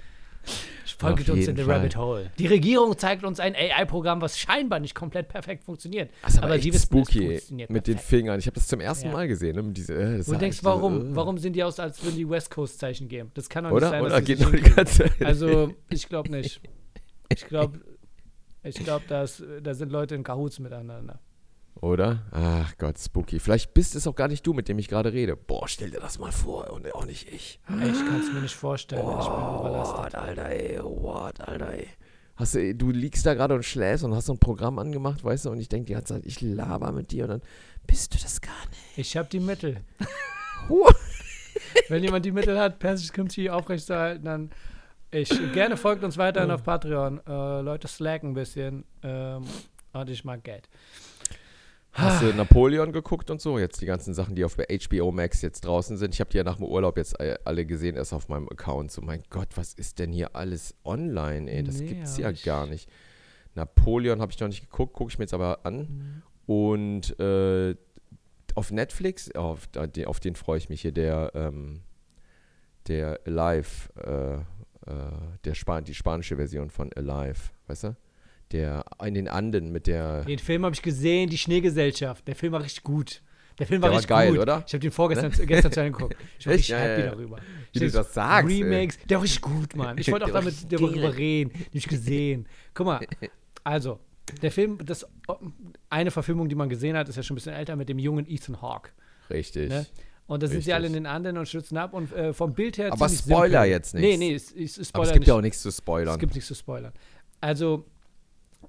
Folgt 0.97 1.29
uns 1.29 1.47
in 1.47 1.55
the 1.55 1.63
Fall. 1.63 1.75
Rabbit 1.77 1.95
Hole. 1.97 2.31
Die 2.39 2.47
Regierung 2.47 2.97
zeigt 2.97 3.23
uns 3.23 3.39
ein 3.39 3.55
AI-Programm, 3.55 4.21
was 4.21 4.37
scheinbar 4.39 4.79
nicht 4.79 4.95
komplett 4.95 5.27
perfekt 5.27 5.63
funktioniert. 5.63 6.11
Das 6.23 6.37
aber, 6.39 6.57
die 6.57 6.73
wissen, 6.73 6.75
es 6.77 6.83
spooky 6.83 7.27
funktioniert 7.27 7.69
mit 7.69 7.87
den 7.87 7.95
perfekt. 7.95 8.09
Fingern. 8.09 8.39
Ich 8.39 8.45
habe 8.47 8.55
das 8.55 8.67
zum 8.67 8.79
ersten 8.79 9.07
Ja. 9.07 9.13
Mal 9.13 9.27
gesehen. 9.27 9.55
Ne? 9.55 9.73
Diese, 9.73 9.93
äh, 9.93 10.27
Wo 10.27 10.33
du 10.33 10.37
denkst, 10.37 10.57
echt 10.57 10.63
warum? 10.63 11.01
so, 11.01 11.07
äh. 11.07 11.15
Warum 11.15 11.37
sind 11.37 11.55
die 11.55 11.63
aus, 11.63 11.79
als 11.79 12.03
würden 12.03 12.15
die 12.17 12.29
West 12.29 12.51
Coast-Zeichen 12.51 13.07
geben? 13.07 13.31
Das 13.33 13.49
kann 13.49 13.63
doch 13.63 13.71
nicht 13.71 13.77
Oder? 13.77 13.89
sein, 13.89 14.03
Oder 14.03 14.21
geht 14.21 14.39
noch 14.39 14.51
sich 14.51 14.63
die 14.63 14.69
ganze. 14.71 15.05
Also, 15.23 15.73
ich 15.89 16.07
glaube 16.09 16.29
nicht. 16.31 16.61
Ich 17.29 17.45
glaube, 17.47 17.79
ich 18.63 18.75
glaube, 18.75 19.05
dass 19.07 19.43
da 19.61 19.73
sind 19.73 19.91
Leute 19.91 20.15
in 20.15 20.23
Kahoots 20.23 20.59
miteinander. 20.59 21.19
Oder? 21.83 22.21
Ach 22.31 22.77
Gott, 22.77 22.97
spooky. 22.97 23.39
Vielleicht 23.39 23.73
bist 23.73 23.93
es 23.95 24.07
auch 24.07 24.15
gar 24.15 24.29
nicht 24.29 24.47
du, 24.47 24.53
mit 24.53 24.69
dem 24.69 24.79
ich 24.79 24.87
gerade 24.87 25.11
rede. 25.11 25.35
Boah, 25.35 25.67
stell 25.67 25.89
dir 25.91 25.99
das 25.99 26.17
mal 26.17 26.31
vor 26.31 26.71
und 26.71 26.89
auch 26.95 27.05
nicht 27.05 27.27
ich. 27.27 27.59
Ich 27.67 28.05
kann 28.05 28.21
es 28.21 28.31
mir 28.31 28.39
nicht 28.39 28.55
vorstellen. 28.55 29.01
ich 29.01 29.27
bin 29.27 29.59
überlastet. 29.59 29.97
What, 29.97 30.15
Alter, 30.15 30.49
ey, 30.49 30.79
what, 30.81 31.41
Alter, 31.41 31.73
ey. 31.73 31.89
Hast 32.37 32.55
du, 32.55 32.73
du 32.73 32.89
liegst 32.89 33.25
da 33.25 33.33
gerade 33.33 33.53
und 33.53 33.65
schläfst 33.65 34.05
und 34.05 34.15
hast 34.15 34.27
so 34.27 34.33
ein 34.33 34.39
Programm 34.39 34.79
angemacht, 34.79 35.25
weißt 35.25 35.43
du, 35.43 35.49
und 35.49 35.59
ich 35.59 35.67
denke 35.67 35.87
die 35.87 35.93
ganze 35.93 36.13
Zeit, 36.13 36.25
ich 36.25 36.39
laber 36.39 36.93
mit 36.93 37.11
dir 37.11 37.25
und 37.25 37.31
dann 37.31 37.41
bist 37.85 38.13
du 38.13 38.17
das 38.17 38.39
gar 38.39 38.65
nicht. 38.69 38.97
Ich 38.97 39.17
habe 39.17 39.27
die 39.27 39.41
Mittel. 39.41 39.81
Wenn 41.89 42.01
jemand 42.01 42.23
die 42.23 42.31
Mittel 42.31 42.57
hat, 42.57 42.79
persisches 42.79 43.11
Kimchi 43.11 43.49
aufrechtzuerhalten, 43.49 44.23
dann 44.23 44.51
ich 45.11 45.29
gerne 45.51 45.75
folgt 45.75 46.05
uns 46.05 46.17
weiterhin 46.17 46.49
auf 46.49 46.63
Patreon. 46.63 47.19
Äh, 47.27 47.59
Leute 47.59 47.89
slacken 47.89 48.29
ein 48.29 48.33
bisschen 48.35 48.85
ähm, 49.03 49.43
und 49.91 50.09
ich 50.09 50.23
mag 50.23 50.45
Geld. 50.45 50.69
Hast 51.93 52.21
du 52.23 52.33
Napoleon 52.33 52.91
geguckt 52.91 53.29
und 53.29 53.39
so? 53.39 53.59
Jetzt 53.59 53.79
die 53.81 53.85
ganzen 53.85 54.13
Sachen, 54.13 54.35
die 54.35 54.43
auf 54.43 54.57
HBO 54.57 55.11
Max 55.11 55.41
jetzt 55.43 55.61
draußen 55.61 55.97
sind. 55.97 56.13
Ich 56.13 56.19
habe 56.19 56.29
die 56.31 56.37
ja 56.37 56.43
nach 56.43 56.55
dem 56.57 56.65
Urlaub 56.65 56.97
jetzt 56.97 57.19
äh, 57.19 57.37
alle 57.45 57.65
gesehen, 57.65 57.95
erst 57.95 58.13
auf 58.13 58.29
meinem 58.29 58.49
Account. 58.49 58.91
So, 58.91 59.01
mein 59.01 59.21
Gott, 59.29 59.49
was 59.55 59.73
ist 59.75 59.99
denn 59.99 60.11
hier 60.11 60.35
alles 60.35 60.75
online, 60.83 61.51
ey? 61.51 61.63
Das 61.63 61.79
Nee, 61.79 61.87
gibt's 61.87 62.17
ja 62.17 62.31
gar 62.31 62.65
nicht. 62.65 62.89
Napoleon 63.55 64.21
habe 64.21 64.31
ich 64.31 64.39
noch 64.39 64.47
nicht 64.47 64.61
geguckt, 64.69 64.93
gucke 64.93 65.11
ich 65.11 65.19
mir 65.19 65.25
jetzt 65.25 65.33
aber 65.35 65.65
an. 65.65 65.77
Mhm. 66.47 66.51
Und 66.51 67.19
äh, 67.19 67.75
auf 68.55 68.71
Netflix, 68.71 69.31
auf, 69.35 69.67
den- 69.67 70.05
auf 70.07 70.19
den 70.19 70.35
freue 70.35 70.57
ich 70.57 70.69
mich 70.69 70.81
hier, 70.81 70.91
der, 70.91 71.31
ähm, 71.35 71.81
der 72.87 73.19
Alive, 73.25 73.89
äh, 73.97 74.89
äh, 74.91 75.11
der 75.45 75.53
Span 75.53 75.83
die 75.83 75.93
spanische 75.93 76.35
Version 76.37 76.69
von 76.69 76.91
Alive, 76.93 77.51
weißt 77.67 77.83
du? 77.85 77.95
Der 78.53 78.85
in 79.03 79.13
den 79.15 79.27
Anden 79.27 79.71
mit 79.71 79.87
der. 79.87 80.23
Den 80.25 80.39
Film 80.39 80.63
habe 80.63 80.73
ich 80.75 80.81
gesehen, 80.81 81.29
die 81.29 81.37
Schneegesellschaft. 81.37 82.27
Der 82.27 82.35
Film 82.35 82.53
war 82.53 82.61
richtig 82.63 82.83
gut. 82.83 83.21
Der 83.59 83.67
Film 83.67 83.81
war 83.81 83.89
Der 83.89 83.93
war 83.93 83.97
richtig 83.99 84.09
geil, 84.09 84.31
gut. 84.31 84.39
oder? 84.39 84.63
Ich 84.65 84.73
habe 84.73 84.79
den 84.81 84.91
vorgestern 84.91 85.31
gestern 85.45 85.71
zu 85.71 85.83
geguckt. 85.83 86.15
Ich 86.39 86.45
war 86.47 86.53
richtig 86.53 86.69
Ja, 86.69 86.77
happy 86.79 87.01
ja, 87.01 87.07
darüber. 87.11 87.37
Wie 87.71 87.79
du 87.79 87.85
Ich- 87.85 87.91
das 87.93 88.13
sagst, 88.13 88.49
ey. 88.51 88.63
Remakes, 88.63 88.97
der 89.09 89.17
war 89.17 89.23
richtig 89.23 89.41
gut, 89.41 89.75
Mann. 89.75 89.97
Ich 89.97 90.11
wollte 90.11 90.25
auch 90.29 90.33
war 90.33 90.41
damit 90.41 90.71
darüber 90.71 91.15
reden. 91.15 91.51
Nicht 91.71 91.87
gesehen. 91.89 92.47
Guck 92.73 92.85
mal, 92.87 93.05
also, 93.63 93.99
der 94.41 94.51
Film, 94.51 94.79
das 94.85 95.05
eine 95.89 96.09
Verfilmung, 96.11 96.49
die 96.49 96.55
man 96.55 96.69
gesehen 96.69 96.95
hat, 96.97 97.09
ist 97.09 97.15
ja 97.15 97.23
schon 97.23 97.35
ein 97.35 97.37
bisschen 97.37 97.53
älter 97.53 97.75
mit 97.75 97.89
dem 97.89 97.99
jungen 97.99 98.25
Ethan 98.29 98.61
Hawke. 98.61 98.89
Richtig. 99.29 99.69
Ne? 99.69 99.85
Und 100.25 100.41
da 100.41 100.47
sind 100.47 100.63
sie 100.63 100.73
alle 100.73 100.87
in 100.87 100.93
den 100.93 101.05
Anden 101.05 101.37
und 101.37 101.47
stützen 101.47 101.77
ab 101.77 101.93
und 101.93 102.11
äh, 102.13 102.33
vom 102.33 102.53
Bild 102.53 102.77
her 102.77 102.91
Aber 102.93 103.09
Spoiler 103.09 103.61
simpel. 103.63 103.69
jetzt 103.69 103.93
Nee, 103.93 104.17
nichts. 104.17 104.53
nee, 104.55 104.63
es, 104.63 104.71
es, 104.71 104.77
es 104.77 104.95
Aber 104.95 105.03
Spoiler 105.03 105.03
es 105.05 105.11
gibt 105.13 105.19
nicht. 105.19 105.27
ja 105.27 105.33
auch 105.35 105.41
nichts 105.41 105.61
zu 105.61 105.71
spoilern. 105.71 106.13
Es 106.13 106.19
gibt 106.19 106.33
nichts 106.33 106.47
zu 106.47 106.55
spoilern. 106.55 106.93
Also, 107.41 107.85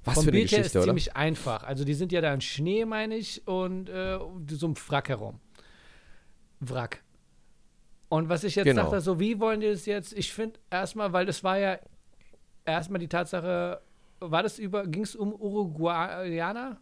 Was 0.05 0.15
vom 0.15 0.25
für 0.25 0.31
eine 0.31 0.39
Bild 0.39 0.51
her 0.53 0.59
Geschichte, 0.59 0.79
ist 0.79 0.83
oder? 0.83 0.91
ziemlich 0.93 1.17
einfach. 1.17 1.63
Also 1.65 1.85
die 1.85 1.95
sind 1.95 2.13
ja 2.13 2.21
da 2.21 2.33
in 2.35 2.41
Schnee, 2.41 2.85
meine 2.85 3.17
ich, 3.17 3.47
und 3.47 3.89
äh, 3.89 4.19
so 4.51 4.67
einem 4.67 4.77
Wrack 4.89 5.09
herum. 5.09 5.41
Wrack. 6.61 7.03
Und 8.09 8.29
was 8.29 8.45
ich 8.45 8.55
jetzt 8.55 8.67
Genau. 8.67 8.85
dachte, 8.85 9.01
so 9.01 9.19
wie 9.19 9.41
wollen 9.41 9.61
die 9.61 9.69
das 9.69 9.87
jetzt? 9.87 10.13
Ich 10.13 10.33
finde 10.33 10.61
erstmal, 10.71 11.13
weil 11.13 11.27
das 11.27 11.43
war 11.43 11.59
ja 11.59 11.79
erstmal 12.65 13.01
die 13.01 13.09
Tatsache, 13.09 13.81
war 14.21 14.43
das 14.43 14.59
über, 14.59 14.87
ging 14.87 15.03
es 15.03 15.17
um 15.17 15.33
Uruguayaner? 15.33 16.79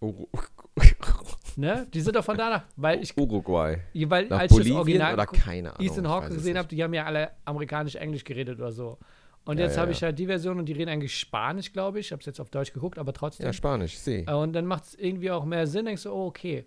Uru 0.00 0.26
Ne? 1.56 1.86
Die 1.92 2.00
sind 2.00 2.16
doch 2.16 2.24
von 2.24 2.36
da 2.38 2.48
nach, 2.48 2.64
weil 2.76 3.02
ich, 3.02 3.16
Uruguay. 3.16 3.78
weil 4.06 4.26
Nach 4.26 4.40
als 4.40 4.52
ich 4.52 4.58
das 4.58 4.66
Bolivien 4.68 4.78
Original 4.78 5.14
oder 5.14 5.26
keine 5.26 5.74
Ahnung. 5.74 5.86
Ethan 5.86 6.08
Hawke 6.08 6.30
gesehen 6.30 6.56
habe, 6.56 6.66
die 6.68 6.82
haben 6.82 6.94
ja 6.94 7.04
alle 7.04 7.30
amerikanisch-englisch 7.44 8.24
geredet 8.24 8.58
oder 8.58 8.72
so. 8.72 8.98
Und 9.44 9.58
Ja, 9.58 9.64
jetzt 9.64 9.74
ja, 9.74 9.80
habe 9.82 9.90
ja. 9.90 9.96
ich 9.96 10.02
halt 10.02 10.18
die 10.18 10.26
Version 10.26 10.58
und 10.58 10.66
die 10.66 10.72
reden 10.72 10.88
eigentlich 10.90 11.18
Spanisch, 11.18 11.72
glaube 11.72 11.98
ich. 11.98 12.06
Ich 12.06 12.12
habe 12.12 12.20
es 12.20 12.26
jetzt 12.26 12.40
auf 12.40 12.50
Deutsch 12.50 12.72
geguckt, 12.72 12.98
aber 12.98 13.12
trotzdem. 13.12 13.46
Ja, 13.46 13.52
Spanisch, 13.52 13.98
sie. 13.98 14.24
Äh, 14.26 14.32
Und 14.32 14.52
dann 14.52 14.66
macht 14.66 14.84
es 14.84 14.94
irgendwie 14.94 15.30
auch 15.30 15.44
mehr 15.44 15.66
Sinn. 15.66 15.84
Denkst 15.86 16.04
du, 16.04 16.10
oh, 16.12 16.26
okay. 16.26 16.64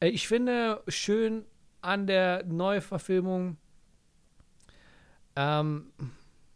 Äh, 0.00 0.08
Ich 0.08 0.28
finde 0.28 0.82
schön 0.88 1.44
an 1.80 2.06
der 2.06 2.44
Neuverfilmung, 2.44 3.56
ähm, 5.36 5.86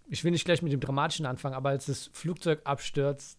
ich 0.08 0.24
will 0.24 0.32
nicht 0.32 0.44
gleich 0.44 0.62
mit 0.62 0.72
dem 0.72 0.80
Dramatischen 0.80 1.24
anfangen, 1.26 1.54
aber 1.54 1.68
als 1.70 1.86
das 1.86 2.10
Flugzeug 2.12 2.60
abstürzt, 2.64 3.38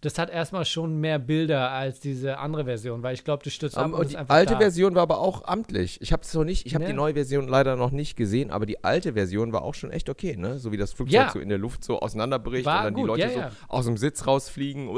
das 0.00 0.18
hat 0.18 0.28
erstmal 0.30 0.64
schon 0.66 1.00
mehr 1.00 1.18
Bilder 1.18 1.70
als 1.70 1.98
diese 1.98 2.38
andere 2.38 2.64
Version, 2.64 3.02
weil 3.02 3.14
ich 3.14 3.24
glaube, 3.24 3.42
das 3.42 3.54
stürzt 3.54 3.76
ab 3.78 3.86
Um, 3.86 3.92
und 3.94 3.98
und 4.00 4.06
ist 4.06 4.12
die 4.12 4.30
alte 4.30 4.52
da. 4.52 4.58
Version 4.58 4.94
war 4.94 5.02
aber 5.02 5.18
auch 5.18 5.44
amtlich. 5.44 5.98
Ich 6.02 6.12
habe 6.12 6.22
es 6.22 6.34
noch 6.34 6.44
nicht, 6.44 6.66
ich 6.66 6.74
habe 6.74 6.84
Ne? 6.84 6.90
die 6.90 6.96
neue 6.96 7.14
Version 7.14 7.48
leider 7.48 7.76
noch 7.76 7.90
nicht 7.90 8.14
gesehen, 8.16 8.50
aber 8.50 8.66
die 8.66 8.84
alte 8.84 9.14
Version 9.14 9.52
war 9.54 9.62
auch 9.62 9.74
schon 9.74 9.90
echt 9.90 10.10
okay, 10.10 10.36
ne? 10.36 10.58
So 10.58 10.72
wie 10.72 10.76
das 10.76 10.92
Flugzeug 10.92 11.14
Ja. 11.14 11.30
so 11.32 11.38
in 11.40 11.48
der 11.48 11.56
Luft 11.58 11.84
so 11.84 12.00
auseinanderbricht 12.00 12.66
War 12.66 12.78
und 12.80 12.84
dann 12.84 12.94
die 12.94 13.00
gut, 13.00 13.08
Leute 13.08 13.22
ja, 13.22 13.30
so 13.30 13.38
ja. 13.38 13.50
aus 13.68 13.86
dem 13.86 13.96
Sitz 13.96 14.26
rausfliegen. 14.26 14.88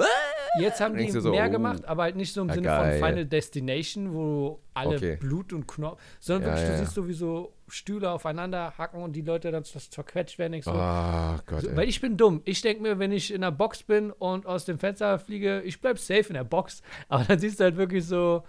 Jetzt 0.59 0.81
haben 0.81 0.97
die 0.97 1.11
so, 1.11 1.31
mehr 1.31 1.47
oh. 1.49 1.51
gemacht, 1.51 1.85
aber 1.85 2.05
halt 2.05 2.17
nicht 2.17 2.33
so 2.33 2.43
im 2.43 2.49
Ja, 2.49 2.55
Sinne 2.55 2.67
geil. 2.67 2.99
von 2.99 3.09
Final 3.09 3.27
Destination, 3.27 4.13
wo 4.13 4.61
alle 4.75 4.97
Okay. 4.97 5.17
Blut 5.17 5.53
und 5.53 5.67
Knochen, 5.67 5.99
sondern 6.21 6.51
Ja, 6.51 6.57
wirklich, 6.57 6.79
du 6.79 6.85
siehst 6.85 6.95
so 6.95 7.09
wie 7.09 7.13
so 7.15 7.55
Stühle 7.69 8.11
aufeinander 8.11 8.75
hacken 8.79 9.03
und 9.03 9.13
die 9.15 9.23
Leute 9.23 9.51
dann 9.51 9.65
das 9.73 9.91
zerquetscht 9.91 10.39
werden. 10.39 10.61
So, 10.63 10.71
Ah, 10.71 11.41
Gott, 11.47 11.63
so, 11.63 11.77
weil 11.77 11.89
ich 11.89 12.01
bin 12.01 12.17
dumm. 12.17 12.43
Ich 12.45 12.63
denke 12.63 12.83
mir, 12.83 12.99
wenn 12.99 13.13
ich 13.13 13.33
in 13.33 13.43
einer 13.43 13.53
Box 13.53 13.83
bin 13.83 14.11
und 14.13 14.47
aus 14.47 14.65
dem 14.65 14.79
Fenster 14.79 15.19
fliege, 15.19 15.63
ich 15.63 15.81
bleib 15.81 15.99
safe 15.99 16.29
in 16.29 16.35
der 16.35 16.45
Box. 16.45 16.83
Aber 17.09 17.25
dann 17.25 17.39
siehst 17.39 17.61
du 17.61 17.65
halt 17.65 17.77
wirklich 17.77 18.05
so 18.07 18.43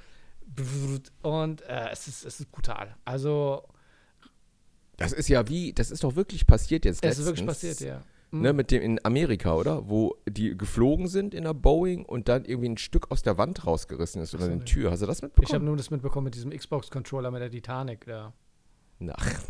und 1.23 1.61
äh, 1.63 1.89
es, 1.91 2.07
ist, 2.07 2.25
es 2.25 2.39
ist 2.39 2.51
brutal. 2.51 2.95
Also, 3.05 3.63
Das 4.95 5.11
ist 5.11 5.27
ja 5.27 5.47
wie, 5.49 5.73
das 5.73 5.91
ist 5.91 6.03
doch 6.03 6.15
wirklich 6.15 6.47
passiert 6.47 6.85
jetzt 6.85 7.03
es 7.03 7.19
ist 7.19 7.25
wirklich 7.25 7.45
passiert, 7.45 7.79
ja. 7.81 8.01
Mhm. 8.31 8.41
Ne, 8.41 8.53
mit 8.53 8.71
dem 8.71 8.81
in 8.81 8.99
Amerika, 9.05 9.55
oder? 9.55 9.87
Wo 9.89 10.15
die 10.29 10.57
geflogen 10.57 11.07
sind 11.07 11.33
in 11.33 11.43
der 11.45 11.53
Boeing 11.53 12.03
und 12.03 12.27
dann 12.27 12.43
irgendwie 12.45 12.69
ein 12.69 12.77
Stück 12.77 13.09
aus 13.11 13.21
der 13.23 13.37
Wand 13.37 13.65
rausgerissen 13.65 14.21
ist 14.21 14.35
oder 14.35 14.45
eine. 14.45 14.65
Tür. 14.65 14.91
Hast 14.91 15.01
du 15.01 15.05
das 15.05 15.19
Ich 15.19 15.23
habe 15.23 15.31
mitbekommen? 15.37 15.65
nur 15.65 15.77
das 15.77 15.91
mitbekommen 15.91 16.25
mit 16.25 16.35
diesem 16.35 16.51
Xbox-Controller 16.51 17.31
mit 17.31 17.41
der 17.41 17.49
Titanic. 17.51 18.05
Da. 18.05 18.33
Ach. 19.13 19.41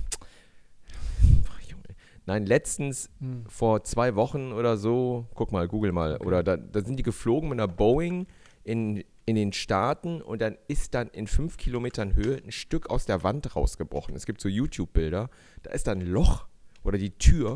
Nein, 2.29 2.45
letztens 2.45 3.09
Hm. 3.21 3.45
vor 3.47 3.85
zwei 3.85 4.15
Wochen 4.15 4.51
oder 4.51 4.75
so, 4.75 5.25
guck 5.33 5.53
mal, 5.53 5.65
google 5.69 5.93
mal, 5.93 6.15
Okay. 6.15 6.25
oder 6.25 6.43
da, 6.43 6.57
da 6.57 6.81
sind 6.83 6.97
die 6.99 7.03
geflogen 7.03 7.47
mit 7.49 7.57
einer 7.57 7.69
Boeing 7.69 8.27
in, 8.65 9.01
in 9.25 9.35
den 9.37 9.53
Staaten 9.53 10.21
und 10.21 10.41
dann 10.41 10.57
ist 10.67 10.93
dann 10.93 11.07
in 11.07 11.25
fünf 11.27 11.55
Kilometern 11.55 12.15
Höhe 12.15 12.35
ein 12.43 12.51
Stück 12.51 12.89
aus 12.89 13.05
der 13.05 13.23
Wand 13.23 13.55
rausgebrochen. 13.55 14.13
Es 14.13 14.25
gibt 14.25 14.41
so 14.41 14.49
YouTube-Bilder, 14.49 15.29
da 15.63 15.71
ist 15.71 15.87
dann 15.87 15.99
ein 16.01 16.05
Loch 16.05 16.47
oder 16.83 16.97
die 16.97 17.11
Tür 17.11 17.55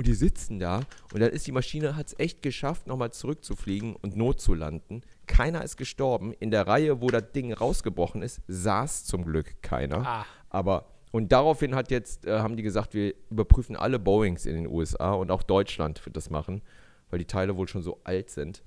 und 0.00 0.06
die 0.06 0.14
sitzen 0.14 0.58
da 0.58 0.80
und 1.12 1.20
dann 1.20 1.28
ist 1.30 1.46
die 1.46 1.52
Maschine, 1.52 1.94
hat 1.94 2.06
es 2.06 2.18
echt 2.18 2.40
geschafft, 2.40 2.86
nochmal 2.86 3.12
zurückzufliegen 3.12 3.94
und 3.96 4.16
Not 4.16 4.40
zu 4.40 4.54
landen. 4.54 5.02
Keiner 5.26 5.62
ist 5.62 5.76
gestorben. 5.76 6.32
In 6.40 6.50
der 6.50 6.66
Reihe, 6.66 7.02
wo 7.02 7.08
das 7.08 7.32
Ding 7.32 7.52
rausgebrochen 7.52 8.22
ist, 8.22 8.40
saß 8.48 9.04
zum 9.04 9.26
Glück 9.26 9.60
keiner. 9.62 10.06
Ah. 10.06 10.26
Aber 10.48 10.86
und 11.12 11.32
daraufhin 11.32 11.74
hat 11.74 11.90
jetzt, 11.90 12.24
äh, 12.24 12.38
haben 12.38 12.56
die 12.56 12.62
gesagt, 12.62 12.94
wir 12.94 13.12
überprüfen 13.28 13.76
alle 13.76 13.98
Boeings 13.98 14.46
in 14.46 14.54
den 14.54 14.66
USA 14.68 15.12
und 15.12 15.30
auch 15.30 15.42
Deutschland 15.42 16.02
wird 16.06 16.16
das 16.16 16.30
machen, 16.30 16.62
weil 17.10 17.18
die 17.18 17.26
Teile 17.26 17.56
wohl 17.58 17.68
schon 17.68 17.82
so 17.82 18.00
alt 18.04 18.30
sind. 18.30 18.62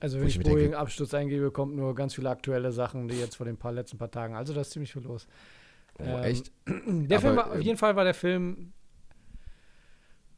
Also 0.00 0.18
wenn 0.20 0.26
ich 0.26 0.34
ich 0.34 0.38
mir 0.38 0.44
denke- 0.44 0.58
Boeing 0.60 0.74
Absturz 0.74 1.14
eingebe, 1.14 1.50
kommt 1.50 1.74
nur 1.76 1.94
ganz 1.94 2.14
viele 2.14 2.28
aktuelle 2.28 2.72
Sachen, 2.72 3.08
die 3.08 3.18
jetzt 3.18 3.36
vor 3.36 3.46
den 3.46 3.56
paar 3.56 3.72
letzten 3.72 3.96
paar 3.96 4.10
Tagen. 4.10 4.34
Also 4.34 4.52
da 4.52 4.60
ist 4.60 4.72
ziemlich 4.72 4.92
viel 4.92 5.00
los. 5.02 5.26
Oh, 5.98 6.02
Ähm, 6.04 6.24
echt? 6.24 6.52
Der 6.66 7.18
Aber, 7.18 7.26
Film 7.26 7.36
war, 7.36 7.46
auf 7.48 7.54
ähm, 7.54 7.62
jeden 7.62 7.78
Fall 7.78 7.96
war 7.96 8.04
der 8.04 8.12
Film. 8.14 8.72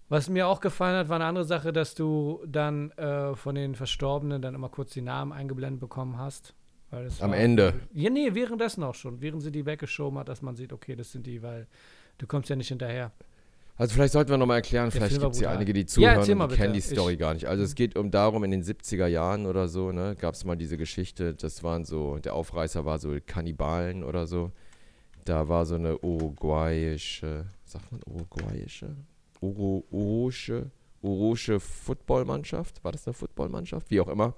Was 0.08 0.28
mir 0.28 0.46
auch 0.46 0.60
gefallen 0.60 0.96
hat, 0.96 1.08
war 1.08 1.16
eine 1.16 1.24
andere 1.24 1.44
Sache, 1.44 1.72
dass 1.72 1.94
du 1.94 2.40
dann 2.46 2.92
äh, 2.92 3.34
von 3.34 3.54
den 3.56 3.74
Verstorbenen 3.74 4.40
dann 4.40 4.54
immer 4.54 4.68
kurz 4.68 4.90
die 4.90 5.00
Namen 5.02 5.32
eingeblendet 5.32 5.80
bekommen 5.80 6.16
hast. 6.18 6.54
Am 6.92 7.30
war- 7.32 7.36
Ende. 7.36 7.74
Ja, 7.92 8.10
nee, 8.10 8.30
währenddessen 8.34 8.84
auch 8.84 8.94
schon. 8.94 9.20
Während 9.20 9.42
sie 9.42 9.50
die 9.50 9.66
weggeschoben 9.66 10.18
hat, 10.20 10.28
dass 10.28 10.42
man 10.42 10.54
sieht, 10.54 10.72
okay, 10.72 10.94
das 10.94 11.10
sind 11.10 11.26
die, 11.26 11.42
weil 11.42 11.66
du 12.18 12.26
kommst 12.28 12.48
ja 12.48 12.54
nicht 12.56 12.68
hinterher. 12.68 13.10
Also 13.78 13.94
vielleicht 13.94 14.12
sollten 14.12 14.30
wir 14.30 14.38
nochmal 14.38 14.58
erklären, 14.58 14.84
Der 14.90 14.92
vielleicht 14.92 15.20
gibt 15.20 15.34
es 15.34 15.40
ja 15.40 15.50
einige, 15.50 15.72
die 15.74 15.80
Ja, 15.80 15.86
zuhören 15.86 16.38
mal 16.38 16.44
und 16.44 16.52
die 16.52 16.56
kennen 16.56 16.72
die. 16.72 16.80
Story 16.80 17.14
Ich- 17.14 17.18
gar 17.18 17.34
nicht. 17.34 17.46
Also 17.46 17.64
es 17.64 17.74
geht 17.74 17.96
um 17.98 18.10
darum, 18.12 18.44
in 18.44 18.52
den 18.52 18.62
70er 18.62 19.06
Jahren 19.08 19.44
oder 19.44 19.66
so, 19.68 19.90
ne, 19.92 20.14
gab 20.18 20.34
es 20.34 20.44
mal 20.44 20.56
diese 20.56 20.76
Geschichte, 20.78 21.34
das 21.34 21.62
waren 21.64 21.84
so, 21.84 22.16
der 22.18 22.34
Aufreißer 22.34 22.84
war 22.84 22.98
so 22.98 23.14
Kannibalen 23.26 24.04
oder 24.04 24.26
so. 24.26 24.52
Da 25.24 25.48
war 25.48 25.66
so 25.66 25.74
eine 25.74 25.98
uruguayische, 25.98 27.46
sagt 27.64 27.90
man 27.92 28.00
uruguayische? 28.06 28.94
Uru, 29.40 29.84
urusche, 29.90 30.70
urusche 31.02 31.60
Footballmannschaft. 31.60 32.82
War 32.84 32.92
das 32.92 33.06
eine 33.06 33.14
Footballmannschaft? 33.14 33.90
Wie 33.90 34.00
auch 34.00 34.08
immer. 34.08 34.34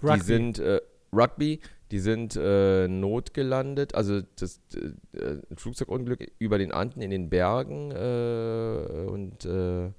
Die 0.00 0.06
Rugby. 0.06 0.24
sind 0.24 0.58
äh, 0.58 0.80
Rugby, 1.12 1.60
die 1.90 1.98
sind 1.98 2.36
äh, 2.36 2.88
notgelandet, 2.88 3.94
also 3.94 4.22
das 4.36 4.60
äh, 4.74 5.18
äh, 5.18 5.42
Flugzeugunglück 5.54 6.32
über 6.38 6.58
den 6.58 6.72
Anden 6.72 7.02
in 7.02 7.10
den 7.10 7.28
Bergen 7.28 7.90
äh, 7.90 9.06
und 9.08 9.44
äh, 9.44 9.90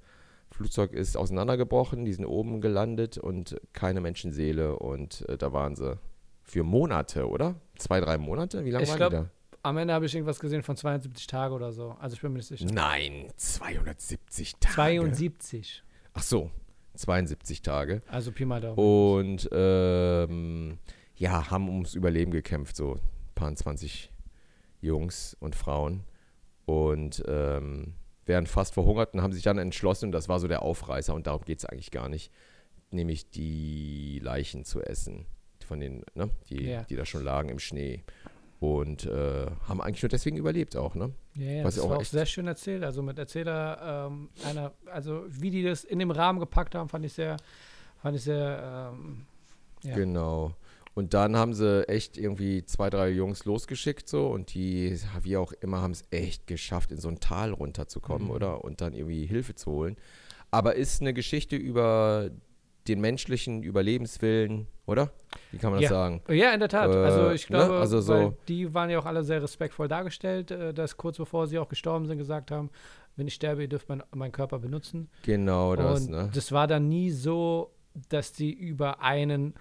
Flugzeug 0.52 0.94
ist 0.94 1.16
auseinandergebrochen, 1.18 2.06
die 2.06 2.14
sind 2.14 2.26
oben 2.26 2.62
gelandet 2.62 3.18
und 3.18 3.60
keine 3.74 4.02
Menschenseele 4.02 4.78
und 4.78 5.26
da 5.40 5.52
waren 5.52 5.76
sie 5.76 5.98
für 6.44 6.64
Monate, 6.64 7.28
oder? 7.28 7.56
Zwei, 7.78 8.00
drei 8.00 8.18
Monate? 8.20 8.64
Wie 8.64 8.70
lange 8.70 8.84
Ich 8.84 8.90
waren 8.90 8.98
glaub, 8.98 9.10
die 9.10 9.16
da? 9.18 9.30
Am 9.66 9.78
Ende 9.78 9.94
habe 9.94 10.06
ich 10.06 10.14
irgendwas 10.14 10.40
gesehen 10.40 10.62
von 10.62 10.76
72 10.76 11.26
Tage 11.26 11.54
oder 11.54 11.72
so. 11.72 11.96
Also 12.00 12.16
ich 12.16 12.22
bin 12.22 12.32
mir 12.34 12.40
nicht 12.40 12.48
sicher. 12.50 12.66
Nein, 12.72 13.28
270 13.38 14.56
Tage. 14.60 14.74
72. 14.76 15.84
Ach 16.14 16.22
so, 16.22 16.52
72 16.96 17.62
Tage. 17.62 18.02
Also 18.08 18.34
Pi 18.34 18.44
mal 18.46 18.60
Daumen. 18.60 18.78
Und 18.78 19.50
ähm, 19.54 20.78
ja, 21.16 21.50
haben 21.50 21.70
ums 21.70 21.94
Überleben 21.96 22.32
gekämpft, 22.32 22.76
so 22.76 22.96
ein 22.96 23.00
paar 23.36 23.56
20 23.56 24.12
Jungs 24.82 25.36
und 25.40 25.56
Frauen. 25.56 26.04
Und 26.66 27.24
ähm, 27.28 27.94
wären 28.26 28.48
fast 28.48 28.74
verhungert 28.74 29.14
und 29.14 29.22
haben 29.22 29.34
sich 29.34 29.44
dann 29.44 29.58
entschlossen, 29.58 30.08
und 30.08 30.12
das 30.12 30.28
war 30.30 30.40
so 30.40 30.48
der 30.50 30.62
Aufreißer, 30.62 31.14
und 31.14 31.28
darum 31.28 31.44
geht 31.46 31.60
es 31.60 31.66
eigentlich 31.66 31.92
gar 31.92 32.10
nicht, 32.10 32.32
nämlich 32.92 33.30
die 33.30 34.20
Leichen 34.22 34.64
zu 34.64 34.82
essen, 34.82 35.26
von 35.66 35.80
den, 35.82 36.04
ne, 36.16 36.30
die, 36.50 36.64
Ja. 36.64 36.84
die 36.84 36.96
da 36.96 37.06
schon 37.06 37.24
lagen 37.24 37.50
im 37.50 37.60
Schnee. 37.60 38.04
Und 38.64 39.06
äh, 39.06 39.48
haben 39.68 39.82
eigentlich 39.82 40.04
nur 40.04 40.10
deswegen 40.10 40.38
überlebt 40.38 40.78
auch, 40.78 40.96
ne? 40.96 41.12
Ja, 41.36 41.52
ja 41.52 41.64
Was 41.66 41.76
das 41.76 41.84
auch 41.84 41.90
war 41.90 41.98
auch 41.98 42.06
sehr 42.06 42.26
schön 42.26 42.48
erzählt. 42.48 42.82
Also 42.84 43.02
mit 43.04 43.20
Erzähler, 43.20 44.08
ähm, 44.08 44.30
einer, 44.48 44.72
also 44.86 45.26
wie 45.28 45.50
die 45.50 45.64
das 45.64 45.84
in 45.84 46.00
dem 46.00 46.12
Rahmen 46.12 46.40
gepackt 46.40 46.74
haben, 46.74 46.88
fand 46.88 47.04
ich 47.06 47.12
sehr, 47.12 47.36
fand 48.02 48.16
ich 48.16 48.24
sehr, 48.24 48.92
ähm, 48.94 49.26
ja. 49.84 49.96
Genau. 49.96 50.54
Und 50.94 51.14
dann 51.14 51.36
haben 51.36 51.54
sie 51.54 51.86
echt 51.90 52.18
irgendwie 52.18 52.64
zwei, 52.66 52.90
drei 52.90 53.10
Jungs 53.10 53.44
losgeschickt 53.44 54.08
so 54.08 54.28
und 54.28 54.54
die, 54.54 54.98
wie 55.24 55.36
auch 55.36 55.52
immer, 55.60 55.82
haben 55.82 55.92
es 55.92 56.04
echt 56.12 56.48
geschafft, 56.48 56.92
in 56.94 57.00
so 57.00 57.10
ein 57.10 57.20
Tal 57.20 57.52
runterzukommen, 57.52 58.30
Mhm. 58.30 58.34
oder? 58.34 58.64
Und 58.64 58.80
dann 58.80 58.94
irgendwie 58.94 59.26
Hilfe 59.26 59.56
zu 59.56 59.72
holen. 59.72 59.98
Aber 60.52 60.76
ist 60.76 61.02
eine 61.02 61.14
Geschichte 61.14 61.58
über 61.58 62.30
den 62.88 63.00
menschlichen 63.02 63.64
Überlebenswillen, 63.64 64.68
oder? 64.86 65.12
Wie 65.52 65.58
kann 65.58 65.72
man 65.72 65.82
das 65.82 65.90
Ja. 65.90 65.96
sagen? 65.96 66.22
Ja, 66.30 66.52
in 66.54 66.60
der 66.60 66.70
Tat. 66.70 66.94
Äh, 66.94 66.98
also 66.98 67.32
ich 67.32 67.50
ne? 67.50 67.58
glaube, 67.58 67.76
Also 67.80 68.02
so- 68.02 68.38
die 68.48 68.74
waren 68.74 68.90
ja 68.90 69.00
auch 69.00 69.06
alle 69.06 69.24
sehr 69.24 69.42
respektvoll 69.42 69.88
dargestellt, 69.88 70.52
äh, 70.52 70.74
dass 70.74 70.98
kurz 70.98 71.18
bevor 71.18 71.48
sie 71.48 71.60
auch 71.60 71.70
gestorben 71.70 72.06
sind, 72.06 72.18
gesagt 72.18 72.52
haben, 72.52 72.70
wenn 73.16 73.28
ich 73.28 73.36
sterbe, 73.36 73.62
ihr 73.62 73.70
dürft 73.70 73.88
mein, 73.90 74.04
meinen 74.14 74.32
Körper 74.32 74.60
benutzen. 74.60 75.10
Genau 75.24 75.76
das, 75.76 76.02
und 76.08 76.12
ne? 76.12 76.30
das 76.34 76.52
war 76.52 76.68
dann 76.68 76.90
nie 76.90 77.12
so, 77.12 77.72
dass 78.10 78.34
die 78.34 78.52
über 78.52 79.02
einen 79.02 79.54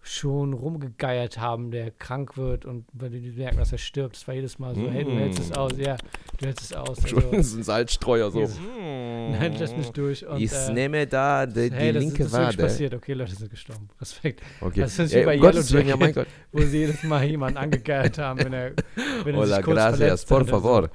schon 0.00 0.52
rumgegeiert 0.54 1.38
haben, 1.38 1.70
der 1.70 1.90
krank 1.90 2.36
wird 2.38 2.64
und 2.64 2.86
wenn 2.92 3.12
die 3.12 3.20
merken, 3.32 3.58
dass 3.58 3.72
er 3.72 3.78
stirbt, 3.78 4.16
das 4.16 4.26
war 4.26 4.34
jedes 4.34 4.58
Mal 4.58 4.74
so, 4.74 4.88
hey, 4.90 5.04
du 5.04 5.10
hältst 5.10 5.40
es 5.40 5.50
Mm. 5.50 5.54
aus, 5.54 5.72
ja, 5.76 5.96
du 6.38 6.46
hältst 6.46 6.64
es 6.64 6.72
aus. 6.72 7.04
Also, 7.04 7.20
so 7.42 7.56
ein 7.58 7.62
Salzstreuer 7.62 8.30
so. 8.30 8.40
Yes. 8.40 8.58
nein, 8.68 9.54
lass 9.58 9.76
mich 9.76 9.90
durch. 9.90 10.26
Und, 10.26 10.40
ich 10.40 10.52
äh, 10.52 10.72
nehme 10.72 11.06
da 11.06 11.44
die, 11.44 11.68
die 11.68 11.76
hey, 11.76 11.92
das, 11.92 12.02
linke 12.02 12.18
das 12.22 12.26
ist 12.28 12.32
wirklich 12.38 12.58
Wade. 12.58 12.62
passiert. 12.68 12.94
Okay, 12.94 13.12
Leute 13.12 13.34
sind 13.34 13.50
gestorben. 13.50 13.88
Respekt. 14.00 14.42
Okay. 14.60 14.80
Das 14.80 14.98
ist 14.98 15.14
wie 15.14 15.24
bei 15.24 15.36
Yellow 15.36 15.70
Willen, 15.70 15.88
ja, 15.88 15.96
mein 15.96 16.08
Jacket. 16.14 16.14
Gott. 16.14 16.26
Wo 16.52 16.66
sie 16.66 16.78
jedes 16.78 17.02
Mal 17.02 17.24
jemanden 17.24 17.58
angegeiert 17.58 18.16
haben, 18.18 18.38
wenn 18.44 18.52
er, 18.52 18.72
wenn 19.24 19.34
er 19.34 19.40
Hola, 19.40 19.56
sich 19.56 19.64
kurz 19.64 19.76
gracias, 19.76 19.98
verletzt 19.98 20.28
por 20.28 20.44
so. 20.44 20.50
favor. 20.50 20.90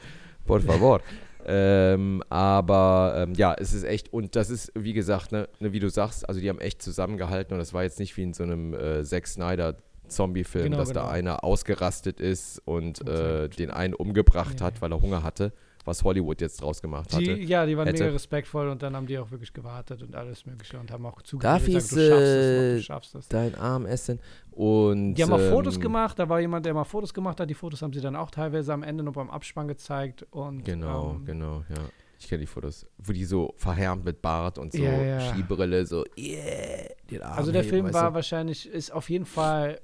Por 0.45 0.61
favor. 0.61 1.01
Ähm, 1.45 2.23
aber 2.29 3.15
ähm, 3.17 3.33
ja, 3.35 3.53
es 3.57 3.73
ist 3.73 3.83
echt, 3.83 4.11
und 4.13 4.35
das 4.35 4.49
ist, 4.49 4.71
wie 4.75 4.93
gesagt, 4.93 5.31
ne, 5.31 5.47
ne, 5.59 5.73
wie 5.73 5.79
du 5.79 5.89
sagst, 5.89 6.27
also 6.27 6.39
die 6.39 6.49
haben 6.49 6.59
echt 6.59 6.81
zusammengehalten 6.81 7.53
und 7.53 7.59
das 7.59 7.73
war 7.73 7.83
jetzt 7.83 7.99
nicht 7.99 8.15
wie 8.17 8.23
in 8.23 8.33
so 8.33 8.43
einem 8.43 8.73
äh, 8.73 9.03
Zack 9.03 9.27
Snyder 9.27 9.75
Zombie-Film, 10.07 10.65
Genau, 10.65 10.77
dass 10.77 10.89
genau. 10.89 11.01
da 11.03 11.09
einer 11.09 11.43
ausgerastet 11.43 12.19
ist 12.19 12.61
und 12.65 13.07
äh, 13.07 13.49
den 13.49 13.71
einen 13.71 13.93
umgebracht 13.93 14.59
Ja, 14.59 14.67
hat, 14.67 14.81
weil 14.81 14.91
er 14.91 15.01
Hunger 15.01 15.23
hatte, 15.23 15.53
was 15.85 16.03
Hollywood 16.03 16.39
jetzt 16.41 16.61
draus 16.61 16.81
gemacht 16.81 17.11
Die, 17.11 17.15
hatte. 17.31 17.41
ja, 17.41 17.65
die 17.65 17.75
waren 17.77 17.87
Hätte- 17.87 18.03
mega 18.03 18.13
respektvoll 18.13 18.69
und 18.69 18.81
dann 18.81 18.95
haben 18.95 19.05
die 19.07 19.17
auch 19.17 19.29
wirklich 19.31 19.51
gewartet 19.53 20.01
und 20.01 20.15
alles 20.15 20.45
Mögliche 20.45 20.79
und 20.79 20.91
haben 20.91 21.05
auch 21.05 21.21
zugegeben, 21.21 21.53
Darf 21.53 21.65
schaffst 21.65 21.91
es 21.93 21.97
äh, 22.09 22.75
du 22.75 22.81
schaffst 22.81 23.15
es. 23.15 23.27
Dein 23.27 23.55
Arm 23.55 23.85
essen. 23.85 24.19
Und, 24.51 25.15
Die 25.15 25.23
haben 25.23 25.33
auch 25.33 25.39
ähm, 25.39 25.49
Fotos 25.51 25.79
gemacht, 25.79 26.17
da 26.19 26.29
war 26.29 26.39
jemand, 26.39 26.65
der 26.65 26.73
mal 26.73 26.83
Fotos 26.83 27.13
gemacht 27.13 27.39
hat. 27.39 27.49
Die 27.49 27.53
Fotos 27.53 27.81
haben 27.81 27.91
sie 27.93 28.01
dann 28.01 28.15
auch 28.15 28.31
teilweise 28.31 28.71
am 28.73 28.83
Ende 28.83 29.03
noch 29.03 29.13
beim 29.13 29.29
Abspann 29.29 29.67
gezeigt. 29.67 30.25
Und, 30.31 30.63
Genau, 30.63 31.15
ähm, 31.15 31.25
genau, 31.25 31.63
ja. 31.69 31.81
Ich 32.19 32.29
kenne 32.29 32.39
die 32.39 32.47
Fotos, 32.47 32.85
wo 32.99 33.11
die 33.11 33.25
so 33.25 33.53
verhärmt 33.57 34.05
mit 34.05 34.21
Bart 34.21 34.57
und 34.57 34.71
so 34.71 34.81
ja. 34.81 35.19
Skibrille, 35.33 35.85
so, 35.85 36.05
yeah, 36.17 36.87
den 37.11 37.21
Arm 37.21 37.37
Also 37.37 37.51
der 37.51 37.65
Film 37.65 37.93
war 37.93 38.13
wahrscheinlich, 38.13 38.65
ist 38.69 38.91
auf 38.93 39.09
jeden 39.09 39.25
Fall 39.25 39.81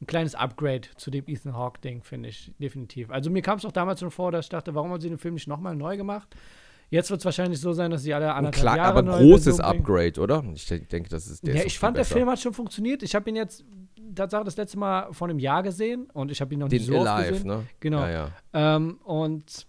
ein 0.00 0.06
kleines 0.06 0.34
Upgrade 0.34 0.82
zu 0.96 1.10
dem 1.10 1.24
Ethan 1.26 1.54
Hawke-Ding, 1.56 2.02
finde 2.02 2.28
ich, 2.28 2.52
definitiv. 2.60 3.10
Also 3.10 3.30
mir 3.30 3.42
kam 3.42 3.58
es 3.58 3.64
auch 3.64 3.72
damals 3.72 4.00
schon 4.00 4.10
vor, 4.10 4.30
dass 4.32 4.46
ich 4.46 4.50
dachte, 4.50 4.74
warum 4.74 4.92
haben 4.92 5.00
sie 5.00 5.08
den 5.08 5.18
Film 5.18 5.34
nicht 5.34 5.48
nochmal 5.48 5.74
neu 5.74 5.96
gemacht? 5.96 6.28
Jetzt 6.90 7.10
wird 7.10 7.20
es 7.20 7.24
wahrscheinlich 7.24 7.60
so 7.60 7.72
sein, 7.72 7.90
dass 7.90 8.02
sie 8.02 8.14
alle 8.14 8.32
anderthalb 8.32 8.62
klar, 8.62 8.76
Jahre 8.78 8.98
aber 9.00 9.18
großes. 9.18 9.60
Upgrade, 9.60 10.18
oder? 10.20 10.42
Ich 10.54 10.64
de- 10.66 10.80
denke, 10.80 11.10
das 11.10 11.26
ist 11.26 11.46
der 11.46 11.56
Ja, 11.56 11.62
ich 11.64 11.78
fand, 11.78 11.96
der. 11.98 12.04
Film 12.06 12.30
hat 12.30 12.38
schon 12.40 12.54
funktioniert. 12.54 13.02
Ich 13.02 13.14
habe 13.14 13.28
ihn 13.28 13.36
jetzt, 13.36 13.62
Tatsache, 14.14 14.44
das 14.44 14.56
letzte 14.56 14.78
Mal 14.78 15.12
vor 15.12 15.28
einem 15.28 15.38
Jahr 15.38 15.62
gesehen 15.62 16.08
und 16.14 16.30
ich 16.30 16.40
habe 16.40 16.54
ihn 16.54 16.60
noch 16.60 16.68
Den 16.68 16.78
nicht 16.78 16.86
so 16.86 16.98
Alive, 17.00 17.32
gesehen. 17.32 17.46
ne? 17.46 17.64
Genau. 17.80 18.00
Ja, 18.00 18.10
ja. 18.10 18.30
Ähm, 18.76 18.98
und 19.04 19.66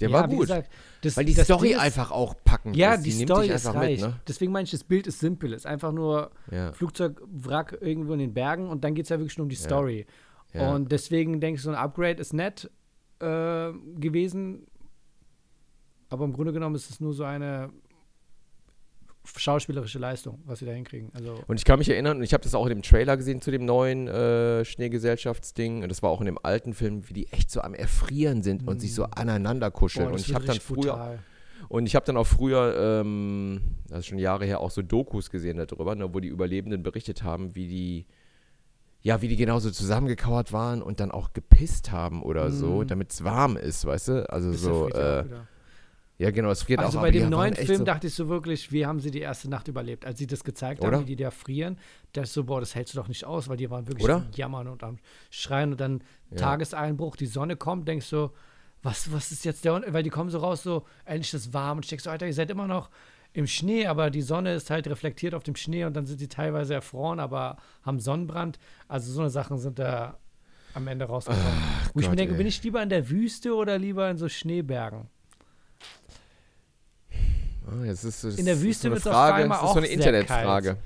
Der 0.00 0.08
ja, 0.08 0.14
war 0.20 0.28
gut. 0.28 0.40
gesagt, 0.40 0.70
das, 1.02 1.16
weil 1.16 1.24
die 1.26 1.34
Story 1.34 1.68
Ding 1.68 1.76
ist- 1.76 1.82
einfach 1.82 2.10
auch 2.10 2.34
packend 2.44 2.76
Ja, 2.76 2.94
ist. 2.94 3.02
die, 3.04 3.14
nimmt 3.14 3.28
Story 3.30 3.48
ist 3.48 3.66
reich. 3.72 4.00
mit, 4.00 4.10
ne? 4.10 4.20
Deswegen 4.26 4.50
meine 4.52 4.64
ich, 4.64 4.70
das 4.72 4.82
Bild 4.84 5.06
ist 5.06 5.20
simpel. 5.20 5.52
Ist 5.52 5.66
einfach 5.66 5.92
nur 5.92 6.30
Ja, 6.50 6.72
Flugzeugwrack 6.72 7.78
irgendwo 7.80 8.12
in 8.14 8.18
den 8.18 8.34
Bergen 8.34 8.68
und 8.68 8.82
dann 8.84 8.94
geht 8.94 9.04
es 9.06 9.10
ja 9.10 9.18
wirklich 9.18 9.36
nur 9.38 9.44
um 9.44 9.48
die. 9.50 9.56
Story. 9.56 10.06
ja. 10.54 10.74
Und 10.74 10.90
deswegen 10.92 11.40
denke 11.40 11.56
ich, 11.58 11.62
so 11.62 11.70
ein 11.70 11.76
Upgrade 11.76 12.20
ist 12.20 12.32
nett 12.32 12.70
äh, 13.20 13.72
gewesen. 13.98 14.66
Aber 16.08 16.24
im 16.24 16.32
Grunde 16.32 16.52
genommen 16.52 16.74
ist 16.74 16.90
es 16.90 17.00
nur 17.00 17.12
so 17.14 17.24
eine 17.24 17.70
schauspielerische 19.24 19.98
Leistung, 19.98 20.40
was 20.46 20.58
sie 20.58 20.66
da 20.66 20.72
hinkriegen. 20.72 21.10
Also, 21.14 21.38
Und 21.46 21.56
ich 21.56 21.64
kann 21.64 21.78
mich 21.78 21.88
erinnern, 21.88 22.16
und 22.18 22.22
ich 22.24 22.32
habe 22.34 22.42
das 22.42 22.54
auch 22.54 22.64
in 22.66 22.70
dem 22.70 22.82
Trailer 22.82 23.16
gesehen 23.16 23.40
zu 23.40 23.50
dem 23.50 23.64
neuen 23.64 24.08
äh, 24.08 24.64
Schneegesellschaftsding. 24.64 25.82
Und 25.82 25.88
das 25.88 26.02
war 26.02 26.10
auch 26.10 26.20
in 26.20 26.26
dem 26.26 26.38
alten 26.42 26.74
Film, 26.74 27.08
wie 27.08 27.12
die 27.14 27.32
echt 27.32 27.50
so 27.50 27.60
am 27.60 27.74
Erfrieren 27.74 28.42
sind 28.42 28.66
und 28.66 28.80
sich 28.80 28.94
so 28.94 29.04
aneinander 29.04 29.70
kuscheln. 29.70 30.06
boah, 30.06 30.12
und 30.14 30.20
ich 30.20 30.34
habe 30.34 30.44
dann 30.44 30.58
früher, 30.60 30.92
brutal. 30.92 31.18
und 31.68 31.86
ich 31.86 31.94
habe 31.94 32.04
dann 32.06 32.16
auch 32.16 32.26
früher, 32.26 33.00
ähm, 33.00 33.60
das 33.88 34.00
ist 34.00 34.06
schon 34.06 34.18
Jahre 34.18 34.44
her, 34.44 34.60
auch 34.60 34.70
so 34.70 34.82
Dokus 34.82 35.30
gesehen 35.30 35.56
darüber, 35.56 35.94
ne, 35.94 36.12
wo 36.12 36.20
die 36.20 36.28
Überlebenden 36.28 36.82
berichtet 36.82 37.22
haben, 37.22 37.54
wie 37.54 37.68
die, 37.68 38.06
ja, 39.02 39.20
wie 39.22 39.28
die 39.28 39.36
genauso 39.36 39.70
zusammengekauert 39.70 40.52
waren 40.52 40.80
und 40.82 41.00
dann 41.00 41.10
auch 41.10 41.32
gepisst 41.32 41.90
haben 41.90 42.22
oder 42.22 42.50
so, 42.50 42.82
Mhm. 42.82 42.86
damit 42.88 43.12
es 43.12 43.24
warm 43.24 43.56
ist, 43.56 43.84
weißt 43.84 44.08
du? 44.08 44.30
Also 44.30 44.50
Ist 44.50 44.62
so, 44.62 44.88
ja 46.22 46.30
genau, 46.30 46.50
es 46.50 46.62
friert 46.62 46.80
Also 46.80 46.98
auch 46.98 47.02
bei 47.02 47.08
aber 47.08 47.12
die 47.12 47.18
dem 47.20 47.30
neuen 47.30 47.54
Film 47.54 47.78
so, 47.78 47.84
dachte 47.84 48.06
ich 48.06 48.14
so 48.14 48.28
wirklich, 48.28 48.70
wie 48.72 48.86
haben 48.86 49.00
sie 49.00 49.10
die 49.10 49.20
erste 49.20 49.50
Nacht 49.50 49.68
überlebt? 49.68 50.04
Als 50.06 50.18
sie 50.18 50.26
das 50.26 50.44
gezeigt 50.44 50.80
Oder? 50.82 50.98
haben, 50.98 51.02
wie 51.02 51.16
die 51.16 51.22
da 51.22 51.30
frieren, 51.30 51.78
da 52.12 52.22
ist 52.22 52.32
so, 52.32 52.44
boah, 52.44 52.60
das 52.60 52.74
hältst 52.74 52.94
du 52.94 52.98
doch 52.98 53.08
nicht 53.08 53.24
aus, 53.24 53.48
weil 53.48 53.56
die 53.56 53.70
waren 53.70 53.86
wirklich 53.88 54.04
Oder? 54.04 54.16
am 54.16 54.28
jammern 54.34 54.68
und 54.68 54.82
am 54.84 54.98
Schreien 55.30 55.72
und 55.72 55.80
dann 55.80 56.02
Ja. 56.30 56.36
Tageseinbruch, 56.38 57.16
die 57.16 57.26
Sonne 57.26 57.56
kommt, 57.56 57.88
denkst 57.88 58.08
du, 58.10 58.30
was, 58.82 59.12
was 59.12 59.30
ist 59.32 59.44
jetzt 59.44 59.64
der, 59.64 59.82
weil 59.92 60.02
die 60.02 60.10
kommen 60.10 60.30
so 60.30 60.38
raus, 60.38 60.62
so, 60.62 60.84
endlich 61.04 61.34
ist 61.34 61.46
es 61.48 61.52
warm 61.52 61.78
und 61.78 61.84
ich 61.84 61.90
denk 61.90 62.00
so, 62.00 62.10
Alter, 62.10 62.26
ihr 62.26 62.34
seid 62.34 62.50
immer 62.50 62.66
noch 62.66 62.90
im 63.32 63.46
Schnee, 63.46 63.86
aber 63.86 64.10
die 64.10 64.22
Sonne 64.22 64.54
ist 64.54 64.70
halt 64.70 64.86
reflektiert 64.88 65.34
auf 65.34 65.42
dem 65.42 65.56
Schnee 65.56 65.84
und 65.84 65.94
dann 65.94 66.06
sind 66.06 66.18
sie 66.18 66.28
teilweise 66.28 66.74
erfroren, 66.74 67.18
aber 67.18 67.56
haben 67.82 67.98
Sonnenbrand. 67.98 68.58
Also 68.88 69.10
so 69.12 69.20
eine 69.20 69.30
Sachen 69.30 69.58
sind 69.58 69.78
da 69.78 70.18
am 70.74 70.86
Ende 70.86 71.06
rausgekommen. 71.06 71.46
Wo 71.94 72.00
ich 72.00 72.06
mir 72.06 72.10
Gott, 72.12 72.18
denke, 72.18 72.32
ey. 72.34 72.38
bin 72.38 72.46
ich 72.46 72.62
lieber 72.62 72.82
in 72.82 72.88
der 72.88 73.08
Wüste 73.08 73.54
oder 73.54 73.78
lieber 73.78 74.10
in 74.10 74.18
so 74.18 74.28
Schneebergen? 74.28 75.08
Ah, 77.72 77.84
jetzt 77.84 78.04
ist, 78.04 78.24
das 78.24 78.36
In 78.36 78.46
der 78.46 78.60
Wüste 78.60 78.88
eine 78.88 78.96
wird's 78.96 79.06
auf 79.06 79.12
Frage, 79.12 79.42
einmal 79.42 79.48
das 79.48 79.56
ist 79.56 79.62
so 79.62 79.72
auch 79.72 79.76
eine 79.76 79.86
sehr 79.86 79.96
Internetfrage. 79.96 80.76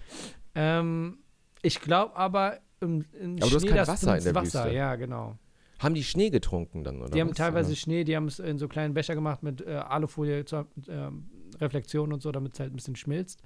Ähm, 0.54 1.18
ich 1.62 1.80
glaube 1.80 2.16
aber 2.16 2.58
im, 2.80 3.04
im 3.20 3.36
Aber 3.36 3.50
du 3.50 3.56
hast 3.56 3.62
Schnee 3.62 3.68
kein 3.68 3.76
das 3.76 3.88
Wasser 3.88 4.18
in 4.18 4.24
der 4.24 4.34
Wasser, 4.34 4.64
Wüste. 4.64 4.76
ja, 4.76 4.96
genau. 4.96 5.38
Haben 5.78 5.94
die 5.94 6.04
Schnee 6.04 6.30
getrunken 6.30 6.84
dann, 6.84 7.00
oder 7.02 7.10
die 7.10 7.20
haben 7.20 7.30
was? 7.30 7.36
teilweise 7.36 7.68
Oder? 7.68 7.76
Schnee, 7.76 8.04
die 8.04 8.16
haben 8.16 8.28
es 8.28 8.38
in 8.38 8.58
so 8.58 8.68
kleinen 8.68 8.94
Becher 8.94 9.14
gemacht 9.14 9.42
mit 9.42 9.60
äh, 9.60 9.74
Alufolie 9.74 10.44
zur 10.44 10.66
ähm, 10.88 11.28
Reflexion 11.60 12.12
und 12.12 12.22
so, 12.22 12.32
damit 12.32 12.54
es 12.54 12.60
halt 12.60 12.72
ein 12.72 12.76
bisschen 12.76 12.96
schmilzt. 12.96 13.42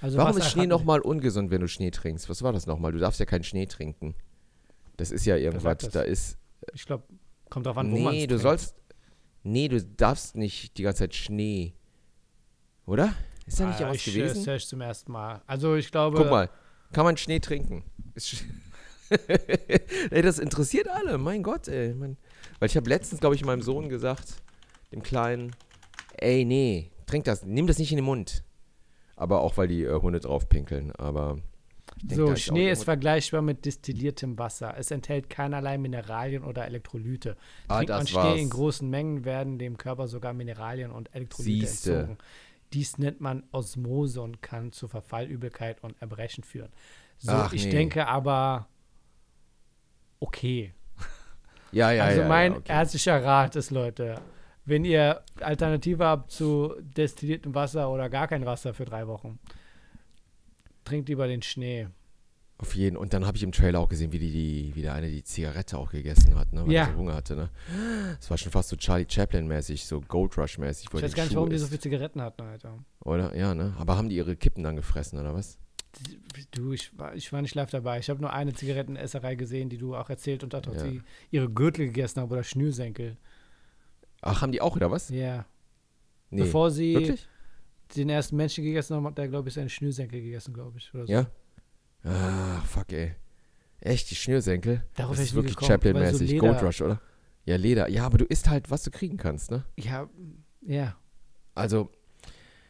Also 0.00 0.18
Warum 0.18 0.30
Wasser 0.30 0.46
ist 0.46 0.52
Schnee 0.52 0.66
nochmal 0.66 1.00
ungesund, 1.00 1.50
wenn 1.50 1.60
du 1.60 1.68
Schnee 1.68 1.90
trinkst? 1.90 2.28
Was 2.28 2.42
war 2.42 2.52
das 2.52 2.66
nochmal? 2.66 2.92
Du 2.92 2.98
darfst 2.98 3.20
ja 3.20 3.26
keinen 3.26 3.44
Schnee 3.44 3.66
trinken. 3.66 4.14
Das 4.96 5.10
ist 5.10 5.24
ja 5.26 5.36
irgendwas, 5.36 5.78
da 5.90 6.02
ist... 6.02 6.38
Ich 6.72 6.86
glaube, 6.86 7.04
kommt 7.50 7.66
drauf 7.66 7.76
an, 7.76 7.90
wo 7.92 7.98
man 7.98 8.14
Nee, 8.14 8.26
du 8.26 8.38
sollst... 8.38 8.76
Nee, 9.42 9.68
du 9.68 9.82
darfst 9.82 10.36
nicht 10.36 10.78
die 10.78 10.82
ganze 10.82 11.00
Zeit 11.00 11.14
Schnee. 11.14 11.74
Oder? 12.86 13.14
Ist 13.46 13.60
da 13.60 13.66
nicht 13.66 13.80
ah, 13.82 13.88
was 13.88 13.96
ich, 13.96 14.08
äh, 14.08 14.18
gewesen? 14.18 14.36
Das 14.36 14.46
höre 14.46 14.56
ich 14.56 14.66
zum 14.66 14.80
ersten 14.80 15.12
Mal. 15.12 15.42
Also 15.46 15.76
ich 15.76 15.90
glaube, 15.90 16.16
Guck 16.16 16.30
mal, 16.30 16.50
kann 16.92 17.04
man 17.04 17.16
Schnee 17.16 17.40
trinken? 17.40 17.84
Ey, 20.10 20.22
das 20.22 20.38
interessiert 20.38 20.88
alle, 20.88 21.18
mein 21.18 21.42
Gott, 21.42 21.68
ey. 21.68 21.94
Mein, 21.94 22.16
weil 22.58 22.68
ich 22.68 22.76
habe 22.76 22.88
letztens, 22.88 23.20
glaube 23.20 23.34
ich, 23.34 23.44
meinem 23.44 23.62
Sohn 23.62 23.88
gesagt, 23.88 24.42
dem 24.92 25.02
Kleinen, 25.02 25.54
ey, 26.16 26.44
nee, 26.44 26.90
trink 27.06 27.24
das, 27.24 27.44
nimm 27.44 27.66
das 27.66 27.78
nicht 27.78 27.92
in 27.92 27.96
den 27.96 28.04
Mund. 28.04 28.44
Aber 29.16 29.42
auch, 29.42 29.56
weil 29.56 29.68
die 29.68 29.84
äh, 29.84 30.00
Hunde 30.00 30.20
drauf 30.20 30.48
pinkeln, 30.48 30.90
aber... 30.92 31.36
denk, 32.02 32.20
so, 32.20 32.32
auch 32.32 32.36
Schnee 32.36 32.70
ist 32.70 32.84
vergleichbar 32.84 33.42
mit 33.42 33.64
destilliertem 33.64 34.38
Wasser. 34.38 34.74
Es 34.76 34.90
enthält 34.90 35.30
keinerlei 35.30 35.78
Mineralien 35.78 36.42
oder 36.42 36.64
Elektrolyte. 36.64 37.36
Ah, 37.68 37.76
Trinkt 37.76 37.90
man 37.90 38.00
das 38.00 38.10
Schnee 38.10 38.18
war's. 38.18 38.40
in 38.40 38.50
großen 38.50 38.88
Mengen, 38.90 39.24
werden 39.24 39.58
dem 39.58 39.76
Körper 39.76 40.08
sogar 40.08 40.32
Mineralien 40.32 40.90
und 40.90 41.14
Elektrolyte 41.14 41.66
Siehste. 41.66 41.94
entzogen. 41.94 42.18
Dies 42.72 42.98
nennt 42.98 43.20
man 43.20 43.44
Osmose 43.52 44.20
und 44.20 44.42
kann 44.42 44.72
zu 44.72 44.88
Verfall, 44.88 45.26
Übelkeit 45.26 45.82
und 45.82 46.00
Erbrechen 46.00 46.44
führen. 46.44 46.72
So, 47.18 47.32
Ach, 47.32 47.52
ich 47.52 47.66
nee. 47.66 47.70
denke 47.70 48.06
aber, 48.06 48.68
okay. 50.20 50.74
Ja, 51.72 51.90
ja, 51.90 52.04
also 52.04 52.20
ja. 52.20 52.28
mein 52.28 52.52
ja, 52.52 52.58
okay. 52.58 52.72
ärztlicher 52.72 53.24
Rat 53.24 53.56
ist, 53.56 53.72
Leute, 53.72 54.20
wenn 54.64 54.84
ihr 54.84 55.22
Alternative 55.40 56.04
habt 56.04 56.30
zu 56.30 56.74
destilliertem 56.80 57.54
Wasser 57.54 57.90
oder 57.90 58.08
gar 58.08 58.28
kein 58.28 58.46
Wasser 58.46 58.74
für 58.74 58.84
drei 58.84 59.08
Wochen, 59.08 59.38
trinkt 60.84 61.08
lieber 61.08 61.26
den 61.26 61.42
Schnee. 61.42 61.88
Auf 62.64 62.74
jeden 62.74 62.96
Und 62.96 63.12
dann 63.12 63.26
habe 63.26 63.36
ich 63.36 63.42
im 63.42 63.52
Trailer 63.52 63.78
auch 63.78 63.90
gesehen, 63.90 64.10
wie 64.12 64.18
die, 64.18 64.30
die 64.32 64.72
wie 64.74 64.80
der 64.80 64.94
eine 64.94 65.10
die 65.10 65.22
Zigarette 65.22 65.76
auch 65.76 65.90
gegessen 65.90 66.34
hat, 66.34 66.50
ne? 66.54 66.64
Weil 66.66 66.72
Ja. 66.72 66.84
er 66.84 66.92
so 66.92 66.96
Hunger 66.98 67.14
hatte, 67.14 67.36
ne? 67.36 67.50
Das 68.18 68.30
war 68.30 68.38
schon 68.38 68.50
fast 68.52 68.70
so 68.70 68.76
Charlie 68.76 69.04
Chaplin-mäßig, 69.06 69.84
so 69.84 70.00
Gold 70.00 70.38
Rush-mäßig. 70.38 70.86
Ich 70.88 70.94
er 70.94 71.02
weiß 71.02 71.14
gar 71.14 71.24
nicht, 71.24 71.32
Schuh 71.32 71.36
warum 71.36 71.50
die 71.50 71.58
so 71.58 71.66
viele 71.66 71.80
Zigaretten 71.80 72.22
hatten, 72.22 72.40
Alter. 72.40 72.82
Oder? 73.04 73.36
Ja, 73.36 73.54
ne? 73.54 73.74
Aber 73.78 73.98
haben 73.98 74.08
die 74.08 74.16
ihre 74.16 74.34
Kippen 74.34 74.64
dann 74.64 74.76
gefressen, 74.76 75.18
oder 75.20 75.34
was? 75.34 75.58
Du, 76.52 76.72
ich 76.72 76.98
war, 76.98 77.14
ich 77.14 77.30
war 77.34 77.42
nicht 77.42 77.54
live 77.54 77.70
dabei. 77.70 77.98
Ich 77.98 78.08
habe 78.08 78.20
nur 78.22 78.32
eine 78.32 78.54
Zigarettenesserei 78.54 79.34
gesehen, 79.34 79.68
die 79.68 79.76
du 79.76 79.94
auch 79.94 80.08
erzählt 80.08 80.42
und 80.42 80.54
da 80.54 80.56
hat 80.56 80.66
Ja. 80.66 80.78
sie 80.78 81.02
ihre 81.30 81.50
Gürtel 81.50 81.86
gegessen 81.86 82.22
haben 82.22 82.30
oder 82.30 82.42
Schnürsenkel. 82.42 83.18
Ach, 84.22 84.40
haben 84.40 84.52
die 84.52 84.62
auch, 84.62 84.74
oder 84.74 84.90
was? 84.90 85.10
Ja. 85.10 85.44
Nee. 86.30 86.40
Bevor 86.44 86.70
sie 86.70 86.94
Wirklich? 86.94 87.28
den 87.94 88.08
ersten 88.08 88.36
Menschen 88.36 88.64
gegessen 88.64 88.96
haben, 88.96 89.06
hat 89.06 89.18
der, 89.18 89.28
glaube 89.28 89.48
ich, 89.48 89.54
seinen 89.54 89.68
Schnürsenkel 89.68 90.22
gegessen, 90.22 90.54
glaube 90.54 90.78
ich. 90.78 90.88
So. 90.92 91.04
Ja? 91.04 91.26
Ah, 92.04 92.60
fuck, 92.66 92.92
ey. 92.92 93.14
Echt, 93.80 94.10
die 94.10 94.14
Schnürsenkel? 94.14 94.82
Darauf 94.94 95.16
das 95.16 95.26
ist 95.26 95.34
wirklich 95.34 95.56
so 95.58 95.66
Chaplin-mäßig. 95.66 96.30
Leder- 96.30 96.40
Gold 96.48 96.62
Rush, 96.62 96.80
oder? 96.82 97.00
Ja, 97.44 97.56
Leder. 97.56 97.88
Ja, 97.90 98.06
aber 98.06 98.18
du 98.18 98.24
isst 98.24 98.48
halt, 98.48 98.70
was 98.70 98.82
du 98.82 98.90
kriegen 98.90 99.16
kannst, 99.16 99.50
ne? 99.50 99.64
Ja, 99.78 100.08
ja. 100.62 100.96
Also, 101.54 101.90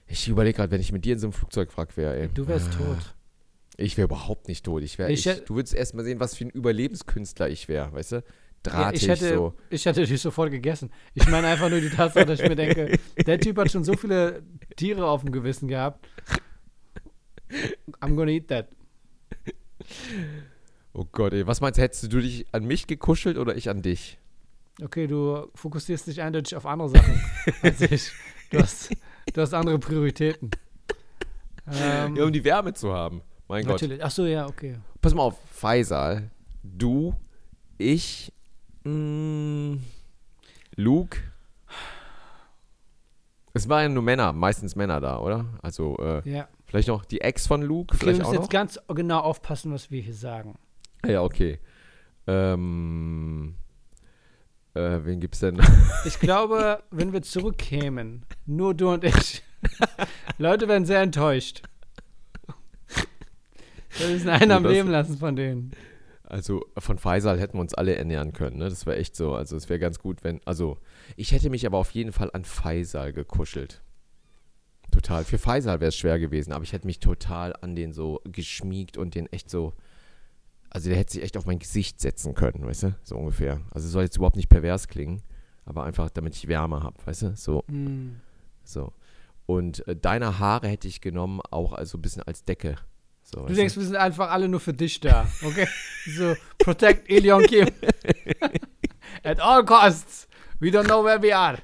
ich 0.06 0.28
überlege 0.28 0.56
gerade, 0.56 0.70
wenn 0.72 0.80
ich 0.80 0.92
mit 0.92 1.04
dir 1.04 1.12
in 1.14 1.18
so 1.18 1.26
einem 1.28 1.32
Flugzeugwrack 1.32 1.96
wäre, 1.96 2.16
ey. 2.16 2.28
Du 2.28 2.46
wärst 2.48 2.68
Ah, 2.74 2.78
tot. 2.96 3.14
Ich 3.76 3.96
wäre 3.96 4.06
überhaupt 4.06 4.46
nicht 4.48 4.64
tot. 4.64 4.82
Ich 4.82 4.98
wär, 4.98 5.08
Ich 5.08 5.20
ich, 5.20 5.26
hätt- 5.26 5.48
du 5.48 5.54
würdest 5.56 5.74
erst 5.74 5.94
mal 5.94 6.04
sehen, 6.04 6.20
was 6.20 6.36
für 6.36 6.44
ein 6.44 6.50
Überlebenskünstler 6.50 7.48
ich 7.48 7.68
wäre, 7.68 7.92
weißt 7.92 8.12
du? 8.12 8.16
Ja, 8.16 8.22
Drahtig 8.62 9.02
ich, 9.02 9.08
hätte, 9.08 9.34
so. 9.34 9.54
ich 9.68 9.84
hätte 9.84 10.06
dich 10.06 10.20
sofort 10.22 10.50
gegessen. 10.50 10.90
Ich 11.12 11.28
meine 11.28 11.48
einfach 11.48 11.68
nur 11.70 11.80
die 11.80 11.90
Tatsache, 11.90 12.24
dass 12.24 12.40
ich 12.40 12.48
mir 12.48 12.56
denke, 12.56 12.98
der 13.26 13.38
Typ 13.38 13.58
hat 13.58 13.70
schon 13.70 13.84
so 13.84 13.94
viele 13.94 14.42
Tiere 14.76 15.06
auf 15.06 15.20
dem 15.22 15.32
Gewissen 15.32 15.68
gehabt. 15.68 16.06
I'm 18.00 18.16
gonna 18.16 18.30
eat 18.30 18.48
that. 18.48 18.68
Oh 20.96 21.04
Gott, 21.10 21.32
ey. 21.32 21.44
Was 21.46 21.60
meinst 21.60 21.76
du, 21.78 21.82
hättest 21.82 22.04
du 22.12 22.20
dich 22.20 22.46
an 22.52 22.64
mich 22.66 22.86
gekuschelt 22.86 23.36
oder 23.36 23.56
ich 23.56 23.68
an 23.68 23.82
dich? 23.82 24.18
Okay, 24.80 25.08
du 25.08 25.48
fokussierst 25.56 26.06
dich 26.06 26.22
eindeutig 26.22 26.54
auf 26.56 26.66
andere 26.66 26.88
Sachen 26.88 27.20
als 27.62 27.80
ich. 27.90 28.12
Du 28.50 28.60
hast, 28.60 28.90
du 29.32 29.40
hast 29.40 29.54
andere 29.54 29.78
Prioritäten. 29.80 30.50
Ähm, 31.66 32.14
Ja, 32.14 32.24
um 32.24 32.32
die 32.32 32.44
Wärme 32.44 32.74
zu 32.74 32.92
haben. 32.92 33.22
Mein 33.48 33.64
Gott. 33.64 33.72
natürlich. 33.82 34.04
Ach 34.04 34.10
so, 34.12 34.24
ja, 34.24 34.46
okay. 34.46 34.78
Pass 35.00 35.14
mal 35.14 35.22
auf, 35.24 35.36
Faisal, 35.50 36.30
du, 36.62 37.14
ich, 37.76 38.32
mh, 38.84 39.78
Luke. 40.76 41.18
Es 43.52 43.68
waren 43.68 43.82
ja 43.82 43.88
nur 43.88 44.02
Männer, 44.02 44.32
meistens 44.32 44.76
Männer 44.76 45.00
da, 45.00 45.18
oder? 45.18 45.46
Also, 45.62 45.96
äh, 45.98 46.28
Ja. 46.28 46.48
Vielleicht 46.74 46.88
noch 46.88 47.04
die 47.04 47.20
Ex 47.20 47.46
von 47.46 47.62
Luke, 47.62 47.94
Okay, 47.94 48.06
wir 48.06 48.16
müssen 48.16 48.34
jetzt 48.34 48.50
ganz 48.50 48.80
genau 48.88 49.20
aufpassen, 49.20 49.72
was 49.72 49.92
wir 49.92 50.02
hier 50.02 50.14
sagen. 50.14 50.58
Ja, 51.06 51.22
okay. 51.22 51.60
Ähm, 52.26 53.54
äh, 54.74 54.98
wen 55.04 55.20
gibt's 55.20 55.38
denn? 55.38 55.60
Ich 56.04 56.18
glaube, 56.18 56.82
wenn 56.90 57.12
wir 57.12 57.22
zurückkämen, 57.22 58.26
nur 58.44 58.74
du 58.74 58.90
und 58.90 59.04
ich, 59.04 59.44
Leute 60.38 60.66
werden 60.66 60.84
sehr 60.84 61.00
enttäuscht. 61.00 61.62
Wir 63.96 64.08
müssen 64.08 64.28
einen 64.28 64.50
So, 64.50 64.56
am 64.56 64.66
Leben 64.66 64.90
lassen 64.90 65.16
von 65.16 65.36
denen. 65.36 65.70
Also 66.24 66.66
von 66.76 66.98
Faisal 66.98 67.38
hätten 67.38 67.56
wir 67.56 67.60
uns 67.60 67.74
alle 67.74 67.94
ernähren 67.94 68.32
können, 68.32 68.56
ne? 68.56 68.68
Das 68.68 68.84
wäre 68.84 68.96
echt 68.96 69.14
so. 69.14 69.34
Also 69.34 69.56
es 69.56 69.68
wäre 69.68 69.78
ganz 69.78 70.00
gut, 70.00 70.24
wenn. 70.24 70.40
Also, 70.44 70.78
ich 71.14 71.30
hätte 71.30 71.50
mich 71.50 71.66
aber 71.66 71.78
auf 71.78 71.92
jeden 71.92 72.10
Fall 72.10 72.30
an 72.32 72.44
Faisal 72.44 73.12
gekuschelt. 73.12 73.83
Total. 74.94 75.24
Für 75.24 75.38
Faisal 75.38 75.80
wäre 75.80 75.88
es 75.88 75.96
schwer 75.96 76.18
gewesen, 76.20 76.52
aber 76.52 76.62
ich 76.62 76.72
hätte 76.72 76.86
mich 76.86 77.00
total 77.00 77.52
an 77.60 77.74
den 77.74 77.92
so 77.92 78.20
geschmiegt 78.24 78.96
und 78.96 79.14
den 79.16 79.26
echt 79.32 79.50
so. 79.50 79.72
Also 80.70 80.88
der 80.88 80.98
hätte 80.98 81.12
sich 81.14 81.22
echt 81.22 81.36
auf 81.36 81.46
mein 81.46 81.58
Gesicht 81.58 82.00
setzen 82.00 82.34
können, 82.34 82.64
weißt 82.64 82.84
du? 82.84 82.94
So 83.02 83.16
ungefähr. 83.16 83.60
Also 83.72 83.86
es 83.86 83.92
soll 83.92 84.04
jetzt 84.04 84.16
überhaupt 84.16 84.36
nicht 84.36 84.48
pervers 84.48 84.86
klingen, 84.88 85.22
aber 85.64 85.84
einfach, 85.84 86.10
damit 86.10 86.34
ich 86.36 86.46
Wärme 86.48 86.82
habe, 86.82 86.96
weißt 87.04 87.22
du? 87.22 87.36
So, 87.36 87.64
Hm. 87.68 88.20
so. 88.64 88.92
Und 89.46 89.86
äh, 89.88 89.94
deine 89.96 90.38
Haare 90.38 90.68
hätte 90.68 90.88
ich 90.88 91.00
genommen, 91.00 91.40
auch 91.50 91.72
also 91.72 91.98
ein 91.98 92.02
bisschen 92.02 92.22
als 92.22 92.44
Decke. 92.44 92.76
So, 93.22 93.46
Du 93.46 93.54
denkst, 93.54 93.76
wir 93.76 93.84
sind 93.84 93.96
einfach 93.96 94.30
alle 94.30 94.48
nur 94.48 94.60
für 94.60 94.72
dich 94.72 95.00
da, 95.00 95.26
okay? 95.44 95.66
So, 96.16 96.34
protect 96.58 97.08
Ilion 97.10 97.42
Kim. 97.44 97.68
At 99.24 99.40
all 99.40 99.64
costs. 99.64 100.28
We 100.60 100.68
don't 100.70 100.84
know 100.86 101.02
where 101.04 101.20
we 101.20 101.34
are. 101.34 101.58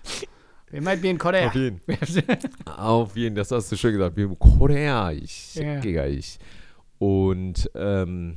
We 0.70 0.80
might 0.80 1.02
be 1.02 1.08
in 1.08 1.18
Korea. 1.18 1.48
Auf 1.48 1.54
jeden. 1.54 1.80
Auf 2.66 3.16
jeden, 3.16 3.34
das 3.34 3.50
hast 3.50 3.70
du 3.72 3.76
schön 3.76 3.92
gesagt. 3.92 4.16
Wie 4.16 4.28
koreanisch. 4.36 5.56
Ja. 5.56 5.80
Giga 5.80 6.06
ich. 6.06 6.38
Und, 6.98 7.70
ähm, 7.74 8.36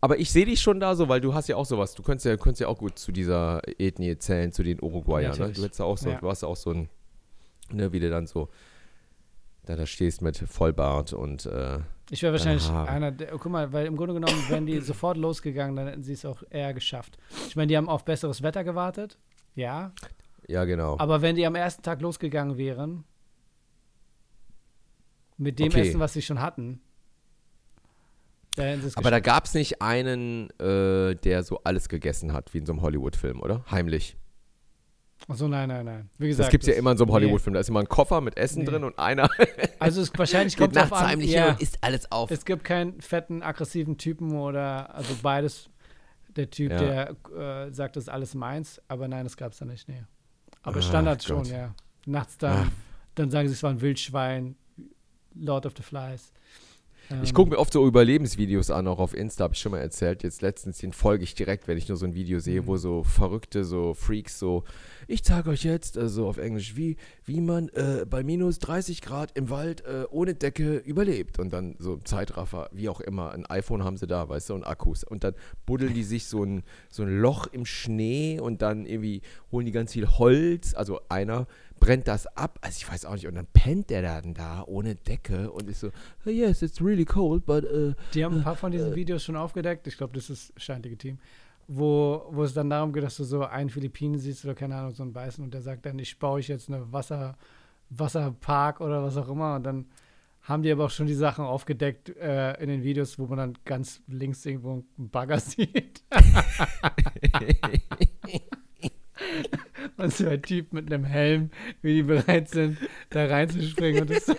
aber 0.00 0.18
ich 0.18 0.30
sehe 0.30 0.46
dich 0.46 0.60
schon 0.60 0.80
da 0.80 0.94
so, 0.94 1.08
weil 1.08 1.20
du 1.20 1.34
hast 1.34 1.48
ja 1.48 1.56
auch 1.56 1.66
sowas. 1.66 1.94
Du 1.94 2.02
könntest 2.02 2.26
ja, 2.26 2.36
könntest 2.36 2.60
ja 2.60 2.68
auch 2.68 2.78
gut 2.78 2.98
zu 2.98 3.12
dieser 3.12 3.60
Ethnie 3.78 4.16
zählen, 4.18 4.52
zu 4.52 4.62
den 4.62 4.80
Uruguayern. 4.82 5.38
Ne? 5.38 5.52
Du, 5.52 5.62
hättest 5.62 5.80
ja 5.80 5.84
auch 5.84 5.98
so, 5.98 6.10
Ja. 6.10 6.18
du 6.18 6.28
hast 6.28 6.42
ja 6.42 6.48
auch 6.48 6.56
so 6.56 6.70
ein, 6.72 6.88
ne, 7.70 7.92
wie 7.92 8.00
du 8.00 8.10
dann 8.10 8.26
so 8.26 8.48
da, 9.68 9.76
da 9.76 9.86
stehst 9.86 10.22
mit 10.22 10.38
Vollbart 10.38 11.12
und, 11.12 11.46
äh, 11.46 11.80
Ich 12.10 12.22
wäre 12.22 12.32
wahrscheinlich 12.32 12.66
Aha. 12.70 12.84
einer 12.84 13.12
der, 13.12 13.28
guck 13.32 13.52
mal, 13.52 13.70
weil 13.72 13.86
im 13.86 13.96
Grunde 13.96 14.14
genommen 14.14 14.42
wären 14.48 14.64
die 14.64 14.80
sofort 14.80 15.16
losgegangen, 15.18 15.76
dann 15.76 15.88
hätten 15.88 16.02
sie 16.02 16.14
es 16.14 16.24
auch 16.24 16.42
eher 16.48 16.72
geschafft. 16.72 17.18
Ich 17.48 17.54
meine, 17.56 17.66
die 17.66 17.76
haben 17.76 17.88
auf 17.88 18.04
besseres 18.04 18.42
Wetter 18.42 18.64
gewartet, 18.64 19.18
ja, 19.54 19.92
ja, 20.48 20.64
genau. 20.64 20.98
aber 20.98 21.22
wenn 21.22 21.36
die 21.36 21.46
am 21.46 21.54
ersten 21.54 21.82
Tag 21.82 22.00
losgegangen 22.00 22.56
wären, 22.58 23.04
mit 25.36 25.58
dem 25.58 25.68
Okay. 25.68 25.88
Essen, 25.88 26.00
was 26.00 26.12
sie 26.12 26.22
schon 26.22 26.40
hatten, 26.40 26.80
dann 28.56 28.82
aber 28.96 29.12
da 29.12 29.20
gab 29.20 29.44
es 29.44 29.54
nicht 29.54 29.80
einen, 29.82 30.50
äh, 30.58 31.14
der 31.14 31.44
so 31.44 31.60
alles 31.62 31.88
gegessen 31.88 32.32
hat, 32.32 32.52
wie 32.54 32.58
in 32.58 32.66
so 32.66 32.72
einem 32.72 32.82
Hollywood-Film, 32.82 33.40
oder? 33.40 33.64
Heimlich. 33.70 34.16
Achso, 35.28 35.46
nein, 35.46 35.68
nein, 35.68 35.84
nein. 35.84 36.10
Wie 36.18 36.26
gesagt, 36.28 36.46
Das 36.46 36.50
gibt 36.50 36.64
es 36.64 36.68
ja 36.68 36.74
immer 36.74 36.92
in 36.92 36.98
so 36.98 37.04
einem. 37.04 37.12
Hollywood-Film. 37.12 37.54
Da 37.54 37.60
ist 37.60 37.68
immer 37.68 37.80
ein 37.80 37.88
Koffer 37.88 38.20
mit 38.20 38.36
Essen 38.36 38.60
Nee. 38.60 38.64
drin 38.66 38.82
und 38.84 38.98
einer 38.98 39.28
Also 39.78 40.00
es 40.00 40.12
wahrscheinlich 40.16 40.56
kommt 40.56 40.74
nachts 40.74 40.92
an. 40.92 41.06
heimlich 41.06 41.30
Ja, 41.30 41.44
hin 41.46 41.52
und 41.54 41.60
isst 41.62 41.78
alles 41.82 42.10
auf. 42.10 42.30
es 42.32 42.44
gibt 42.44 42.64
keinen 42.64 43.00
fetten, 43.00 43.42
aggressiven 43.42 43.96
Typen 43.98 44.32
oder 44.36 44.92
also 44.94 45.14
beides. 45.22 45.70
Der 46.36 46.50
Typ, 46.50 46.70
Ja. 46.72 46.78
der 46.78 47.66
äh, 47.68 47.72
sagt, 47.72 47.96
das 47.96 48.04
ist 48.04 48.08
alles 48.08 48.34
meins, 48.34 48.80
aber 48.88 49.06
nein, 49.08 49.24
das 49.24 49.36
gab 49.36 49.52
es 49.52 49.58
da 49.58 49.64
nicht, 49.64 49.88
nee. 49.88 50.02
Aber 50.62 50.82
Standard 50.82 51.22
schon, 51.22 51.38
Gott. 51.44 51.48
ja. 51.48 51.74
Nachts 52.06 52.38
dann, 52.38 52.68
Ach. 52.68 52.72
dann 53.14 53.30
sagen 53.30 53.48
sie, 53.48 53.54
es 53.54 53.62
war 53.62 53.70
ein 53.70 53.80
Wildschwein, 53.80 54.56
Lord 55.34 55.66
of 55.66 55.74
the 55.76 55.82
Flies. 55.82 56.32
Ich 57.22 57.30
Ähm, 57.30 57.34
gucke 57.34 57.50
mir 57.50 57.58
oft 57.58 57.72
so 57.72 57.86
Überlebensvideos 57.86 58.70
an, 58.70 58.86
auch 58.86 58.98
auf 58.98 59.14
Insta, 59.14 59.44
habe 59.44 59.54
ich 59.54 59.60
schon 59.60 59.72
mal 59.72 59.78
erzählt. 59.78 60.22
Jetzt 60.22 60.42
letztens, 60.42 60.78
den 60.78 60.92
folge 60.92 61.24
ich 61.24 61.34
direkt, 61.34 61.66
wenn 61.66 61.78
ich 61.78 61.88
nur 61.88 61.96
so 61.96 62.04
ein 62.04 62.14
Video 62.14 62.38
sehe, 62.38 62.60
Mhm. 62.62 62.66
wo 62.66 62.76
so 62.76 63.02
verrückte, 63.02 63.64
so 63.64 63.94
Freaks, 63.94 64.38
so, 64.38 64.64
ich 65.06 65.24
zeige 65.24 65.50
euch 65.50 65.64
jetzt, 65.64 65.96
also 65.96 66.26
auf 66.28 66.36
Englisch, 66.36 66.76
wie, 66.76 66.96
wie 67.24 67.40
man 67.40 67.68
äh, 67.70 68.04
bei 68.08 68.22
minus 68.22 68.58
30 68.58 69.00
Grad 69.00 69.30
im 69.38 69.48
Wald 69.48 69.82
äh, 69.86 70.04
ohne 70.10 70.34
Decke 70.34 70.76
überlebt. 70.76 71.38
Und 71.38 71.52
dann 71.52 71.76
so 71.78 71.96
Zeitraffer, 71.96 72.68
wie 72.72 72.88
auch 72.90 73.00
immer, 73.00 73.32
ein 73.32 73.46
iPhone 73.46 73.84
haben 73.84 73.96
sie 73.96 74.06
da, 74.06 74.28
weißt 74.28 74.50
du, 74.50 74.54
und 74.54 74.64
Akkus. 74.66 75.02
Und 75.04 75.24
dann 75.24 75.34
buddeln 75.64 75.94
die 75.94 76.02
sich 76.04 76.26
so 76.26 76.44
ein, 76.44 76.62
so 76.90 77.02
ein 77.04 77.20
Loch 77.20 77.46
im 77.52 77.64
Schnee 77.64 78.38
und 78.38 78.60
dann 78.60 78.84
irgendwie 78.84 79.22
holen 79.50 79.64
die 79.64 79.72
ganz 79.72 79.92
viel 79.94 80.06
Holz. 80.08 80.74
Also 80.74 81.00
einer 81.08 81.46
brennt 81.78 82.08
das 82.08 82.26
ab, 82.36 82.58
also 82.62 82.76
ich 82.76 82.90
weiß 82.90 83.04
auch 83.04 83.14
nicht, 83.14 83.26
und 83.26 83.34
dann 83.34 83.46
pennt 83.52 83.90
der 83.90 84.02
dann 84.02 84.34
da 84.34 84.64
ohne 84.66 84.94
Decke 84.94 85.50
und 85.50 85.68
ist 85.68 85.80
so, 85.80 85.88
"Oh, 86.26 86.30
yes, 86.30 86.62
it's 86.62 86.82
really 86.82 87.04
cold, 87.04 87.44
but 87.46 87.64
uh, 87.64 87.94
Die 88.14 88.24
haben 88.24 88.38
ein 88.38 88.42
paar 88.42 88.56
von 88.56 88.72
diesen 88.72 88.94
Videos 88.94 89.24
schon 89.24 89.36
aufgedeckt. 89.36 89.86
Ich 89.86 89.96
glaube, 89.96 90.14
das 90.14 90.30
ist 90.30 90.52
scheint 90.56 90.84
legitim. 90.84 91.18
Wo, 91.66 92.24
wo 92.30 92.44
es 92.44 92.54
dann 92.54 92.70
darum 92.70 92.92
geht, 92.92 93.02
dass 93.02 93.16
du 93.18 93.24
so 93.24 93.44
einen 93.44 93.68
Philippinen 93.68 94.18
siehst 94.18 94.44
oder 94.44 94.54
keine 94.54 94.76
Ahnung, 94.76 94.94
so 94.94 95.02
einen 95.02 95.14
Weißen 95.14 95.44
und 95.44 95.52
der 95.52 95.60
sagt 95.60 95.84
dann, 95.84 95.98
ich 95.98 96.18
baue 96.18 96.38
euch 96.38 96.48
jetzt 96.48 96.70
eine 96.70 96.90
Wasser, 96.92 97.36
Wasserpark 97.90 98.80
oder 98.80 99.02
was 99.02 99.16
auch 99.18 99.28
immer. 99.28 99.56
Und 99.56 99.64
dann 99.64 99.84
haben 100.42 100.62
die 100.62 100.72
aber 100.72 100.86
auch 100.86 100.90
schon 100.90 101.06
die 101.06 101.14
Sachen 101.14 101.44
aufgedeckt 101.44 102.08
äh, 102.16 102.54
in 102.62 102.70
den 102.70 102.82
Videos, 102.82 103.18
wo 103.18 103.26
man 103.26 103.38
dann 103.38 103.58
ganz 103.66 104.00
links 104.06 104.46
irgendwo 104.46 104.72
einen 104.72 105.10
Bagger 105.10 105.40
sieht. 105.40 106.02
und 109.98 110.12
so 110.12 110.28
ein 110.28 110.40
Typ 110.42 110.72
mit 110.72 110.92
einem 110.92 111.04
Helm, 111.04 111.50
wie 111.82 111.96
die 111.96 112.02
bereit 112.02 112.48
sind, 112.48 112.78
da 113.10 113.26
reinzuspringen. 113.26 114.02
Und 114.02 114.10
das 114.10 114.26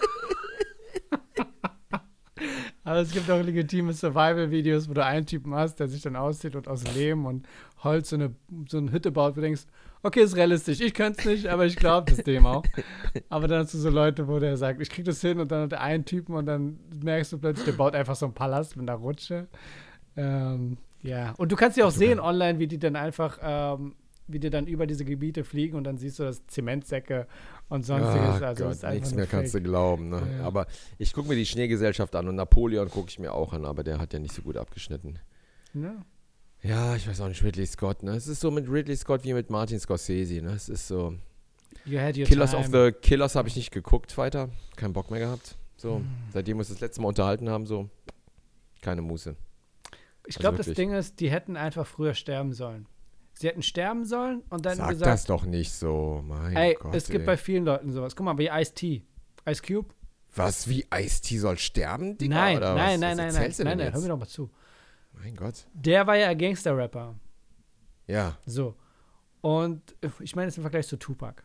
Aber 2.84 3.02
es 3.02 3.12
gibt 3.12 3.30
auch 3.30 3.42
legitime 3.44 3.94
Survival-Videos, 3.94 4.90
wo 4.90 4.94
du 4.94 5.06
einen 5.06 5.28
Typen 5.28 5.54
hast, 5.54 5.76
der 5.80 5.88
sich 5.88 6.02
dann 6.02 6.16
auszieht 6.16 6.56
und 6.56 6.68
aus 6.68 6.84
Lehm 6.96 7.28
und 7.28 7.48
Holz 7.84 8.10
so 8.10 8.16
eine, 8.16 8.34
so 8.68 8.80
eine 8.80 8.92
Hütte 8.92 9.12
baut, 9.12 9.34
wo 9.34 9.36
du 9.36 9.42
denkst, 9.42 9.66
okay, 10.02 10.22
ist 10.22 10.36
realistisch, 10.36 10.82
ich 10.82 10.96
könnte 10.96 11.20
es 11.20 11.26
nicht, 11.26 11.48
aber 11.48 11.66
ich 11.68 11.76
glaube 11.76 12.12
das 12.12 12.24
dem 12.24 12.48
auch. 12.48 12.64
Aber 13.30 13.48
dann 13.48 13.64
hast 13.64 13.76
du 13.76 13.78
so 13.78 13.90
Leute, 13.90 14.28
wo 14.28 14.40
der 14.40 14.58
sagt, 14.58 14.82
ich 14.82 14.90
krieg 14.90 15.06
das 15.06 15.22
hin 15.22 15.40
und 15.40 15.52
dann 15.52 15.64
hat 15.64 15.74
er 15.74 15.82
einen 15.82 16.06
Typen 16.06 16.34
und 16.34 16.46
dann 16.46 16.80
merkst 17.04 17.34
du 17.34 17.38
plötzlich, 17.38 17.66
der 17.66 17.74
baut 17.74 17.94
einfach 17.94 18.16
so 18.16 18.26
einen 18.26 18.34
Palast 18.34 18.76
mit 18.76 18.90
einer 18.90 18.98
Rutsche. 18.98 19.48
Ähm, 20.16 20.78
ja, 21.02 21.34
und 21.38 21.52
du 21.52 21.56
kannst 21.56 21.78
ja 21.78 21.86
auch 21.86 21.92
sehen 21.92 22.20
online, 22.20 22.60
wie 22.60 22.68
die 22.68 22.80
dann 22.80 22.96
einfach, 22.96 23.38
ähm, 23.42 23.96
wie 24.32 24.40
die 24.40 24.50
dann 24.50 24.68
über 24.68 24.88
diese 24.88 25.06
Gebiete 25.06 25.44
fliegen 25.44 25.76
und 25.76 25.84
dann 25.84 25.98
siehst 25.98 26.20
du 26.20 26.24
das 26.24 26.46
Zementsäcke 26.48 27.28
und 27.68 27.86
sonstiges. 27.86 28.42
Ah, 28.42 28.48
also 28.48 28.66
Gott, 28.66 28.94
nichts 28.94 29.14
mehr 29.14 29.28
kannst 29.28 29.54
du 29.54 29.62
glauben. 29.62 30.10
Ne? 30.10 30.22
Ja. 30.40 30.44
Aber 30.46 30.68
ich 30.98 31.14
gucke 31.14 31.28
mir 31.30 31.36
die 31.36 31.46
Schneegesellschaft 31.46 32.16
an 32.16 32.28
und 32.28 32.36
Napoleon 32.36 32.90
gucke 32.90 33.10
ich 33.10 33.20
mir 33.20 33.34
auch 33.34 33.54
an, 33.54 33.66
aber 33.66 33.84
der 33.84 34.00
hat 34.00 34.14
ja 34.14 34.20
nicht 34.20 34.34
so 34.34 34.42
gut 34.42 34.58
abgeschnitten. 34.58 35.20
Ja. 35.74 35.96
Ja, 36.62 36.96
ich 36.96 37.08
weiß 37.08 37.22
auch 37.22 37.28
nicht, 37.30 37.44
Ridley 37.44 37.66
Scott. 37.66 38.04
Ne? 38.04 38.12
Es 38.12 38.28
ist 38.28 38.42
so 38.42 38.52
mit 38.52 38.70
Ridley 38.70 38.96
Scott 38.98 39.24
wie 39.24 39.34
mit 39.34 39.50
Martin 39.50 39.80
Scorsese. 39.80 40.42
Ne? 40.42 40.52
Es 40.52 40.68
ist 40.68 40.88
so. 40.88 41.14
You 41.86 42.00
had 42.00 42.18
your 42.18 42.26
Killers 42.26 42.52
time. 42.52 42.64
of 42.64 42.72
the 42.72 42.92
Killers 42.92 43.36
habe 43.36 43.48
ich 43.48 43.56
nicht 43.56 43.72
geguckt 43.72 44.18
weiter. 44.18 44.50
Keinen 44.76 44.92
Bock 44.94 45.10
mehr 45.10 45.20
gehabt. 45.22 45.56
So, 45.78 45.98
Hm. 45.98 46.08
seitdem 46.34 46.58
wir 46.58 46.60
uns 46.60 46.68
das 46.70 46.82
letzte 46.82 47.02
Mal 47.02 47.08
unterhalten 47.08 47.48
haben, 47.50 47.66
so. 47.66 47.90
Keine 48.82 49.02
Muße. 49.02 49.36
Ich 50.28 50.36
Also 50.36 50.40
glaube, 50.42 50.58
das. 50.58 50.68
Ding 50.74 50.92
ist, 50.92 51.22
die 51.22 51.32
hätten 51.32 51.56
einfach 51.56 51.88
früher 51.88 52.14
sterben 52.14 52.52
sollen. 52.52 52.86
Sie 53.40 53.48
hätten 53.48 53.62
sterben 53.62 54.04
sollen 54.04 54.44
und 54.50 54.66
dann 54.66 54.76
Sag 54.76 54.90
gesagt, 54.90 55.10
das 55.10 55.24
doch 55.24 55.46
nicht 55.46 55.72
so. 55.72 56.22
Mein 56.28 56.58
ey, 56.58 56.74
Gott. 56.78 56.94
es 56.94 57.06
gibt 57.06 57.22
ey. 57.22 57.26
bei 57.26 57.38
vielen 57.38 57.64
Leuten 57.64 57.90
sowas. 57.90 58.14
Guck 58.14 58.26
mal, 58.26 58.38
wie 58.38 58.50
Ice-T. 58.50 59.02
Ice 59.48 59.62
Cube? 59.66 59.96
Was, 60.36 60.68
wie 60.68 60.86
Ice-T 60.94 61.38
soll 61.38 61.58
sterben, 61.58 62.18
Digga? 62.18 62.36
Nein, 62.36 62.58
oder 62.58 62.76
nein, 62.76 62.96
was? 62.96 63.00
nein, 63.00 63.18
was 63.18 63.18
nein, 63.18 63.34
nein, 63.34 63.54
nein, 63.60 63.78
nein, 63.78 63.94
hör 63.94 64.02
mir 64.02 64.08
doch 64.10 64.20
mal 64.20 64.28
zu. 64.28 64.50
Mein 65.14 65.38
Gott. 65.38 65.68
Der 65.74 66.06
war 66.06 66.18
ja 66.18 66.34
Gangster-Rapper. 66.34 67.16
Ja. 68.08 68.38
So. 68.46 68.76
Und 69.40 69.96
ich 70.20 70.36
meine 70.36 70.48
jetzt 70.48 70.58
im 70.58 70.64
Vergleich 70.64 70.88
zu 70.88 70.98
Tupac. 70.98 71.44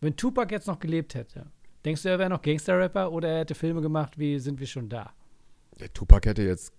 Wenn 0.00 0.16
Tupac 0.16 0.52
jetzt 0.52 0.66
noch 0.66 0.80
gelebt 0.80 1.14
hätte, 1.14 1.46
denkst 1.84 2.02
du, 2.02 2.08
er 2.08 2.18
wäre 2.18 2.30
noch 2.30 2.42
Gangster-Rapper 2.42 3.12
oder 3.12 3.28
er 3.28 3.38
hätte 3.42 3.54
Filme 3.54 3.80
gemacht 3.80 4.18
wie 4.18 4.40
Sind 4.40 4.58
wir 4.58 4.66
schon 4.66 4.88
da? 4.88 5.12
Der 5.78 5.92
Tupac 5.92 6.28
hätte 6.28 6.42
jetzt. 6.42 6.72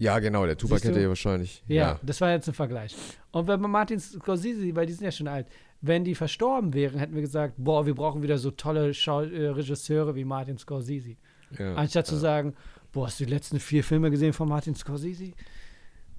Ja, 0.00 0.18
genau, 0.18 0.46
der 0.46 0.56
Tupac 0.56 0.82
hätte 0.82 0.98
ja 1.00 1.08
wahrscheinlich. 1.08 1.62
Ja, 1.68 1.74
Ja. 1.74 2.00
das 2.02 2.20
war 2.22 2.30
jetzt 2.32 2.48
ein 2.48 2.54
Vergleich. 2.54 2.96
Und 3.32 3.46
wenn 3.48 3.60
man 3.60 3.70
Martin 3.70 4.00
Scorsese, 4.00 4.74
weil 4.74 4.86
die 4.86 4.94
sind 4.94 5.04
ja 5.04 5.12
schon 5.12 5.28
alt, 5.28 5.46
wenn 5.82 6.04
die 6.04 6.14
verstorben 6.14 6.72
wären, 6.72 6.98
hätten 6.98 7.14
wir 7.14 7.20
gesagt, 7.20 7.54
boah, 7.58 7.84
wir 7.84 7.94
brauchen 7.94 8.22
wieder 8.22 8.38
so 8.38 8.50
tolle 8.50 8.94
Schau 8.94 9.20
äh, 9.20 9.48
Regisseure 9.48 10.14
wie 10.14 10.24
Martin 10.24 10.56
Scorsese. 10.56 11.16
ja. 11.58 11.74
Anstatt 11.74 12.06
zu 12.06 12.16
sagen, 12.16 12.54
boah, 12.92 13.06
hast 13.08 13.20
du 13.20 13.24
die 13.26 13.30
letzten 13.32 13.60
vier 13.60 13.84
Filme 13.84 14.10
gesehen 14.10 14.32
von 14.32 14.48
Martin 14.48 14.74
Scorsese? 14.74 15.32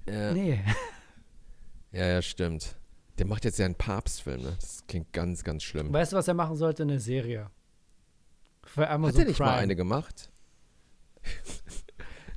Ja. 0.08 0.32
Nee. 0.32 0.60
ja, 1.92 2.06
ja, 2.06 2.22
stimmt. 2.22 2.76
Der 3.18 3.26
macht 3.26 3.44
jetzt 3.44 3.58
ja 3.58 3.66
einen 3.66 3.74
Papstfilm, 3.74 4.42
ne? 4.42 4.56
Das 4.60 4.84
klingt 4.86 5.12
ganz, 5.12 5.42
ganz 5.42 5.64
schlimm. 5.64 5.92
Weißt 5.92 6.12
du, 6.12 6.16
was 6.16 6.28
er 6.28 6.34
machen 6.34 6.54
sollte? 6.56 6.84
Eine 6.84 7.00
Serie. 7.00 7.50
Für 8.64 8.88
Amazon 8.88 9.14
Hat 9.20 9.24
er 9.24 9.28
nicht 9.28 9.36
Prime. 9.38 9.50
mal 9.50 9.58
eine 9.58 9.74
gemacht? 9.76 10.30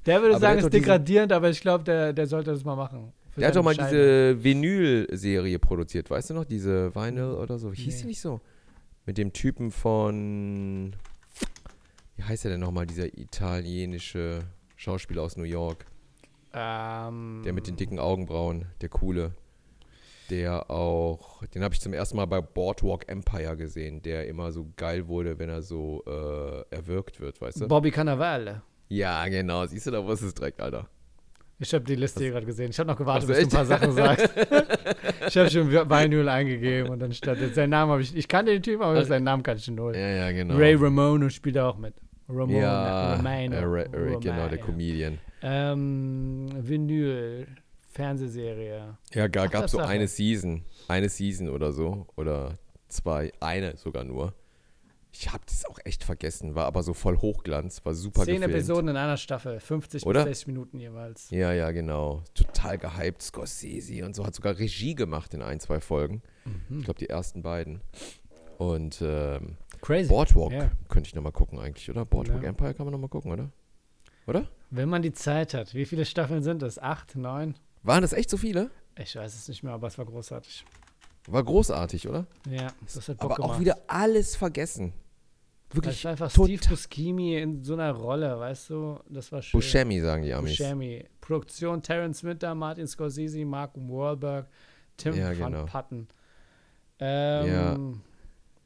Der 0.06 0.22
würde 0.22 0.36
Aber 0.36 0.40
der 0.40 0.50
sagen, 0.50 0.60
ist 0.60 0.74
degradierend, 0.74 1.32
aber 1.32 1.50
ich 1.50 1.62
glaube, 1.62 1.84
der, 1.84 2.14
der 2.14 2.28
sollte 2.28 2.52
das 2.52 2.64
mal 2.64 2.76
machen. 2.76 3.12
Der 3.38 3.48
hat 3.50 3.56
doch 3.56 3.64
mal 3.64 3.76
diese 3.76 4.42
Vinyl-Serie 4.44 5.60
produziert, 5.60 6.10
weißt 6.10 6.30
du 6.30 6.34
noch? 6.36 6.46
Diese 6.46 6.94
Vinyl 6.96 7.34
oder 7.36 7.58
so. 7.58 7.72
Hieß 7.74 7.96
Nee. 7.96 8.02
die 8.02 8.08
nicht 8.08 8.22
so? 8.22 8.40
Mit 9.06 9.18
dem 9.18 9.34
Typen 9.34 9.72
von. 9.72 10.96
Wie 12.16 12.24
heißt 12.24 12.46
er 12.46 12.52
denn 12.52 12.62
nochmal, 12.62 12.86
dieser 12.86 13.08
italienische 13.18 14.44
Schauspieler 14.78 15.22
aus 15.24 15.36
New 15.36 15.44
York? 15.44 15.86
Ähm, 16.54 17.42
Der 17.44 17.52
mit 17.52 17.68
den 17.68 17.76
dicken 17.76 18.00
Augenbrauen, 18.00 18.66
der 18.82 18.90
coole. 18.90 19.34
Der 20.30 20.72
auch, 20.72 21.46
den 21.48 21.62
habe 21.64 21.74
ich 21.76 21.82
zum 21.82 21.94
ersten 21.94 22.16
Mal 22.16 22.26
bei 22.26 22.42
Boardwalk 22.42 23.08
Empire 23.10 23.56
gesehen, 23.58 24.02
der 24.02 24.28
immer 24.28 24.52
so 24.52 24.72
geil 24.78 25.08
wurde, 25.08 25.38
wenn 25.38 25.50
er 25.50 25.62
so 25.62 26.04
äh, 26.08 26.74
erwürgt 26.74 27.20
wird, 27.20 27.42
weißt 27.42 27.62
du? 27.62 27.68
Bobby 27.68 27.92
Cannavale. 27.92 28.62
Ja, 28.90 29.28
genau. 29.28 29.66
Siehst 29.66 29.88
du, 29.88 29.92
da 29.92 30.04
wusstest 30.04 30.30
es 30.30 30.34
direkt, 30.36 30.62
Alter. 30.62 30.88
Ich 31.58 31.74
habe 31.74 31.86
die 31.86 31.96
Liste 31.96 32.20
hier 32.22 32.32
gerade 32.32 32.46
gesehen. 32.46 32.70
Ich 32.72 32.80
habe 32.80 32.88
noch 32.90 32.98
gewartet, 32.98 33.28
bis 33.30 33.38
du 33.38 33.44
ein 33.46 33.50
paar 33.50 33.66
Sachen 33.66 33.92
sagst. 33.94 34.30
ich 35.28 35.38
habe 35.38 35.50
schon 35.50 35.72
Vinyl 35.72 36.28
eingegeben 36.28 36.90
und 36.92 37.00
dann 37.00 37.14
stand 37.14 37.40
jetzt 37.40 37.56
Namen 37.56 37.92
habe 37.92 38.02
ich. 38.02 38.14
Ich 38.16 38.28
kannte 38.28 38.52
den 38.52 38.62
Typen, 38.62 38.82
aber 38.84 38.96
Also- 38.98 39.08
seinen 39.08 39.24
Namen 39.24 39.42
kannte 39.42 39.62
ich 39.62 39.68
null. 39.74 39.96
Ja, 39.96 40.10
ja, 40.10 40.32
genau. 40.32 40.56
Ray 40.58 40.76
Ramone 40.76 41.30
spielt 41.30 41.58
auch 41.58 41.78
mit. 41.78 41.94
Ramone, 42.28 42.60
ja, 42.60 43.16
Romano, 43.16 43.56
äh, 43.56 43.64
Ra- 43.64 43.86
Ra- 43.94 44.20
genau, 44.20 44.48
der 44.50 44.58
Comedian. 44.58 45.20
Ähm, 45.44 46.48
Vinyl, 46.58 47.48
Fernsehserie. 47.92 48.98
Ja, 49.14 49.28
ga, 49.28 49.46
gab 49.46 49.70
so 49.70 49.78
eine 49.78 50.08
Season. 50.08 50.64
Eine 50.88 51.08
Season 51.08 51.50
oder 51.50 51.72
so. 51.72 52.08
Oder 52.18 52.58
zwei. 52.90 53.32
Eine 53.40 53.78
sogar 53.78 54.04
nur. 54.04 54.34
Ich 55.18 55.32
habe 55.32 55.44
das 55.48 55.64
auch 55.66 55.80
echt 55.86 56.04
vergessen. 56.04 56.56
War 56.56 56.66
aber 56.66 56.84
so 56.84 56.94
voll 56.94 57.18
Hochglanz. 57.18 57.86
War 57.86 57.94
super 57.94 58.26
Zehn 58.26 58.36
gefilmt. 58.36 58.54
Episoden 58.56 58.90
in 58.90 58.98
einer 58.98 59.16
Staffel, 59.18 59.60
50 59.62 60.06
Oder? 60.06 60.26
bis 60.26 60.40
60 60.40 60.48
Minuten 60.48 60.80
jeweils. 60.80 61.30
Ja, 61.30 61.54
ja, 61.54 61.72
genau. 61.72 62.24
Total 62.34 62.78
gehypt. 62.78 63.22
Scorsese 63.22 64.04
und 64.06 64.16
so. 64.16 64.26
Hat 64.26 64.36
sogar 64.36 64.58
Regie 64.60 64.94
gemacht 64.94 65.34
in 65.34 65.42
ein, 65.42 65.60
zwei 65.62 65.80
Folgen. 65.80 66.22
Mhm. 66.44 66.80
Ich 66.80 66.86
glaube, 66.86 67.00
die 67.00 67.08
ersten 67.10 67.44
beiden. 67.44 67.82
Und 68.58 69.02
ähm, 69.02 69.58
Crazy. 69.82 70.10
Boardwalk 70.10 70.52
Ja. 70.52 70.72
könnte 70.90 71.08
ich 71.08 71.16
nochmal 71.16 71.32
gucken 71.32 71.60
eigentlich, 71.60 71.90
oder? 71.90 72.06
Boardwalk 72.06 72.44
Ja. 72.44 72.50
Empire 72.50 72.74
kann 72.74 72.86
man 72.86 72.92
nochmal 72.92 73.10
gucken, 73.10 73.32
oder? 73.32 73.52
Oder? 74.28 74.50
Wenn 74.70 74.90
man 74.90 75.02
die 75.02 75.14
Zeit 75.14 75.54
hat. 75.54 75.74
Wie 75.74 75.86
viele 75.86 76.06
Staffeln 76.06 76.44
sind 76.44 76.62
es? 76.64 76.78
Acht, 76.80 77.16
neun? 77.16 77.56
Waren 77.84 78.02
das 78.02 78.12
echt 78.14 78.30
so 78.30 78.38
viele? 78.38 78.70
Ich 78.98 79.16
weiß 79.16 79.34
es 79.34 79.48
nicht 79.48 79.64
mehr, 79.64 79.74
aber 79.74 79.88
es 79.88 79.98
war 79.98 80.06
großartig. 80.06 80.66
War 81.28 81.44
großartig, 81.44 82.08
oder? 82.08 82.28
Ja, 82.50 82.68
das 82.84 83.08
hat 83.08 83.18
Bock 83.18 83.32
Aber 83.32 83.36
gemacht. 83.36 83.52
auch 83.52 83.60
wieder 83.60 83.78
alles 83.88 84.36
vergessen. 84.36 84.94
Das 85.76 85.86
Wirklich 85.86 86.04
war 86.06 86.12
einfach 86.12 86.32
Steve 86.32 86.60
Buscemi 86.70 87.38
in 87.38 87.64
so 87.64 87.74
einer 87.74 87.92
Rolle, 87.92 88.40
weißt 88.40 88.70
du? 88.70 89.00
Das 89.10 89.32
war 89.32 89.42
schön. 89.42 89.58
Buscemi, 89.60 90.00
sagen 90.00 90.24
die 90.24 90.34
Amis. 90.34 90.58
Buscemi. 90.58 91.06
Produktion 91.22 91.82
Terence 91.82 92.24
Winter, 92.24 92.54
Martin 92.56 92.88
Scorsese, 92.88 93.44
Mark 93.46 93.72
Wahlberg, 93.76 94.48
Tim 94.98 95.16
Ja, 95.16 95.38
van 95.38 95.52
genau. 95.54 95.66
Patten. 95.66 96.08
Ähm, 97.00 97.48
Ja. 97.48 97.78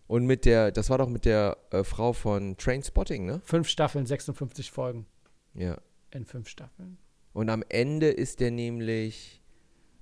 Und 0.08 0.26
mit 0.26 0.46
der, 0.46 0.72
das 0.72 0.90
war 0.90 0.98
doch 0.98 1.08
mit 1.10 1.26
der 1.26 1.56
äh, 1.70 1.84
Frau 1.84 2.14
von 2.14 2.58
Trainspotting, 2.58 3.26
ne? 3.26 3.42
Fünf 3.44 3.68
Staffeln, 3.70 4.06
56 4.08 4.72
Folgen 4.72 5.06
Ja. 5.54 5.78
in 6.12 6.26
fünf 6.26 6.48
Staffeln. 6.50 6.98
Und 7.34 7.50
am 7.50 7.64
Ende 7.70 8.08
ist 8.08 8.40
der 8.40 8.50
nämlich, 8.50 9.44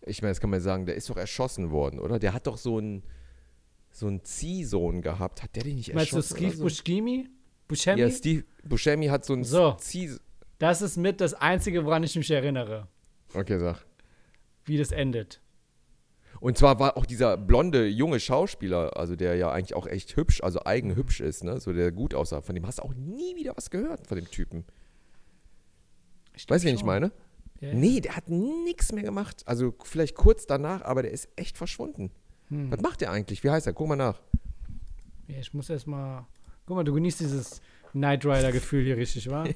ich 0.06 0.22
meine, 0.22 0.32
das 0.32 0.39
kann 0.39 0.50
man 0.50 0.62
sagen, 0.62 0.86
der 0.86 0.96
ist 0.96 1.10
doch 1.10 1.17
erschossen 1.17 1.72
worden, 1.72 2.00
oder? 2.00 2.20
Der 2.20 2.34
hat 2.34 2.48
doch 2.48 2.58
so 2.58 2.80
ein, 2.80 3.04
so 3.97 4.07
einen 4.07 4.23
Ziehsohn 4.23 5.01
gehabt. 5.01 5.41
Hat 5.41 5.55
der 5.55 5.63
den 5.63 5.75
nicht 5.75 5.93
Meinst 5.93 6.12
du 6.12 6.17
erschossen? 6.17 6.36
Steve 6.38 6.47
oder 6.49 6.57
so? 6.57 6.63
Buscemi? 6.63 7.29
Buscemi? 7.67 8.01
Ja, 8.01 8.10
Steve 8.12 8.43
Buscemi 8.63 9.07
hat 9.07 9.25
so 9.25 9.33
einen 9.33 9.43
So. 9.43 9.73
Zieh... 9.79 10.15
Das 10.60 10.81
ist 10.81 10.97
mit 10.97 11.21
das 11.21 11.33
Einzige, 11.36 11.86
woran 11.86 12.03
ich 12.03 12.15
mich 12.15 12.31
erinnere, 12.31 12.88
Okay, 13.33 13.60
sag. 13.60 13.86
wie 14.65 14.77
das 14.77 14.91
endet. 14.91 15.41
Und 16.39 16.57
zwar 16.57 16.79
war 16.79 16.97
auch 16.97 17.05
dieser 17.05 17.38
blonde 17.38 17.88
junge 17.88 18.19
Schauspieler, 18.19 18.95
also 18.97 19.15
der 19.15 19.36
ja 19.36 19.51
eigentlich 19.51 19.75
auch 19.75 19.88
echt 19.88 20.15
hübsch, 20.15 20.41
also 20.43 20.63
eigen 20.63 20.95
hübsch 20.95 21.19
ist, 21.19 21.43
ne, 21.43 21.60
so 21.60 21.73
der 21.73 21.91
gut 21.91 22.13
aussah. 22.13 22.41
Von 22.41 22.55
dem 22.55 22.65
hast 22.65 22.79
du 22.79 22.83
auch 22.83 22.93
nie 22.93 23.36
wieder 23.36 23.55
was 23.55 23.69
gehört 23.69 24.05
von 24.07 24.17
dem 24.17 24.29
Typen. 24.29 24.65
Ich 26.36 26.47
Weißt 26.47 26.63
du, 26.63 26.67
wen 26.67 26.75
ich 26.75 26.83
meine? 26.83 27.12
Ja, 27.60 27.73
Nee, 27.73 27.99
der 28.01 28.15
hat 28.15 28.29
nichts 28.29 28.91
mehr 28.91 29.03
gemacht. 29.03 29.41
Also 29.47 29.73
vielleicht 29.83 30.15
kurz 30.15 30.45
danach, 30.45 30.83
aber 30.83 31.01
der 31.01 31.12
ist 31.12 31.27
echt 31.36 31.57
verschwunden. 31.57 32.12
Hm. 32.49 32.71
Was 32.71 32.81
macht 32.81 33.01
der 33.01 33.12
eigentlich? 33.12 33.43
Wie 33.43 33.49
heißt 33.49 33.67
er? 33.67 33.73
Guck 33.73 33.88
mal 33.88 33.95
nach. 33.95 34.19
Ja, 35.27 35.39
ich 35.39 35.53
muss 35.53 35.69
erst 35.69 35.88
mal. 35.88 36.25
Guck 36.65 36.77
mal, 36.77 36.83
du 36.83 36.93
genießt 36.93 37.19
dieses 37.19 37.62
Knight 37.91 38.25
Rider-Gefühl 38.25 38.83
hier 38.83 38.97
richtig, 38.97 39.29
wa? 39.29 39.45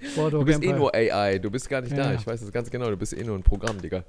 Du 0.00 0.44
bist 0.44 0.62
eh 0.62 0.72
nur 0.72 0.94
AI, 0.94 1.40
du 1.40 1.50
bist 1.50 1.68
gar 1.68 1.80
nicht 1.80 1.96
da. 1.96 2.12
Ja. 2.12 2.14
Ich 2.14 2.24
weiß 2.24 2.40
das 2.40 2.52
ganz 2.52 2.70
genau, 2.70 2.88
du 2.88 2.96
bist 2.96 3.12
eh 3.12 3.24
nur 3.24 3.36
ein 3.36 3.42
Programm, 3.42 3.80
Digga. 3.80 4.04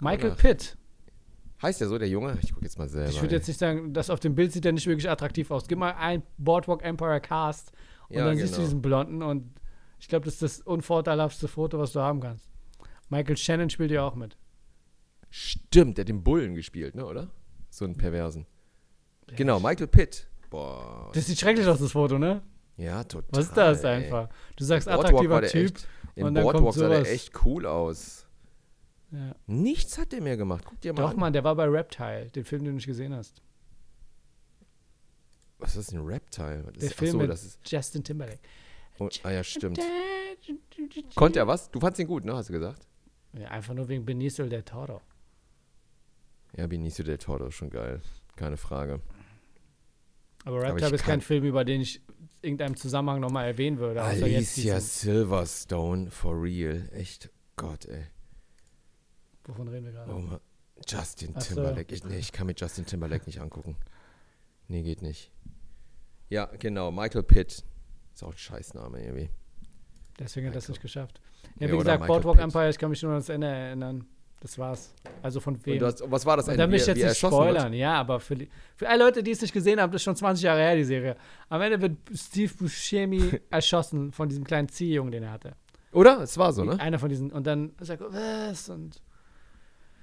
Michael 0.00 0.30
nach. 0.30 0.36
Pitt. 0.36 0.76
Heißt 1.62 1.80
der 1.80 1.88
so, 1.88 1.96
der 1.96 2.08
Junge? 2.08 2.36
Ich 2.42 2.52
guck 2.52 2.62
jetzt 2.62 2.78
mal 2.78 2.88
selber. 2.88 3.08
Ich 3.08 3.22
würde 3.22 3.36
jetzt 3.36 3.48
nicht 3.48 3.58
sagen, 3.58 3.94
dass 3.94 4.10
auf 4.10 4.20
dem 4.20 4.34
Bild 4.34 4.52
sieht 4.52 4.66
er 4.66 4.72
nicht 4.72 4.86
wirklich 4.86 5.08
attraktiv 5.08 5.50
aus. 5.50 5.66
Gib 5.66 5.78
mal 5.78 5.92
ein 5.92 6.22
Boardwalk 6.36 6.84
Empire 6.84 7.20
Cast 7.20 7.72
und 8.10 8.16
Ja, 8.16 8.26
dann 8.26 8.36
siehst 8.36 8.52
du 8.52 8.56
genau. 8.56 8.66
diesen 8.66 8.82
Blonden 8.82 9.22
und 9.22 9.54
ich 9.98 10.08
glaube, 10.08 10.26
das 10.26 10.34
ist 10.34 10.42
das 10.42 10.60
unvorteilhaftste 10.60 11.48
Foto, 11.48 11.78
was 11.78 11.92
du 11.92 12.00
haben 12.00 12.20
kannst. 12.20 12.50
Michael 13.08 13.38
Shannon 13.38 13.70
spielt 13.70 13.90
ja 13.90 14.02
auch 14.02 14.14
mit. 14.16 14.36
Stimmt, 15.36 15.98
der 15.98 16.04
hat 16.04 16.08
den 16.08 16.22
Bullen 16.22 16.54
gespielt, 16.54 16.94
ne, 16.94 17.04
oder? 17.04 17.28
So 17.68 17.84
einen 17.84 17.96
Perversen. 17.96 18.46
Genau, 19.34 19.58
Michael 19.58 19.88
Pitt. 19.88 20.28
Boah. 20.48 21.10
Das 21.12 21.26
sieht 21.26 21.40
schrecklich 21.40 21.66
aus, 21.66 21.80
das 21.80 21.90
Foto, 21.90 22.20
ne? 22.20 22.40
Ja, 22.76 23.02
total. 23.02 23.30
Was 23.32 23.46
ist 23.46 23.56
das 23.56 23.82
ey. 23.82 24.04
einfach? 24.04 24.28
Du 24.54 24.62
sagst 24.62 24.86
Boardwalk 24.86 25.06
attraktiver 25.06 25.42
Typ. 25.42 25.74
Echt, 25.74 25.88
Im 26.14 26.26
und 26.26 26.34
dann 26.36 26.44
Boardwalk 26.44 26.64
kommt 26.66 26.76
sah 26.76 26.88
der 26.88 26.98
sowas. 26.98 27.08
echt 27.08 27.44
cool 27.44 27.66
aus. 27.66 28.28
Ja. 29.10 29.34
Nichts 29.48 29.98
hat 29.98 30.12
der 30.12 30.22
mehr 30.22 30.36
gemacht. 30.36 30.64
Guck 30.68 30.80
dir 30.80 30.92
mal 30.92 31.02
Doch, 31.02 31.10
an. 31.10 31.16
Mann, 31.18 31.32
der 31.32 31.42
war 31.42 31.56
bei 31.56 31.64
Reptile, 31.64 32.30
den 32.30 32.44
Film, 32.44 32.62
den 32.62 32.68
du 32.70 32.74
nicht 32.76 32.86
gesehen 32.86 33.12
hast. 33.12 33.42
Was 35.58 35.74
ist 35.74 35.90
ein 35.92 36.06
Reptile? 36.06 36.62
Was 36.64 36.74
Der 36.74 36.82
ist, 36.90 36.94
Film 36.94 37.08
achso, 37.08 37.18
mit 37.18 37.30
das 37.30 37.44
ist. 37.44 37.58
Justin 37.68 38.04
Timberlake. 38.04 38.38
Oh, 39.00 39.08
ah 39.24 39.30
ja, 39.32 39.42
stimmt. 39.42 39.80
Konnte 41.16 41.40
er 41.40 41.48
was? 41.48 41.72
Du 41.72 41.80
fandst 41.80 41.98
ihn 41.98 42.06
gut, 42.06 42.24
ne? 42.24 42.36
Hast 42.36 42.50
du 42.50 42.52
gesagt? 42.52 42.86
Ja, 43.32 43.48
einfach 43.48 43.74
nur 43.74 43.88
wegen 43.88 44.04
Benicio 44.04 44.46
del 44.46 44.62
Toro. 44.62 45.00
Ja, 46.56 46.66
Benicio 46.66 47.04
del 47.04 47.18
Toro 47.18 47.46
ist 47.46 47.54
schon 47.54 47.70
geil. 47.70 48.00
Keine 48.36 48.56
Frage. 48.56 49.00
Aber 50.44 50.76
ich 50.76 50.92
ist 50.92 51.04
kein 51.04 51.20
Film, 51.20 51.44
über 51.44 51.64
den 51.64 51.80
ich 51.80 52.02
irgendeinem 52.42 52.76
Zusammenhang 52.76 53.20
nochmal 53.20 53.46
erwähnen 53.46 53.78
würde. 53.78 54.00
jetzt 54.00 54.22
Alicia 54.22 54.80
Silverstone, 54.80 56.10
for 56.10 56.40
real. 56.40 56.88
Echt, 56.92 57.30
Gott, 57.56 57.86
ey. 57.86 58.04
Wovon 59.44 59.68
reden 59.68 59.86
wir 59.86 59.92
gerade? 59.92 60.12
Oh. 60.12 60.38
Justin 60.86 61.32
Ach 61.34 61.40
so. 61.40 61.54
Timberlake. 61.54 61.94
Ich, 61.94 62.04
nee, 62.04 62.18
ich 62.18 62.32
kann 62.32 62.46
mir 62.46 62.54
Justin 62.54 62.84
Timberlake 62.84 63.24
nicht 63.26 63.40
angucken. 63.40 63.76
Nee, 64.68 64.82
geht 64.82 65.02
nicht. 65.02 65.30
Ja, 66.28 66.46
genau. 66.58 66.90
Michael 66.90 67.22
Pitt. 67.22 67.64
Ist 68.12 68.22
auch 68.22 68.32
ein 68.32 68.38
Scheißname 68.38 69.02
irgendwie. 69.02 69.30
Deswegen 70.18 70.46
hat 70.46 70.54
er 70.54 70.58
es 70.58 70.64
Michael. 70.64 70.72
nicht 70.72 70.82
geschafft. 70.82 71.20
Ja, 71.58 71.66
Ja, 71.66 71.68
wie 71.68 71.72
oder 71.72 71.78
gesagt, 71.78 72.00
Michael 72.00 72.06
Boardwalk 72.08 72.36
Pitt. 72.36 72.44
Empire, 72.44 72.70
ich 72.70 72.78
kann 72.78 72.90
mich 72.90 73.02
nur 73.02 73.12
an 73.12 73.18
das 73.18 73.28
Ende 73.28 73.46
erinnern. 73.46 74.06
Das 74.44 74.58
war's. 74.58 74.92
Also 75.22 75.40
von 75.40 75.58
wem? 75.64 75.78
Das, 75.78 76.02
was 76.04 76.26
war 76.26 76.36
das 76.36 76.48
Ende? 76.48 76.58
da 76.58 76.68
will 76.68 76.76
ich 76.78 76.86
jetzt 76.86 76.96
nicht 76.98 77.04
erschossen 77.06 77.38
wird? 77.38 77.50
spoilern, 77.56 77.72
ja, 77.72 77.94
aber 77.94 78.20
für, 78.20 78.36
für 78.76 78.86
alle 78.86 79.02
Leute, 79.02 79.22
die 79.22 79.30
es 79.30 79.40
nicht 79.40 79.54
gesehen 79.54 79.80
haben, 79.80 79.90
das 79.90 80.00
ist 80.02 80.04
schon 80.04 80.16
20 80.16 80.44
Jahre 80.44 80.60
her, 80.60 80.76
die 80.76 80.84
Serie. 80.84 81.16
Am 81.48 81.62
Ende 81.62 81.80
wird 81.80 81.96
Steve 82.14 82.52
Buscemi 82.52 83.40
erschossen 83.50 84.12
von 84.12 84.28
diesem 84.28 84.44
kleinen 84.44 84.68
Ziehjungen, 84.68 85.12
den 85.12 85.22
er 85.22 85.32
hatte. 85.32 85.56
Oder? 85.92 86.20
Es 86.20 86.36
war 86.36 86.52
so, 86.52 86.62
ne? 86.62 86.78
Einer 86.78 86.98
von 86.98 87.08
diesen. 87.08 87.32
Und 87.32 87.46
dann 87.46 87.72
sagt 87.80 88.02
er, 88.02 88.12
was? 88.12 88.68
Und 88.68 89.00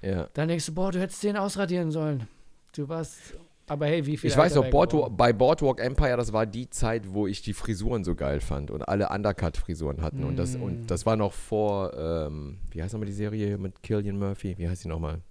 Ja. 0.00 0.28
dann 0.34 0.48
denkst 0.48 0.66
du, 0.66 0.74
boah, 0.74 0.90
du 0.90 0.98
hättest 0.98 1.22
den 1.22 1.36
ausradieren 1.36 1.92
sollen. 1.92 2.26
Du 2.74 2.88
warst. 2.88 3.34
Aber 3.72 3.86
hey, 3.86 4.04
wie 4.04 4.18
viel. 4.18 4.28
Ich 4.28 4.36
weiß 4.36 4.54
noch, 4.56 4.68
Boardwalk, 4.68 5.16
bei 5.16 5.32
Boardwalk 5.32 5.80
Empire, 5.80 6.16
das 6.18 6.30
war 6.34 6.44
die 6.44 6.68
Zeit, 6.68 7.12
wo 7.14 7.26
ich 7.26 7.40
die 7.40 7.54
Frisuren 7.54 8.04
so 8.04 8.14
geil 8.14 8.40
fand 8.40 8.70
und 8.70 8.82
alle 8.82 9.08
Undercut-Frisuren 9.08 10.02
hatten. 10.02 10.24
Und, 10.24 10.36
das, 10.36 10.58
Mm. 10.58 10.62
und 10.62 10.90
das 10.90 11.06
war 11.06 11.16
noch 11.16 11.32
vor, 11.32 11.94
ähm, 11.96 12.58
wie 12.70 12.82
heißt 12.82 12.92
nochmal 12.92 13.06
die 13.06 13.12
Serie 13.14 13.46
hier 13.46 13.56
mit 13.58 13.82
Killian 13.82 14.18
Murphy? 14.18 14.58
Wie 14.58 14.68
heißt 14.68 14.84
die 14.84 14.88
nochmal? 14.88 15.22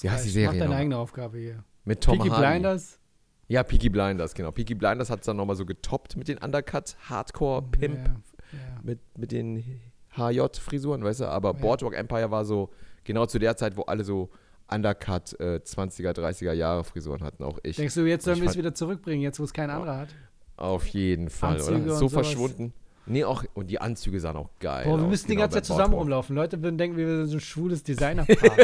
Wie 0.00 0.08
heißt 0.08 0.24
die 0.24 0.28
Mach 0.28 0.34
Serie 0.34 0.58
deine 0.60 0.70
noch? 0.70 0.78
eigene 0.78 0.96
Aufgabe 0.98 1.38
hier. 1.38 1.64
Mit 1.84 2.00
Tom 2.00 2.16
Peaky 2.18 2.30
Hardy. 2.30 2.46
Blinders? 2.48 2.98
Ja, 3.48 3.62
Peaky 3.64 3.88
Blinders, 3.90 4.32
genau. 4.32 4.52
Peaky 4.52 4.74
Blinders 4.76 5.10
hat 5.10 5.20
es 5.20 5.26
dann 5.26 5.36
nochmal 5.36 5.56
so 5.56 5.66
getoppt 5.66 6.16
mit 6.16 6.28
den 6.28 6.38
Undercut-Hardcore-Pimp. 6.38 7.98
Ja, 7.98 8.58
ja. 8.58 8.80
mit, 8.84 9.00
mit 9.18 9.32
den 9.32 9.64
HJ-Frisuren, 10.16 11.02
weißt 11.02 11.20
du? 11.20 11.24
Aber 11.26 11.54
Ja. 11.54 11.58
Boardwalk 11.60 11.94
Empire 11.94 12.30
war 12.30 12.44
so 12.44 12.70
genau 13.02 13.26
zu 13.26 13.38
der 13.40 13.56
Zeit, 13.56 13.76
wo 13.76 13.82
alle 13.82 14.04
so 14.04 14.30
Undercut 14.74 15.38
äh, 15.40 15.60
20er, 15.64 16.12
30er 16.12 16.52
Jahre 16.52 16.84
Frisuren 16.84 17.22
hatten, 17.22 17.42
auch 17.44 17.58
ich. 17.62 17.76
Denkst 17.76 17.94
du, 17.94 18.02
jetzt 18.06 18.24
sollen 18.24 18.40
wir 18.40 18.48
es 18.48 18.56
wieder 18.56 18.74
zurückbringen, 18.74 19.22
jetzt 19.22 19.38
wo 19.40 19.44
es 19.44 19.52
kein 19.52 19.70
anderer 19.70 19.98
hat? 19.98 20.08
Auf 20.56 20.86
jeden 20.88 21.30
Fall, 21.30 21.56
Anzüge 21.56 21.82
oder? 21.84 21.94
So 21.96 22.08
verschwunden. 22.08 22.72
Nee, 23.06 23.24
auch, 23.24 23.44
und 23.52 23.66
die 23.70 23.80
Anzüge 23.80 24.18
sahen 24.18 24.36
auch 24.36 24.48
geil 24.60 24.84
Boah, 24.86 24.98
wir 24.98 25.06
müssen 25.06 25.26
die 25.26 25.32
genau 25.34 25.42
ganze 25.42 25.56
bei 25.56 25.60
Zeit 25.60 25.66
zusammen 25.66 25.90
Boardwalk. 25.90 26.00
rumlaufen. 26.00 26.36
Leute 26.36 26.62
würden 26.62 26.78
denken, 26.78 26.96
wir 26.96 27.06
sind 27.06 27.26
so 27.26 27.36
ein 27.36 27.40
schwules 27.40 27.82
Designerpaar. 27.82 28.34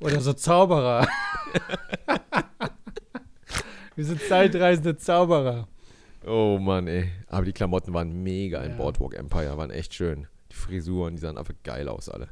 Oder 0.00 0.20
so 0.20 0.32
Zauberer. 0.32 1.06
wir 3.96 4.04
sind 4.04 4.20
zeitreisende 4.22 4.96
Zauberer. 4.96 5.68
Oh 6.26 6.58
Mann, 6.60 6.86
ey. 6.86 7.10
Aber 7.28 7.44
die 7.44 7.52
Klamotten 7.52 7.92
waren 7.94 8.22
mega 8.22 8.60
in 8.62 8.72
Ja. 8.72 8.76
Boardwalk 8.76 9.14
Empire, 9.14 9.56
waren 9.56 9.70
echt 9.70 9.94
schön. 9.94 10.26
Die 10.50 10.56
Frisuren, 10.56 11.16
die 11.16 11.20
sahen 11.20 11.38
einfach 11.38 11.54
geil 11.64 11.88
aus, 11.88 12.08
alle. 12.08 12.28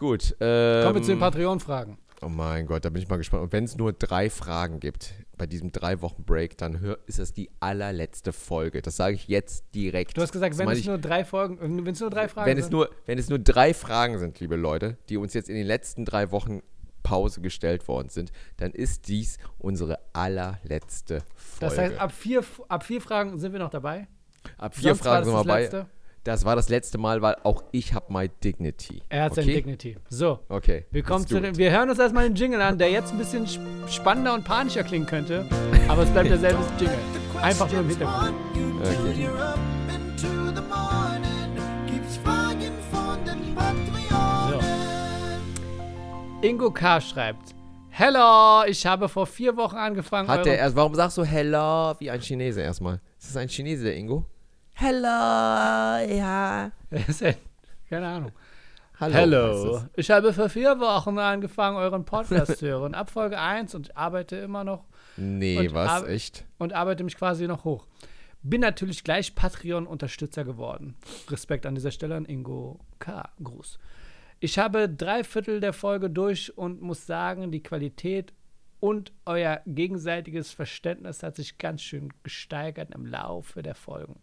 Gut. 0.00 0.34
Ähm, 0.40 0.82
Kommen 0.82 0.94
wir 0.96 1.02
zu 1.02 1.12
den 1.12 1.20
Patreon-Fragen. 1.20 1.98
Oh 2.22 2.28
mein 2.28 2.66
Gott, 2.66 2.84
da 2.84 2.90
bin 2.90 3.00
ich 3.00 3.08
mal 3.08 3.16
gespannt. 3.16 3.42
Und 3.44 3.52
wenn 3.52 3.64
es 3.64 3.76
nur 3.76 3.92
drei 3.92 4.28
Fragen 4.28 4.80
gibt 4.80 5.14
bei 5.38 5.46
diesem 5.46 5.72
drei 5.72 6.02
Wochen 6.02 6.24
Break, 6.24 6.58
dann 6.58 6.80
hör, 6.80 6.98
ist 7.06 7.18
das 7.18 7.32
die 7.32 7.50
allerletzte 7.60 8.32
Folge. 8.32 8.82
Das 8.82 8.96
sage 8.96 9.14
ich 9.14 9.28
jetzt 9.28 9.64
direkt. 9.74 10.16
Du 10.16 10.20
hast 10.22 10.32
gesagt, 10.32 10.58
wenn 10.58 10.68
es 10.68 10.80
ich- 10.80 10.86
nur 10.86 10.98
drei 10.98 11.24
Folgen, 11.24 11.58
wenn 11.86 11.92
es 11.94 12.00
nur 12.00 12.10
drei 12.10 12.28
Fragen 12.28 12.50
wenn 12.50 12.58
es 12.58 12.64
sind. 12.64 12.72
nur, 12.72 12.90
wenn 13.06 13.18
es 13.18 13.28
nur 13.30 13.38
drei 13.38 13.72
Fragen 13.72 14.18
sind, 14.18 14.38
liebe 14.40 14.56
Leute, 14.56 14.98
die 15.08 15.16
uns 15.16 15.32
jetzt 15.32 15.48
in 15.48 15.54
den 15.54 15.66
letzten 15.66 16.04
drei 16.04 16.30
Wochen 16.30 16.60
Pause 17.02 17.40
gestellt 17.40 17.88
worden 17.88 18.10
sind, 18.10 18.32
dann 18.58 18.72
ist 18.72 19.08
dies 19.08 19.38
unsere 19.58 19.98
allerletzte 20.12 21.20
Folge. 21.34 21.60
das 21.60 21.78
heißt, 21.78 21.98
ab 22.00 22.12
vier, 22.12 22.44
ab 22.68 22.84
vier 22.84 23.00
Fragen 23.00 23.38
sind 23.38 23.52
wir 23.52 23.60
noch 23.60 23.70
dabei. 23.70 24.08
Ab 24.58 24.74
vier 24.74 24.90
Sonst 24.94 25.02
Fragen 25.02 25.24
sind 25.24 25.34
wir 25.34 25.44
dabei. 25.44 25.62
letzte. 25.62 25.86
Das 26.24 26.44
war 26.44 26.54
das 26.54 26.68
letzte 26.68 26.98
Mal, 26.98 27.22
weil 27.22 27.36
auch 27.44 27.64
ich 27.72 27.94
habe 27.94 28.12
my 28.12 28.28
dignity. 28.44 29.02
Er 29.08 29.24
hat 29.24 29.32
okay? 29.32 29.40
sein 29.42 29.54
Dignity. 29.54 29.96
So, 30.10 30.40
Okay. 30.50 30.84
wir 30.90 31.02
kommen 31.02 31.26
zu 31.26 31.38
it. 31.38 31.56
wir 31.56 31.70
hören 31.70 31.88
uns 31.88 31.98
erstmal 31.98 32.24
den 32.28 32.34
Jingle 32.34 32.60
an, 32.60 32.76
der 32.76 32.90
jetzt 32.90 33.12
ein 33.12 33.18
bisschen 33.18 33.44
sp- 33.48 33.64
spannender 33.88 34.34
und 34.34 34.44
panischer 34.44 34.82
klingen 34.82 35.06
könnte, 35.06 35.46
aber 35.88 36.02
es 36.02 36.10
bleibt 36.10 36.28
derselbe 36.30 36.58
Jingle. 36.78 36.98
Einfach 37.40 37.70
nur 37.72 37.80
im 37.80 37.88
Hintergrund. 37.88 38.34
Okay. 38.82 39.28
So. 44.50 46.46
Ingo 46.46 46.70
K. 46.70 47.00
schreibt: 47.00 47.54
Hello, 47.88 48.64
ich 48.66 48.84
habe 48.86 49.08
vor 49.08 49.26
vier 49.26 49.56
Wochen 49.56 49.76
angefangen. 49.76 50.28
Hat 50.28 50.44
der 50.46 50.58
erst, 50.58 50.76
warum 50.76 50.94
sagst 50.94 51.16
du 51.18 51.24
Hello 51.24 51.94
wie 51.98 52.10
ein 52.10 52.20
Chinese 52.20 52.60
erstmal? 52.62 53.00
Ist 53.18 53.28
das 53.30 53.36
ein 53.36 53.48
Chinese, 53.48 53.84
der 53.84 53.96
Ingo? 53.96 54.26
Hello, 54.82 56.10
ja. 56.10 56.72
Keine 57.90 58.06
Ahnung. 58.08 58.32
Hallo. 58.98 59.14
Hello. 59.14 59.82
Ich 59.94 60.10
habe 60.10 60.32
vor 60.32 60.48
vier 60.48 60.80
Wochen 60.80 61.18
angefangen, 61.18 61.76
euren 61.76 62.06
Podcast 62.06 62.56
zu 62.58 62.66
hören. 62.66 62.94
Ab 62.94 63.10
Folge 63.10 63.38
1 63.38 63.74
und 63.74 63.94
arbeite 63.94 64.36
immer 64.36 64.64
noch 64.64 64.86
Nee, 65.18 65.68
was? 65.72 66.04
Echt? 66.04 66.46
und 66.56 66.72
arbeite 66.72 67.04
mich 67.04 67.18
quasi 67.18 67.46
noch 67.46 67.64
hoch. 67.64 67.86
Bin 68.42 68.62
natürlich 68.62 69.04
gleich 69.04 69.34
Patreon-Unterstützer 69.34 70.44
geworden. 70.44 70.96
Respekt 71.28 71.66
an 71.66 71.74
dieser 71.74 71.90
Stelle 71.90 72.14
an 72.16 72.24
Ingo 72.24 72.80
K. 73.00 73.28
Gruß. 73.42 73.78
Ich 74.38 74.58
habe 74.58 74.88
drei 74.88 75.24
Viertel 75.24 75.60
der 75.60 75.74
Folge 75.74 76.08
durch 76.08 76.56
und 76.56 76.80
muss 76.80 77.04
sagen, 77.04 77.50
die 77.52 77.62
Qualität 77.62 78.32
und 78.80 79.12
euer 79.26 79.60
gegenseitiges 79.66 80.52
Verständnis 80.52 81.22
hat 81.22 81.36
sich 81.36 81.58
ganz 81.58 81.82
schön 81.82 82.14
gesteigert 82.22 82.94
im 82.94 83.04
Laufe 83.04 83.60
der 83.62 83.74
Folgen. 83.74 84.16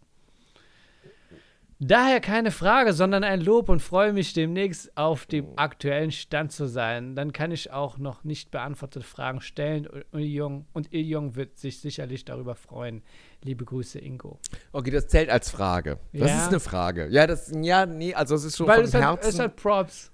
Daher 1.80 2.20
keine 2.20 2.50
Frage, 2.50 2.92
sondern 2.92 3.22
ein 3.22 3.40
Lob 3.40 3.68
und 3.68 3.80
freue 3.80 4.12
mich 4.12 4.32
demnächst 4.32 4.96
auf 4.96 5.26
dem 5.26 5.56
aktuellen 5.56 6.10
Stand 6.10 6.50
zu 6.50 6.66
sein. 6.66 7.14
Dann 7.14 7.32
kann 7.32 7.52
ich 7.52 7.72
auch 7.72 7.98
noch 7.98 8.24
nicht 8.24 8.50
beantwortete 8.50 9.06
Fragen 9.06 9.40
stellen 9.40 9.86
und 9.86 10.04
Iljong, 10.20 10.66
und 10.72 10.90
wird 11.36 11.56
sich 11.56 11.80
sicherlich 11.80 12.24
darüber 12.24 12.56
freuen. 12.56 13.04
Liebe 13.44 13.64
Grüße, 13.64 14.00
Ingo. 14.00 14.40
Okay, 14.72 14.90
das 14.90 15.06
zählt 15.06 15.30
als 15.30 15.50
Frage. 15.50 16.00
Das 16.12 16.30
Ja. 16.30 16.42
ist 16.42 16.48
eine 16.48 16.58
Frage. 16.58 17.06
Ja, 17.10 17.28
das, 17.28 17.52
ja, 17.54 17.86
nee, 17.86 18.12
also 18.12 18.34
es 18.34 18.42
ist 18.42 18.56
so 18.56 18.66
Weil 18.66 18.78
von 18.78 18.84
es 18.84 18.94
hat, 18.94 19.02
Herzen. 19.02 19.28
es 19.28 19.38
hat 19.38 19.54
Props. 19.54 20.10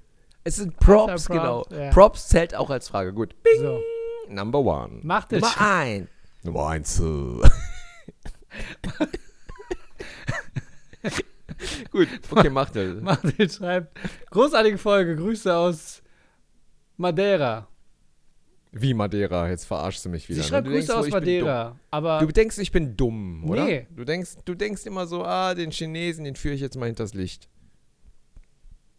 Es 0.46 0.56
sind 0.56 0.76
Props, 0.76 1.24
Props, 1.24 1.28
genau. 1.28 1.64
ja. 1.70 1.90
Props 1.92 2.28
zählt 2.28 2.54
auch 2.54 2.68
als 2.68 2.88
Frage. 2.88 3.14
Gut. 3.14 3.34
Bing. 3.42 3.62
So. 3.62 3.80
Number 4.28 4.58
one. 4.58 5.00
Macht 5.02 5.32
es. 5.32 5.40
Nummer 5.40 5.54
ein. 5.60 6.08
Nummer 6.42 6.66
eins. 6.68 7.00
Gut, 11.90 12.08
okay, 12.30 12.50
macht 12.50 12.76
er. 12.76 12.94
Martin 13.00 13.48
schreibt, 13.48 13.98
großartige 14.30 14.78
Folge, 14.78 15.16
Grüße 15.16 15.54
aus 15.54 16.02
Madeira. 16.96 17.68
Wie 18.72 18.92
Madeira, 18.92 19.48
jetzt 19.48 19.66
verarschst 19.66 20.04
du 20.04 20.08
mich 20.08 20.28
wieder. 20.28 20.36
Sie 20.36 20.42
ne? 20.42 20.48
schreibt 20.48 20.66
Du 20.66 20.72
Grüße 20.72 20.88
denkst 20.88 21.06
aus 21.06 21.10
Madeira, 21.10 21.78
aber. 21.90 22.18
Du 22.18 22.26
denkst, 22.26 22.58
ich 22.58 22.72
bin 22.72 22.96
dumm, 22.96 23.48
oder? 23.48 23.64
Nee. 23.64 23.86
Du 23.94 24.04
denkst, 24.04 24.30
du 24.44 24.54
denkst 24.54 24.84
immer 24.86 25.06
so, 25.06 25.24
ah, 25.24 25.54
den 25.54 25.70
Chinesen, 25.70 26.24
den 26.24 26.34
führe 26.34 26.54
ich 26.54 26.60
jetzt 26.60 26.76
mal 26.76 26.86
hinters 26.86 27.14
Licht. 27.14 27.48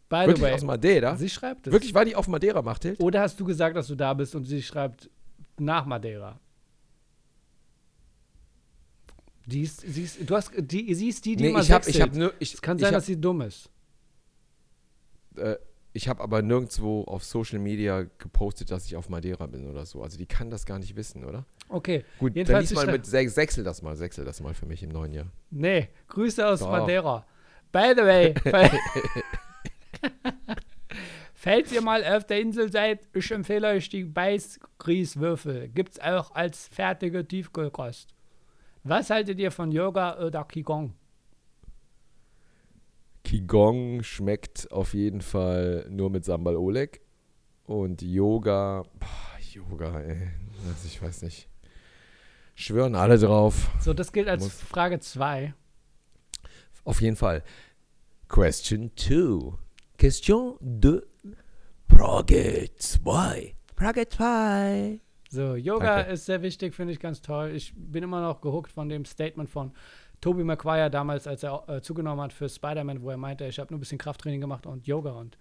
by 0.08 0.22
the 0.22 0.28
Wirklich 0.28 0.42
way, 0.44 0.54
aus 0.54 0.64
Madeira? 0.64 1.16
sie 1.18 1.30
schreibt 1.30 1.68
es. 1.68 1.74
Wirklich, 1.74 1.94
war 1.94 2.06
die 2.06 2.16
auf 2.16 2.28
Madeira, 2.28 2.62
Machthild? 2.62 3.00
Oder 3.02 3.22
hast 3.22 3.40
du 3.40 3.44
gesagt, 3.46 3.76
dass 3.76 3.88
du 3.88 3.96
da 3.96 4.14
bist 4.14 4.34
und 4.36 4.46
sie 4.46 4.62
schreibt 4.62 5.10
nach 5.58 5.86
Madeira? 5.86 6.40
Die 9.48 9.62
ist, 9.62 9.82
sie 9.82 10.04
ist, 10.04 10.18
du 10.30 10.36
hast, 10.36 10.52
die, 10.58 10.94
sie 10.96 11.10
ist 11.10 11.24
die, 11.26 11.36
die 11.36 11.44
Nee, 11.44 11.50
immer 11.52 11.60
ich 11.62 11.72
habe 11.72 11.88
ich 11.90 12.02
hab 12.02 12.14
nur, 12.16 12.34
ich, 12.40 12.54
Es 12.56 12.62
kann 12.62 12.78
sein, 12.80 12.88
hab, 12.88 12.94
dass 12.96 13.06
sie 13.06 13.20
dumm 13.20 13.42
ist. 13.42 13.70
äh, 15.36 15.56
ich 15.94 16.10
habe 16.10 16.22
aber 16.22 16.42
nirgendwo 16.42 17.04
auf 17.04 17.24
Social 17.24 17.60
Media 17.60 18.04
gepostet, 18.18 18.70
dass 18.70 18.86
ich 18.86 18.96
auf 18.98 19.08
Madeira 19.08 19.46
bin 19.48 19.70
oder 19.70 19.86
so. 19.86 20.02
Also 20.04 20.18
die 20.18 20.26
kann 20.26 20.50
das 20.50 20.66
gar 20.66 20.78
nicht 20.80 20.96
wissen, 20.98 21.24
oder? 21.24 21.46
Okay, 21.70 22.04
Gut, 22.20 22.32
dann 22.32 22.38
Jedenfalls, 22.38 22.70
lies 22.72 22.80
sie 22.80 22.86
mal 22.86 22.92
mit, 22.92 23.06
se- 23.06 23.30
sechsel 23.30 23.64
das 23.64 23.82
mal, 23.82 23.96
sechsel 23.96 24.26
das 24.26 24.42
mal 24.42 24.54
für 24.54 24.66
mich 24.66 24.84
im 24.84 24.90
neuen 24.90 25.14
Jahr. 25.14 25.32
nee, 25.52 25.88
Grüße 26.10 26.46
aus 26.46 26.60
Doch. 26.60 26.70
Madeira. 26.72 27.26
By 27.72 27.94
the 27.96 28.02
way, 28.04 28.34
fall- 28.44 28.72
falls 31.34 31.72
ihr 31.72 31.82
mal 31.82 32.04
auf 32.04 32.26
der 32.26 32.42
Insel 32.42 32.72
seid, 32.72 33.08
ich 33.14 33.32
empfehle 33.32 33.68
euch 33.70 33.90
die 33.90 34.04
Beißgrießwürfel. 34.04 35.70
Gibt's 35.70 36.00
auch 36.00 36.32
als 36.32 36.68
fertige 36.68 37.26
Tiefkühlkost. 37.28 38.15
Was 38.88 39.10
haltet 39.10 39.40
ihr 39.40 39.50
von 39.52 39.72
Yoga 39.72 40.24
oder 40.24 40.44
Qigong? 40.44 40.94
Qigong 43.24 44.04
schmeckt 44.04 44.72
auf 44.72 44.94
jeden 44.94 45.22
Fall 45.22 45.88
nur 45.90 46.12
mit 46.12 46.24
Sambal 46.24 46.56
Oleg. 46.56 47.02
Und 47.66 48.04
Yoga, 48.04 48.84
boah, 49.00 49.40
Yoga, 49.52 50.00
ey, 50.02 50.28
also 50.68 50.86
ich 50.86 51.02
weiß 51.02 51.24
nicht. 51.24 51.50
Schwören 52.54 52.94
alle 52.94 53.18
drauf. 53.18 53.72
So, 53.82 53.94
das 53.96 54.12
gilt 54.14 54.28
als 54.28 54.44
Muss- 54.44 54.62
Frage 54.62 55.00
2. 55.00 55.56
Auf 56.84 57.02
jeden 57.02 57.16
Fall. 57.16 57.44
Question 58.28 58.92
2. 58.96 59.58
Question 59.98 60.58
2. 60.80 61.02
Frage 61.90 62.70
2. 62.78 63.56
Frage 63.76 64.08
2. 64.08 65.00
So, 65.36 65.56
Yoga 65.56 65.98
Danke. 65.98 66.14
ist 66.14 66.26
sehr 66.26 66.42
wichtig, 66.42 66.74
finde 66.74 66.94
ich 66.94 67.00
ganz 67.02 67.22
toll. 67.22 67.52
Ich 67.54 67.74
bin 67.76 68.04
immer 68.04 68.22
noch 68.22 68.40
gehuckt 68.40 68.72
von 68.72 68.88
dem 68.88 69.04
Statement 69.04 69.50
von 69.50 69.74
Tobey 70.22 70.46
Maguire 70.46 70.90
damals, 70.90 71.28
als 71.28 71.44
er 71.44 71.68
äh, 71.68 71.82
zugenommen 71.82 72.22
hat 72.22 72.32
für 72.32 72.48
Spider-Man, 72.48 73.02
wo 73.02 73.10
er 73.10 73.18
meinte, 73.18 73.46
ich 73.46 73.60
habe 73.60 73.74
nur 73.74 73.78
ein 73.78 73.82
bisschen 73.82 73.98
Krafttraining 73.98 74.40
gemacht 74.40 74.66
und 74.66 74.88
Yoga 74.88 75.12
und 75.12 75.38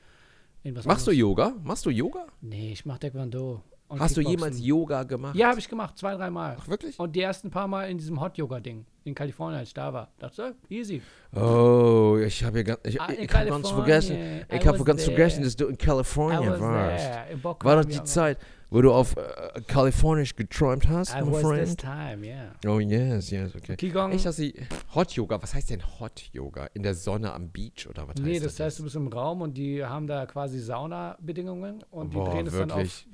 irgendwas 0.65 0.85
Machst 0.87 1.07
du 1.07 1.13
anderes. 1.13 1.21
Yoga? 1.21 1.55
Machst 1.63 1.87
du 1.87 1.91
Yoga? 1.91 2.27
Nee, 2.41 2.73
ich 2.73 2.85
mache 2.85 2.99
Taekwondo. 2.99 3.63
Und 3.95 4.01
Hast 4.01 4.17
du 4.17 4.21
jemals 4.21 4.61
Yoga 4.61 5.03
gemacht? 5.05 5.35
Ja, 5.37 5.49
habe 5.49 5.59
ich 5.59 5.69
gemacht, 5.69 5.97
zwei, 5.99 6.15
dreimal. 6.15 6.57
Ach, 6.61 6.69
wirklich? 6.69 6.99
Und 6.99 7.15
die 7.17 7.21
ersten 7.21 7.51
paar 7.51 7.69
Mal 7.69 7.89
in 7.91 7.99
diesem 7.99 8.21
Hot-Yoga-Ding 8.21 8.85
in 9.05 9.15
Kalifornien, 9.15 9.59
als 9.61 9.69
ich 9.69 9.75
da 9.75 9.93
war. 9.93 10.09
Dachte 10.19 10.55
ich, 10.69 10.79
easy. 10.79 11.03
Oh, 11.35 12.17
ich 12.25 12.43
habe 12.43 12.59
ja 12.59 12.63
ganz, 12.65 12.81
ich, 12.85 13.01
Ah, 13.01 13.09
ich 13.13 13.33
hab 13.35 13.49
ganz 13.49 13.71
vergessen, 13.71 14.17
ich 14.51 14.67
habe 14.67 14.85
ganz 14.85 15.05
there. 15.05 15.15
vergessen, 15.17 15.45
dass 15.45 15.57
du 15.57 15.67
in 15.67 15.77
was 15.79 16.15
warst. 16.15 17.09
War 17.43 17.77
das 17.77 17.87
Raton, 17.87 17.91
die. 17.91 18.05
Zeit, 18.05 18.39
wo 18.71 18.81
du 18.81 18.93
auf 18.93 19.15
äh, 19.17 19.61
Kalifornisch 19.67 20.35
geträumt 20.35 20.89
hast, 20.89 21.15
I 21.15 21.21
my 21.23 21.27
was 21.33 21.41
this 21.43 21.43
friend? 21.43 21.81
time, 21.81 22.27
yeah. 22.27 22.53
Oh 22.67 22.81
yes, 22.81 23.31
yes, 23.31 23.55
okay. 23.55 23.77
Qigong, 23.77 24.13
Echt, 24.13 24.25
dass 24.27 24.37
sie 24.37 24.55
Hot 24.95 25.13
Yoga, 25.13 25.41
was 25.43 25.55
heißt 25.55 25.71
denn 25.71 25.83
Hot 26.01 26.23
Yoga? 26.33 26.67
In 26.75 26.83
der 26.83 26.95
Sonne 26.95 27.33
am 27.33 27.51
Beach 27.51 27.87
oder 27.89 28.09
was 28.09 28.17
Nee, 28.17 28.35
heißt 28.37 28.47
das 28.47 28.59
heißt, 28.61 28.79
du 28.79 28.85
bist 28.85 28.97
im 28.97 29.09
Raum 29.09 29.43
und 29.43 29.55
die 29.57 29.85
haben 29.85 30.07
da 30.07 30.25
quasi 30.27 30.59
Sauna-Bedingungen 30.59 31.85
und 31.91 32.13
die 32.13 32.17
Boah, 32.17 32.31
drehen 32.31 32.47
es 32.47 32.53
dann 32.57 32.71
auf 32.71 33.05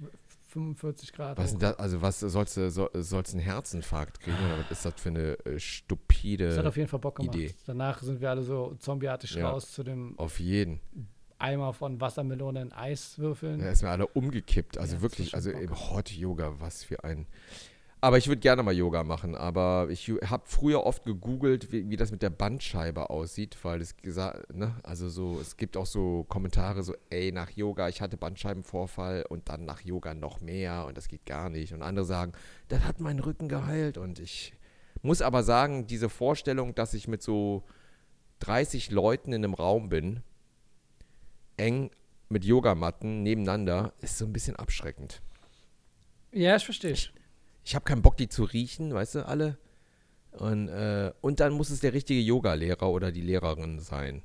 45 0.51 1.13
Grad. 1.13 1.39
Was 1.39 1.55
hoch. 1.55 1.59
das, 1.59 1.79
also 1.79 2.03
was 2.03 2.21
sollst 2.21 2.57
du, 2.57 2.71
soll, 2.71 2.91
sollst 2.95 3.35
einen 3.35 3.43
Herzinfarkt 3.43 4.21
kriegen 4.21 4.37
oder 4.37 4.59
was 4.59 4.71
ist 4.71 4.85
das 4.85 4.95
für 4.97 5.09
eine 5.11 5.33
äh, 5.47 5.59
stupide, 5.59 6.49
Das 6.49 6.59
hat 6.59 6.67
auf 6.67 6.77
jeden 6.77 6.89
Fall 6.89 7.01
Bock 7.01 7.17
gemacht. 7.17 7.35
Idee. 7.37 7.55
Danach 7.67 8.03
sind 8.03 8.21
wir 8.21 8.31
alle 8.31 8.43
so 8.43 8.75
zombieartig 8.79 9.35
Ja. 9.35 9.51
raus 9.51 9.71
zu 9.73 9.83
dem 9.83 10.19
auf 10.19 10.41
jeden. 10.41 10.81
Eimer 11.39 11.73
von 11.73 11.99
Wassermelonen 12.01 12.65
in 12.69 12.73
Eiswürfeln. 12.73 13.61
Da 13.61 13.71
ist 13.71 13.83
mir 13.83 13.89
alle 13.89 14.07
umgekippt, 14.07 14.77
also 14.77 14.97
Ja, 14.97 15.03
wirklich, 15.03 15.35
also 15.35 15.51
Bock. 15.53 15.91
Hot 15.91 16.11
Yoga, 16.11 16.53
was 16.61 16.85
für 16.85 17.03
ein 17.03 17.27
aber 18.03 18.17
ich 18.17 18.29
würde 18.29 18.41
gerne 18.41 18.63
mal 18.63 18.75
Yoga 18.75 19.05
machen, 19.05 19.35
aber 19.35 19.89
ich 19.91 20.11
habe 20.25 20.45
früher 20.47 20.85
oft 20.85 21.05
gegoogelt, 21.05 21.71
wie, 21.71 21.91
wie 21.91 21.97
das 21.97 22.11
mit 22.11 22.23
der 22.23 22.31
Bandscheibe 22.31 23.11
aussieht, 23.11 23.59
weil 23.63 23.83
es 23.83 23.97
gesagt, 23.99 24.55
ne, 24.55 24.75
also 24.83 25.11
so, 25.11 25.39
es 25.39 25.59
gibt 25.59 25.77
auch 25.77 25.85
so 25.85 26.25
Kommentare 26.25 26.83
so, 26.83 26.95
ey, 27.11 27.31
nach 27.31 27.51
Yoga, 27.51 27.89
ich 27.89 28.01
hatte 28.01 28.17
Bandscheibenvorfall 28.17 29.27
und 29.29 29.51
dann 29.51 29.67
nach 29.67 29.83
Yoga 29.83 30.15
noch 30.15 30.41
mehr 30.41 30.87
und 30.87 30.97
das 30.97 31.09
geht 31.09 31.27
gar 31.27 31.51
nicht. 31.51 31.75
Und 31.75 31.83
andere 31.83 32.07
sagen, 32.07 32.33
das 32.69 32.85
hat 32.85 33.01
meinen 33.01 33.21
Rücken 33.21 33.49
geheilt 33.49 33.99
und 33.99 34.19
ich 34.19 34.55
muss 35.03 35.21
aber 35.21 35.43
sagen, 35.43 35.87
diese 35.87 36.09
Vorstellung, 36.09 36.75
dass 36.75 36.95
ich 36.95 37.07
mit 37.07 37.23
so 37.23 37.65
30 38.41 38.91
Leuten 38.91 39.35
in 39.35 39.45
einem 39.45 39.55
Raum 39.55 39.91
bin, 39.91 40.23
eng 41.59 41.91
mit 42.31 42.47
Yogamatten 42.47 43.23
nebeneinander, 43.23 43.93
ist 44.01 44.17
so 44.17 44.25
ein 44.25 44.33
bisschen 44.33 44.57
abschreckend. 44.57 45.21
Ja, 46.33 46.57
ich 46.57 46.65
verstehe. 46.65 46.93
Ich 46.93 47.13
habe 47.75 47.85
keinen 47.85 48.03
Bock, 48.03 48.17
die 48.17 48.29
zu 48.29 48.45
riechen, 48.45 48.93
weißt 48.95 49.17
du, 49.17 49.27
alle. 49.27 49.59
Und, 50.33 50.69
äh, 50.69 51.13
und 51.21 51.41
dann 51.41 51.53
muss 51.53 51.71
es 51.71 51.81
der 51.81 51.93
richtige 51.93 52.21
Yoga-Lehrer 52.21 52.89
oder 52.89 53.11
die 53.13 53.21
Lehrerin 53.21 53.81
sein. 53.81 54.23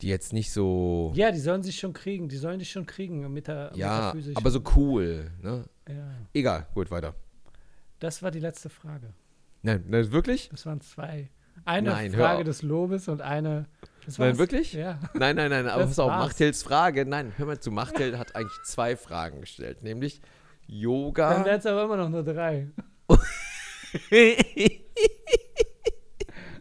Die 0.00 0.08
jetzt 0.08 0.32
nicht 0.32 0.50
so. 0.52 1.12
Ja, 1.14 1.30
die 1.30 1.40
sollen 1.40 1.62
sich 1.62 1.78
schon 1.78 1.92
kriegen. 1.92 2.28
Die 2.28 2.36
sollen 2.36 2.58
dich 2.58 2.70
schon 2.70 2.86
kriegen. 2.86 3.30
Meta 3.32 3.70
Ja, 3.74 3.96
metaphysisch. 3.98 4.36
aber 4.36 4.50
so 4.50 4.62
cool, 4.76 5.30
ne? 5.42 5.64
Ja. 5.88 6.10
Egal, 6.32 6.66
gut, 6.74 6.90
weiter. 6.90 7.14
Das 7.98 8.22
war 8.22 8.30
die 8.30 8.40
letzte 8.40 8.70
Frage. 8.70 9.12
Nein, 9.62 9.84
nein 9.88 10.10
wirklich? 10.10 10.48
Das 10.50 10.64
waren 10.64 10.80
zwei. 10.80 11.28
Eine 11.66 11.90
Nein, 11.90 12.12
Frage 12.12 12.44
des 12.44 12.62
Lobes 12.62 13.08
und 13.08 13.20
eine. 13.20 13.66
Das 14.06 14.16
Nein, 14.16 14.38
wirklich? 14.38 14.72
Ja. 14.72 14.98
Nein, 15.12 15.36
nein, 15.36 15.50
nein, 15.50 15.68
aber 15.68 15.82
Das 15.82 15.90
pass 15.90 15.98
auf, 15.98 16.10
war's. 16.10 16.28
Machthilds 16.28 16.62
Frage, 16.62 17.04
nein, 17.04 17.34
hör 17.36 17.44
mal 17.44 17.60
zu, 17.60 17.70
Machthild 17.70 18.16
hat 18.16 18.34
eigentlich 18.34 18.58
zwei 18.64 18.96
Fragen 18.96 19.42
gestellt, 19.42 19.82
nämlich 19.82 20.22
Dann 20.70 20.78
Yoga. 20.78 21.44
wären 21.44 21.58
es 21.58 21.66
aber 21.66 21.84
immer 21.84 21.96
noch 21.96 22.08
nur 22.08 22.22
drei. 22.22 22.68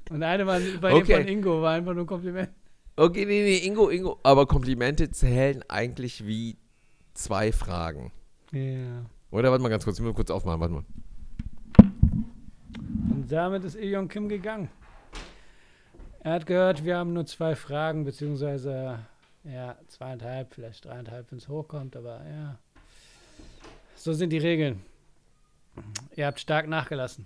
Und 0.10 0.24
eine 0.24 0.48
war 0.48 0.60
bei 0.82 0.94
Okay. 0.94 1.14
dem 1.18 1.18
von 1.24 1.28
Ingo 1.28 1.62
war 1.62 1.74
einfach 1.74 1.94
nur 1.94 2.04
ein 2.04 2.08
Kompliment. 2.08 2.50
Okay, 2.96 3.26
nee, 3.26 3.44
nee, 3.44 3.58
Ingo, 3.68 3.90
Ingo. 3.90 4.20
Aber 4.24 4.48
Komplimente 4.48 5.12
zählen 5.12 5.64
eigentlich 5.70 6.26
wie 6.26 6.58
zwei 7.14 7.52
Fragen. 7.52 8.12
Ja. 8.52 9.06
Oder 9.32 9.52
warte 9.52 9.62
mal 9.62 9.70
ganz 9.70 9.84
kurz, 9.86 10.00
ich 10.00 10.06
muss 10.06 10.16
kurz 10.16 10.32
aufmachen, 10.32 10.60
warte 10.60 10.74
mal. 10.74 10.84
Und 13.12 13.32
damit 13.32 13.64
ist 13.64 13.76
Ilion 13.76 14.08
Kim 14.08 14.28
gegangen. 14.28 14.70
Er 16.22 16.34
hat 16.34 16.46
gehört, 16.48 16.84
wir 16.84 16.98
haben 16.98 17.14
nur 17.14 17.26
zwei 17.28 17.56
Fragen, 17.56 18.04
beziehungsweise 18.04 19.00
ja, 19.44 19.78
zweieinhalb, 19.88 20.54
vielleicht 20.56 20.84
dreieinhalb, 20.86 21.32
wenn 21.32 21.38
es 21.38 21.48
hochkommt, 21.48 21.96
aber 21.96 22.22
ja. 22.28 22.58
So 24.00 24.14
sind 24.14 24.30
die 24.30 24.38
Regeln. 24.38 24.82
Ihr 26.16 26.26
habt 26.26 26.40
stark 26.40 26.70
nachgelassen. 26.70 27.26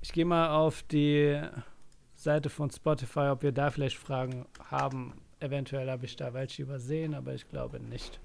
Ich 0.00 0.10
gehe 0.10 0.24
mal 0.24 0.56
auf 0.56 0.82
die 0.84 1.38
Seite 2.14 2.48
von 2.48 2.70
Spotify, 2.70 3.28
ob 3.30 3.42
wir 3.42 3.52
da 3.52 3.70
vielleicht 3.70 3.98
Fragen 3.98 4.46
haben. 4.70 5.12
Eventuell 5.40 5.90
habe 5.90 6.06
ich 6.06 6.16
da 6.16 6.32
welche 6.32 6.62
übersehen, 6.62 7.12
aber 7.12 7.34
ich 7.34 7.46
glaube 7.50 7.78
nicht. 7.78 8.20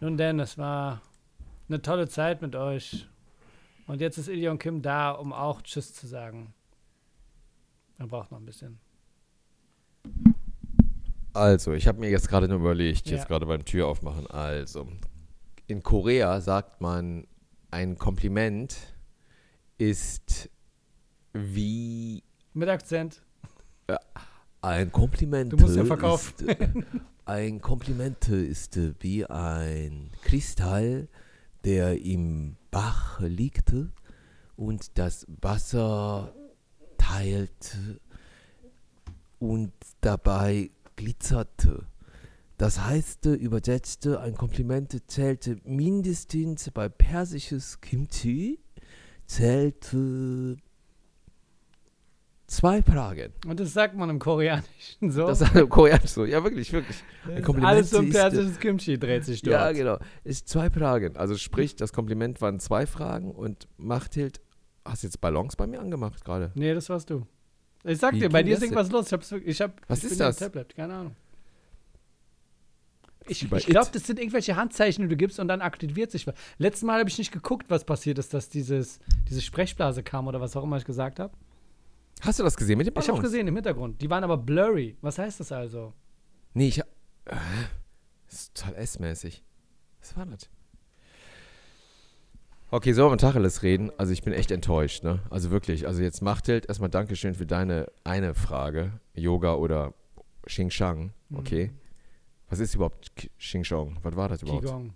Nun 0.00 0.18
denn, 0.18 0.38
es 0.38 0.58
war 0.58 1.00
eine 1.70 1.80
tolle 1.80 2.08
Zeit 2.08 2.42
mit 2.42 2.54
euch. 2.54 3.08
Und 3.86 4.02
jetzt 4.02 4.18
ist 4.18 4.28
Ilion 4.28 4.58
Kim 4.58 4.82
da, 4.82 5.12
um 5.12 5.32
auch 5.32 5.62
Tschüss 5.62 5.94
zu 5.94 6.06
sagen. 6.06 6.52
Er 7.98 8.06
braucht 8.06 8.30
noch 8.32 8.38
ein 8.38 8.44
bisschen. 8.44 8.78
Also, 11.32 11.72
ich 11.72 11.88
habe 11.88 12.00
mir 12.00 12.10
jetzt 12.10 12.28
gerade 12.28 12.48
nur 12.48 12.58
überlegt, 12.58 13.06
Ja. 13.08 13.16
jetzt 13.16 13.28
gerade 13.28 13.46
beim 13.46 13.64
Tür 13.64 13.88
aufmachen. 13.88 14.26
Also, 14.26 14.86
in 15.66 15.82
Korea 15.82 16.40
sagt 16.40 16.80
man, 16.80 17.26
ein 17.70 17.98
Kompliment 17.98 18.76
ist 19.78 20.48
wie 21.32 22.22
Mit 22.54 22.68
Akzent. 22.68 23.22
ein 24.62 24.90
Kompliment. 24.90 25.52
Du 25.52 25.56
musst 25.56 25.76
ja 25.76 25.84
verkaufen. 25.84 26.48
Ist, 26.48 26.60
äh, 26.60 26.68
ein 27.26 27.60
Kompliment 27.60 28.28
ist 28.28 28.76
äh, 28.76 28.94
wie 29.00 29.26
ein 29.26 30.10
Kristall, 30.22 31.08
der 31.64 32.00
im 32.00 32.56
Bach 32.70 33.20
liegt 33.20 33.72
und 34.56 34.98
das 34.98 35.26
Wasser 35.40 36.32
teilt 36.96 37.76
und 39.38 39.72
dabei 40.00 40.70
glitzert. 40.96 41.68
Das 42.58 42.80
heißt, 42.80 43.26
übersetzte, 43.26 44.20
ein 44.20 44.34
Kompliment 44.34 44.96
zählte 45.10 45.58
mindestens 45.64 46.70
bei 46.70 46.88
persisches 46.88 47.80
Kimchi, 47.82 48.58
zählte 49.26 50.56
zwei 52.46 52.82
Fragen. 52.82 53.32
Und 53.46 53.60
das 53.60 53.72
sagt 53.74 53.94
man 53.96 54.08
im 54.08 54.18
Koreanischen 54.18 55.10
so. 55.10 55.26
Das 55.26 55.40
ist 55.42 55.54
im 55.54 55.68
Koreanisch 55.68 56.10
so. 56.10 56.24
Ja, 56.24 56.42
wirklich, 56.44 56.72
wirklich. 56.72 56.96
Ist 57.28 57.44
Kompliment 57.44 57.64
alles 57.74 57.94
ein 57.94 58.06
ist- 58.08 58.14
persisches 58.14 58.58
Kimchi 58.58 58.98
dreht 58.98 59.24
sich 59.24 59.42
dort. 59.42 59.52
Ja, 59.52 59.72
genau. 59.72 59.98
Ist 60.24 60.48
zwei 60.48 60.70
Fragen. 60.70 61.16
Also 61.16 61.36
sprich, 61.36 61.76
das 61.76 61.92
Kompliment 61.92 62.40
waren 62.40 62.58
zwei 62.60 62.86
Fragen 62.86 63.32
und 63.32 63.68
Machthild, 63.76 64.40
hast 64.84 65.02
jetzt 65.02 65.20
Ballons 65.20 65.56
bei 65.56 65.66
mir 65.66 65.80
angemacht 65.80 66.24
gerade. 66.24 66.52
Nee, 66.54 66.72
das 66.72 66.88
warst 66.88 67.10
du. 67.10 67.26
Ich 67.84 67.98
sag 67.98 68.14
Wie 68.14 68.20
dir, 68.20 68.28
bei 68.30 68.42
dir 68.42 68.54
ist 68.56 68.62
irgendwas 68.62 68.90
los. 68.90 69.06
Ich 69.06 69.12
hab's, 69.12 69.32
ich 69.32 69.60
hab, 69.60 69.80
Was 69.88 70.02
ich 70.04 70.12
ist 70.12 70.20
das? 70.20 70.36
Tablet, 70.38 70.74
keine 70.74 70.94
Ahnung. 70.94 71.16
Ich, 73.28 73.50
ich 73.52 73.66
glaube, 73.66 73.88
das 73.92 74.04
sind 74.06 74.18
irgendwelche 74.18 74.56
Handzeichen, 74.56 75.02
die 75.02 75.08
du 75.08 75.16
gibst 75.16 75.40
und 75.40 75.48
dann 75.48 75.60
aktiviert 75.60 76.10
sich 76.10 76.26
was. 76.26 76.34
Letztes 76.58 76.84
Mal 76.84 77.00
habe 77.00 77.08
ich 77.08 77.18
nicht 77.18 77.32
geguckt, 77.32 77.66
was 77.68 77.84
passiert 77.84 78.18
ist, 78.18 78.32
dass 78.34 78.48
dieses, 78.48 79.00
diese 79.28 79.40
Sprechblase 79.42 80.02
kam 80.02 80.26
oder 80.28 80.40
was 80.40 80.56
auch 80.56 80.64
immer 80.64 80.76
ich 80.76 80.84
gesagt 80.84 81.18
habe. 81.18 81.32
Hast 82.20 82.38
du 82.38 82.44
das 82.44 82.56
gesehen 82.56 82.78
mit 82.78 82.86
den 82.86 82.94
Ballons? 82.94 83.08
Ich 83.08 83.12
habe 83.12 83.22
gesehen 83.22 83.46
im 83.46 83.54
Hintergrund. 83.54 84.00
Die 84.00 84.08
waren 84.08 84.24
aber 84.24 84.36
blurry. 84.38 84.96
Was 85.02 85.18
heißt 85.18 85.40
das 85.40 85.52
also? 85.52 85.92
Nee, 86.54 86.68
ich 86.68 86.80
hab, 86.80 86.86
äh, 87.26 87.36
Das 88.26 88.40
ist 88.40 88.54
total 88.56 88.74
S-mäßig. 88.76 89.42
Was 90.00 90.16
war 90.16 90.26
das? 90.26 90.48
Okay, 92.70 92.92
sollen 92.92 93.06
wir 93.06 93.10
mal 93.10 93.16
Tacheles 93.16 93.62
reden? 93.62 93.92
Also 93.96 94.12
ich 94.12 94.22
bin 94.22 94.32
echt 94.32 94.50
enttäuscht, 94.50 95.04
ne? 95.04 95.20
Also 95.30 95.50
wirklich. 95.50 95.86
Also 95.86 96.02
jetzt 96.02 96.20
Machthild, 96.20 96.66
erstmal 96.66 96.90
Dankeschön 96.90 97.34
für 97.34 97.46
deine 97.46 97.86
eine 98.02 98.34
Frage. 98.34 98.92
Yoga 99.14 99.54
oder 99.54 99.94
Xing 100.46 100.70
Shang, 100.70 101.12
okay? 101.32 101.72
Was 102.48 102.60
ist 102.60 102.74
überhaupt 102.74 103.14
K- 103.16 103.28
Xing 103.38 103.64
Shang? 103.64 103.98
Was 104.02 104.14
war 104.16 104.28
das 104.28 104.42
überhaupt? 104.42 104.64
Qigong. 104.64 104.92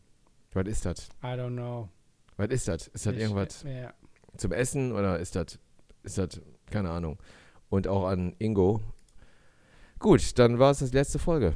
Was 0.53 0.67
ist 0.69 0.85
das? 0.85 1.09
I 1.23 1.27
don't 1.27 1.53
know. 1.55 1.89
Was 2.37 2.49
ist 2.49 2.69
das? 2.69 2.87
Ist 2.89 3.07
das 3.07 3.15
irgendwas 3.17 3.63
Ja. 3.65 3.93
zum 4.37 4.53
Essen 4.53 4.93
oder 4.93 5.19
ist 5.19 5.37
das, 5.37 5.59
ist 6.03 6.19
das, 6.19 6.41
keine 6.71 6.91
Ahnung. 6.91 7.19
Und 7.69 7.87
auch 7.89 8.07
an 8.07 8.35
Ingo. 8.39 8.81
Gut, 9.99 10.39
dann 10.39 10.59
war 10.59 10.71
es 10.71 10.79
das 10.81 10.93
letzte 10.93 11.19
Folge. 11.19 11.55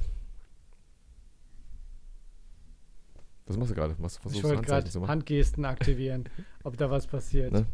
Was 3.46 3.56
machst 3.56 3.70
du 3.72 3.74
gerade? 3.74 3.94
Ich 4.32 4.42
wollte 4.42 4.62
gerade? 4.62 5.06
Handgesten 5.08 5.64
aktivieren, 5.64 6.24
ob 6.64 6.76
da 6.76 6.90
was 6.90 7.06
passiert. 7.06 7.52
Ne? 7.52 7.66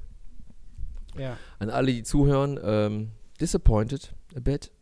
Ja. 1.17 1.37
An 1.59 1.71
alle, 1.71 1.93
die 1.93 2.03
zuhören, 2.03 2.59
ähm, 2.63 3.13
disappointed 3.41 4.15
a 4.37 4.41
bit. 4.41 4.73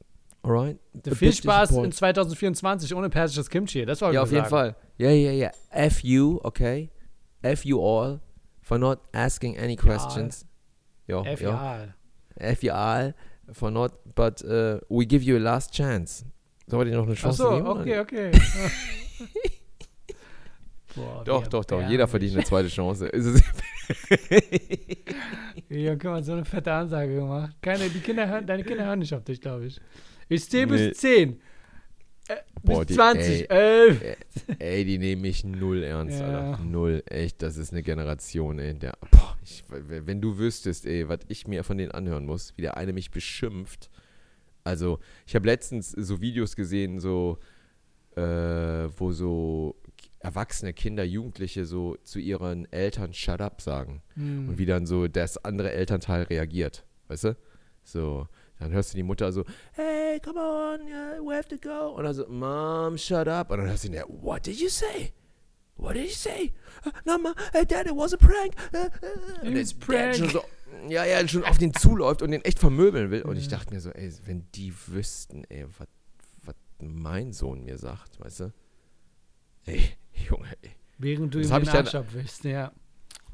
Alright? 0.49 0.79
Viel 1.05 1.33
Spaß 1.33 1.71
in 1.71 1.91
disappointed. 1.91 1.95
2024 1.95 2.95
ohne 2.95 3.11
persisches 3.11 3.51
Kimchi. 3.51 3.85
Das 3.85 4.01
war 4.01 4.13
Ja, 4.13 4.23
auf 4.23 4.33
jeden 4.33 4.47
Fall. 4.47 4.75
Ja, 4.97 5.11
ja, 5.11 5.31
ja. 5.33 5.51
F 5.71 6.03
you, 6.03 6.41
okay? 6.43 6.91
F 7.43 7.65
you 7.65 7.79
all 7.81 8.21
for 8.63 8.79
not 8.79 9.01
asking 9.13 9.59
any 9.59 9.77
questions. 9.77 10.47
Ja, 11.07 11.23
F 11.23 11.41
ja. 11.41 11.51
ja. 11.51 11.95
F 12.37 12.63
you 12.63 12.73
all 12.73 13.15
for 13.53 13.71
not, 13.71 13.93
but 14.15 14.43
uh, 14.43 14.79
we 14.89 15.05
give 15.07 15.23
you 15.25 15.37
a 15.37 15.41
last 15.41 15.73
chance. 15.73 16.25
Sollen 16.67 16.81
wir 16.87 16.93
dir 16.93 16.97
noch 16.99 17.07
eine 17.07 17.15
Chance 17.15 17.43
Achso, 17.45 17.57
geben? 17.57 17.69
okay, 17.69 17.99
okay. 18.01 18.31
Boah, 20.97 21.23
Doch, 21.25 21.47
doch, 21.47 21.65
doch. 21.65 21.89
Jeder 21.89 22.09
verdient 22.09 22.35
eine 22.35 22.45
zweite 22.45 22.69
Chance. 22.69 23.11
Ja, 25.71 25.95
guck 25.95 26.05
mal, 26.05 26.23
so 26.23 26.33
eine 26.33 26.45
fette 26.45 26.73
Ansage 26.73 27.15
gemacht. 27.15 27.57
Keine, 27.61 27.89
die 27.91 28.01
Kinder 28.01 28.27
hören, 28.27 28.47
deine 28.47 28.65
Kinder 28.65 28.85
hören 28.87 28.99
nicht 29.01 29.15
auf 29.15 29.23
dich, 29.25 29.41
glaube 29.41 29.67
ich. 29.67 29.81
Ich 30.29 30.49
zähle 30.49 30.67
Nee. 30.77 30.89
bis 30.89 30.99
10. 30.99 31.41
Äh, 32.29 32.37
Boah, 32.63 32.81
bis 32.81 32.89
die- 32.89 32.95
20. 32.95 33.51
ey. 33.51 33.57
11. 33.89 34.17
ey, 34.59 34.85
die 34.85 34.99
nehmen 34.99 35.23
mich 35.23 35.45
null 35.45 35.83
ernst, 35.83 36.21
Ja. 36.21 36.51
Alter. 36.53 36.65
Null. 36.65 37.03
Echt, 37.07 37.41
das 37.43 37.57
ist 37.57 37.73
eine 37.73 37.83
Generation, 37.83 38.59
ey. 38.59 38.75
Der, 38.79 38.93
boah, 39.11 39.37
ich, 39.43 39.65
wenn 39.69 40.21
du 40.21 40.37
wüsstest, 40.39 40.85
ey, 40.87 41.09
was 41.09 41.21
ich 41.29 41.47
mir 41.47 41.65
von 41.65 41.79
denen 41.79 41.93
anhören 41.93 42.27
muss, 42.27 42.53
wie 42.57 42.63
der 42.63 42.77
eine 42.77 42.93
mich 42.93 43.11
beschimpft. 43.11 43.89
Also, 44.65 44.99
ich 45.27 45.35
habe 45.35 45.47
letztens 45.47 45.93
so 45.93 46.21
Videos 46.21 46.55
gesehen, 46.55 47.01
so, 47.01 47.39
äh, 48.17 48.21
wo 48.21 49.13
so 49.13 49.77
erwachsene 50.19 50.75
Kinder, 50.75 51.05
Jugendliche 51.05 51.65
so 51.65 51.97
zu 52.03 52.19
ihren 52.19 52.71
Eltern 52.73 53.15
Shut 53.15 53.41
up 53.41 53.63
sagen. 53.63 54.03
Hm. 54.15 54.51
Und 54.51 54.59
wie 54.59 54.67
dann 54.67 54.85
so 54.85 55.07
das 55.09 55.43
andere 55.45 55.71
Elternteil 55.73 56.25
reagiert. 56.25 56.85
Weißt 57.07 57.25
du? 57.25 57.37
So, 57.85 58.27
dann 58.59 58.73
hörst 58.73 58.93
du 58.93 58.97
die 58.97 59.03
Mutter 59.03 59.33
so, 59.33 59.45
hey, 59.73 60.21
come 60.21 60.41
on, 60.41 60.87
yeah, 60.87 61.19
we 61.21 61.35
have 61.35 61.49
to 61.49 61.57
go. 61.57 61.95
Und 61.97 62.05
dann 62.05 62.15
so, 62.15 62.27
Mom, 62.29 62.99
shut 62.99 63.29
up. 63.29 63.51
Und 63.51 63.59
dann 63.59 63.69
hörst 63.69 63.85
du 63.85 63.89
ihn 63.89 63.93
der, 63.93 64.07
what 64.09 64.47
did 64.47 64.61
you 64.61 64.69
say? 64.69 65.13
What 65.77 65.95
did 65.95 66.07
you 66.07 66.15
say? 66.15 66.53
Uh, 66.85 66.91
no, 67.05 67.19
ma, 67.19 67.31
uh, 67.55 67.65
Dad, 67.65 67.87
it 67.87 67.95
was 67.95 68.13
a 68.13 68.17
prank. 68.17 68.55
Uh, 68.75 68.89
uh, 69.45 69.47
und 69.47 69.57
It's 69.57 69.79
der 69.79 69.87
Dad 69.89 70.17
prank. 70.17 70.17
schon 70.17 70.31
so, 70.31 70.43
ja, 70.89 71.05
ja, 71.05 71.27
schon 71.29 71.45
auf 71.45 71.59
den 71.59 71.73
zuläuft 71.73 72.21
und 72.23 72.33
den 72.33 72.45
echt 72.45 72.59
vermöbeln 72.59 73.11
will. 73.11 73.23
Und 73.23 73.37
ich 73.37 73.49
dachte 73.49 73.73
mir 73.73 73.81
so, 73.81 73.91
ey, 73.91 74.13
wenn 74.27 74.47
die 74.55 74.73
wüssten, 74.89 75.45
ey, 75.49 75.67
was 75.77 75.87
mein 76.81 77.33
Sohn 77.33 77.65
mir 77.65 77.79
sagt, 77.79 78.21
weißt 78.21 78.41
du? 78.41 78.53
Ey, 79.67 79.83
Junge, 80.29 80.49
ey. 80.63 80.71
Während 80.99 81.33
du 81.35 81.39
Das 81.39 81.49
ihm 81.49 81.53
hab 81.55 81.63
den 81.63 81.71
Arsch 81.71 81.95
abwischst, 81.95 82.45
ja. 82.45 82.73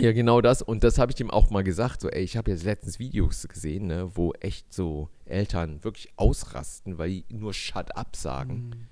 Ja, 0.01 0.13
genau 0.13 0.41
das. 0.41 0.61
Und 0.63 0.83
das 0.83 0.99
habe 0.99 1.13
ich 1.13 1.21
ihm 1.21 1.31
auch 1.31 1.51
mal 1.51 1.63
gesagt. 1.63 2.01
So, 2.01 2.09
ey, 2.09 2.23
ich 2.25 2.37
habe 2.37 2.51
jetzt 2.51 2.65
letztens 2.65 2.99
Videos 2.99 3.47
gesehen, 3.49 3.87
ne, 3.87 4.11
wo 4.17 4.33
echt 4.41 4.73
so 4.73 5.09
Eltern 5.25 5.83
wirklich 5.85 6.13
ausrasten, 6.17 6.99
weil 6.99 7.11
die 7.11 7.25
nur 7.31 7.55
Shut 7.55 7.97
up 7.97 8.17
sagen. 8.17 8.73
Hm. 8.73 8.87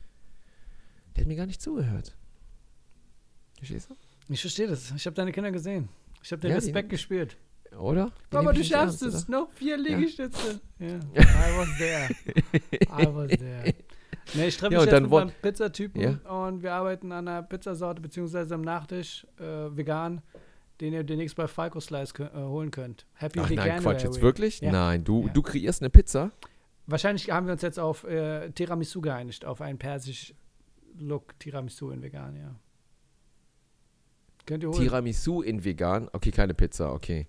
Der 1.16 1.24
hat 1.24 1.28
mir 1.28 1.36
gar 1.36 1.46
nicht 1.46 1.61
zugehört. 1.61 2.16
Verstehst 3.59 3.90
du? 3.90 3.96
Ich 4.28 4.40
verstehe 4.40 4.68
das. 4.68 4.92
Ich 4.96 5.05
habe 5.07 5.14
deine 5.14 5.32
Kinder 5.32 5.50
gesehen. 5.50 5.88
Ich 6.22 6.30
habe 6.32 6.40
den 6.40 6.50
Ja, 6.50 6.57
Respekt 6.57 6.88
gespürt. 6.90 7.36
Oder? 7.78 8.12
Die 8.32 8.36
Aber 8.36 8.53
du 8.53 8.62
schaffst 8.62 9.03
ernst, 9.03 9.14
es. 9.16 9.28
oder? 9.28 9.40
Noch 9.40 9.53
vier 9.53 9.76
Liegestütze. 9.76 10.61
Ja. 10.78 10.96
I 10.96 11.57
was 11.57 11.68
there. 11.78 12.09
I 13.03 13.07
was 13.14 13.30
there. 13.38 13.74
Nee, 14.34 14.46
ich 14.48 14.57
treffe 14.57 14.74
Ja, 14.74 14.80
mich 14.80 14.80
und 14.80 14.84
jetzt 14.86 14.92
dann 14.92 15.03
mit 15.05 15.11
meinem 15.12 15.32
Pizzatypen 15.42 16.00
Ja. 16.03 16.44
und 16.46 16.62
wir 16.62 16.72
arbeiten 16.72 17.12
an 17.12 17.28
einer 17.28 17.42
Pizzasorte 17.42 18.00
beziehungsweise 18.00 18.55
am 18.55 18.62
Nachtisch 18.62 19.26
äh, 19.38 19.44
vegan, 19.76 20.22
den 20.82 20.92
ihr 20.92 21.04
demnächst 21.04 21.36
bei 21.36 21.46
Falco 21.46 21.78
Slice 21.78 22.12
äh, 22.18 22.36
holen 22.36 22.72
könnt. 22.72 23.06
Happy 23.14 23.38
Ach 23.40 23.48
nein, 23.48 23.80
Quatsch, 23.80 24.02
jetzt 24.02 24.20
wirklich? 24.20 24.60
Ja. 24.60 24.72
Nein, 24.72 25.04
du, 25.04 25.26
Ja. 25.26 25.32
du 25.32 25.40
kreierst 25.40 25.80
eine 25.80 25.90
Pizza? 25.90 26.32
Wahrscheinlich 26.86 27.30
haben 27.30 27.46
wir 27.46 27.52
uns 27.52 27.62
jetzt 27.62 27.78
auf 27.78 28.02
äh, 28.02 28.50
Tiramisu 28.50 29.00
geeinigt, 29.00 29.44
auf 29.44 29.60
einen 29.60 29.78
persisch 29.78 30.34
Look 30.98 31.38
Tiramisu 31.38 31.90
in 31.92 32.02
vegan, 32.02 32.36
ja. 32.36 32.56
Könnt 34.44 34.64
ihr 34.64 34.70
holen. 34.70 34.80
Tiramisu 34.80 35.40
in 35.42 35.64
vegan? 35.64 36.08
Okay, 36.12 36.32
keine 36.32 36.52
Pizza, 36.52 36.92
okay. 36.92 37.28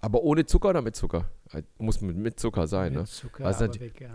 Aber 0.00 0.22
ohne 0.22 0.46
Zucker 0.46 0.70
oder 0.70 0.80
mit 0.80 0.94
Zucker? 0.94 1.28
Äh, 1.52 1.64
Muss 1.78 2.00
mit, 2.00 2.16
mit 2.16 2.38
Zucker 2.38 2.68
sein, 2.68 2.92
Mit 2.92 3.00
ne? 3.02 3.06
Zucker, 3.06 3.44
Was. 3.44 3.60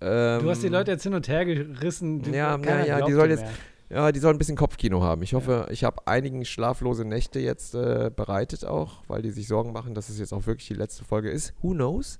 Ähm, 0.00 0.42
Du 0.42 0.50
hast 0.50 0.64
die 0.64 0.68
Leute 0.68 0.90
jetzt 0.90 1.04
hin 1.04 1.14
und 1.14 1.28
her 1.28 1.44
gerissen. 1.44 2.20
Die, 2.22 2.32
Ja, 2.32 2.58
ja, 2.58 2.84
ja, 2.84 3.06
die 3.06 3.12
soll 3.12 3.30
jetzt- 3.30 3.44
mehr. 3.44 3.52
Ja, 3.88 4.10
die 4.10 4.18
sollen 4.18 4.36
ein 4.36 4.38
bisschen 4.38 4.56
Kopfkino 4.56 5.02
haben. 5.02 5.22
Ich 5.22 5.34
hoffe, 5.34 5.68
ich 5.70 5.84
habe 5.84 6.06
einigen 6.06 6.44
schlaflose 6.44 7.04
Nächte 7.04 7.38
jetzt 7.38 7.74
äh, 7.74 8.10
bereitet 8.14 8.64
auch, 8.64 9.04
weil 9.06 9.22
die 9.22 9.30
sich 9.30 9.46
Sorgen 9.46 9.72
machen, 9.72 9.94
dass 9.94 10.08
es 10.08 10.18
jetzt 10.18 10.32
auch 10.32 10.46
wirklich 10.46 10.66
die 10.66 10.74
letzte 10.74 11.04
Folge 11.04 11.30
ist. 11.30 11.54
Who 11.62 11.70
knows? 11.70 12.18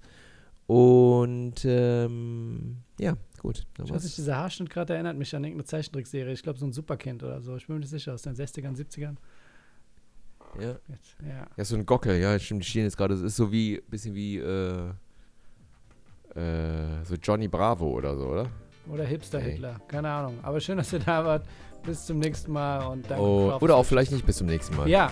Und 0.69 1.65
ähm, 1.65 2.79
ja, 2.99 3.17
gut. 3.41 3.67
Ich 3.83 3.91
weiß 3.91 4.05
nicht, 4.05 4.17
dieser 4.17 4.37
Haarschnitt 4.37 4.71
gerade 4.71 4.95
erinnert 4.95 5.17
mich 5.17 5.35
an 5.35 5.43
irgendeine 5.43 5.67
Zeichentrickserie. 5.67 6.33
Ich 6.33 6.43
glaube, 6.43 6.59
so 6.59 6.67
ein 6.67 6.73
Superkind 6.73 7.25
oder 7.25 7.41
so. 7.41 7.57
Ich 7.57 7.67
bin 7.67 7.77
mir 7.77 7.81
nicht 7.81 7.91
sicher, 7.91 8.15
aus 8.15 8.23
den 8.23 8.35
60ern, 8.35 8.77
70ern. 8.77 9.17
Ja. 10.61 10.77
Jetzt, 10.89 11.17
ja. 11.21 11.47
ja, 11.57 11.65
so 11.65 11.77
ein 11.77 11.85
Gockel, 11.85 12.19
ja, 12.19 12.39
stimmt, 12.39 12.65
die 12.65 12.69
stehen 12.69 12.85
jetzt 12.85 12.97
gerade. 12.97 13.15
Es 13.15 13.21
ist 13.21 13.37
so 13.37 13.53
wie, 13.53 13.81
bisschen 13.89 14.15
wie, 14.15 14.39
äh, 14.39 14.91
äh, 16.35 17.05
so 17.05 17.15
Johnny 17.17 17.49
Bravo 17.49 17.91
oder 17.91 18.17
so, 18.17 18.27
oder? 18.27 18.51
Oder 18.93 19.05
Hipster 19.05 19.39
Ey. 19.41 19.53
Hitler. 19.53 19.77
Keine 19.89 20.09
Ahnung. 20.11 20.39
Aber 20.43 20.61
schön, 20.61 20.77
dass 20.79 20.93
ihr 20.93 21.01
da 21.01 21.25
wart. 21.25 21.45
Bis 21.85 22.05
zum 22.07 22.19
nächsten 22.19 22.53
Mal 22.53 22.85
und 22.87 23.09
danke. 23.09 23.23
Oh, 23.23 23.53
oder 23.61 23.77
auch 23.77 23.85
vielleicht 23.85 24.11
nicht 24.13 24.25
bis 24.27 24.37
zum 24.39 24.47
nächsten 24.49 24.77
Mal. 24.77 24.89
Ja, 24.89 25.11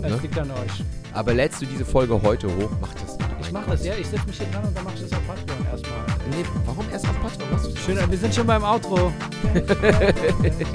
Ne? 0.00 0.08
das 0.10 0.22
liegt 0.22 0.38
an 0.38 0.50
euch. 0.50 0.84
Aber 1.12 1.32
lädst 1.32 1.62
du 1.62 1.66
diese 1.66 1.84
Folge 1.84 2.20
heute 2.20 2.48
hoch? 2.48 2.70
Mach 2.80 2.92
das 2.94 3.16
nicht. 3.18 3.28
Ich 3.40 3.52
mach 3.52 3.64
das, 3.66 3.80
Gott. 3.80 3.86
ja. 3.88 3.94
Ich 4.00 4.06
setze 4.08 4.26
mich 4.26 4.36
hier 4.38 4.46
dran 4.48 4.64
und 4.64 4.76
dann 4.76 4.84
mach 4.84 4.92
ich 4.94 5.02
das 5.02 5.12
auf 5.12 5.26
Patreon 5.26 5.66
erstmal. 5.70 5.98
Nee, 6.30 6.44
warum 6.66 6.84
erst 6.90 7.08
auf 7.08 7.22
Patreon? 7.22 7.50
Du 7.62 7.76
Schön, 7.80 8.10
wir 8.10 8.18
sind 8.18 8.34
schon 8.34 8.46
beim 8.46 8.62
Outro. 8.64 9.12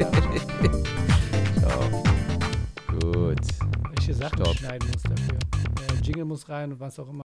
Ciao. 1.60 2.04
Gut. 3.00 3.40
Welche 3.96 4.14
Sachen 4.14 4.38
Stopp. 4.40 4.56
schneiden 4.56 4.88
muss 4.92 5.04
dafür. 5.04 5.38
Der 5.90 6.02
Jingle 6.02 6.26
muss 6.26 6.48
rein 6.50 6.72
und 6.72 6.80
was 6.80 6.98
auch 7.00 7.10
immer. 7.10 7.18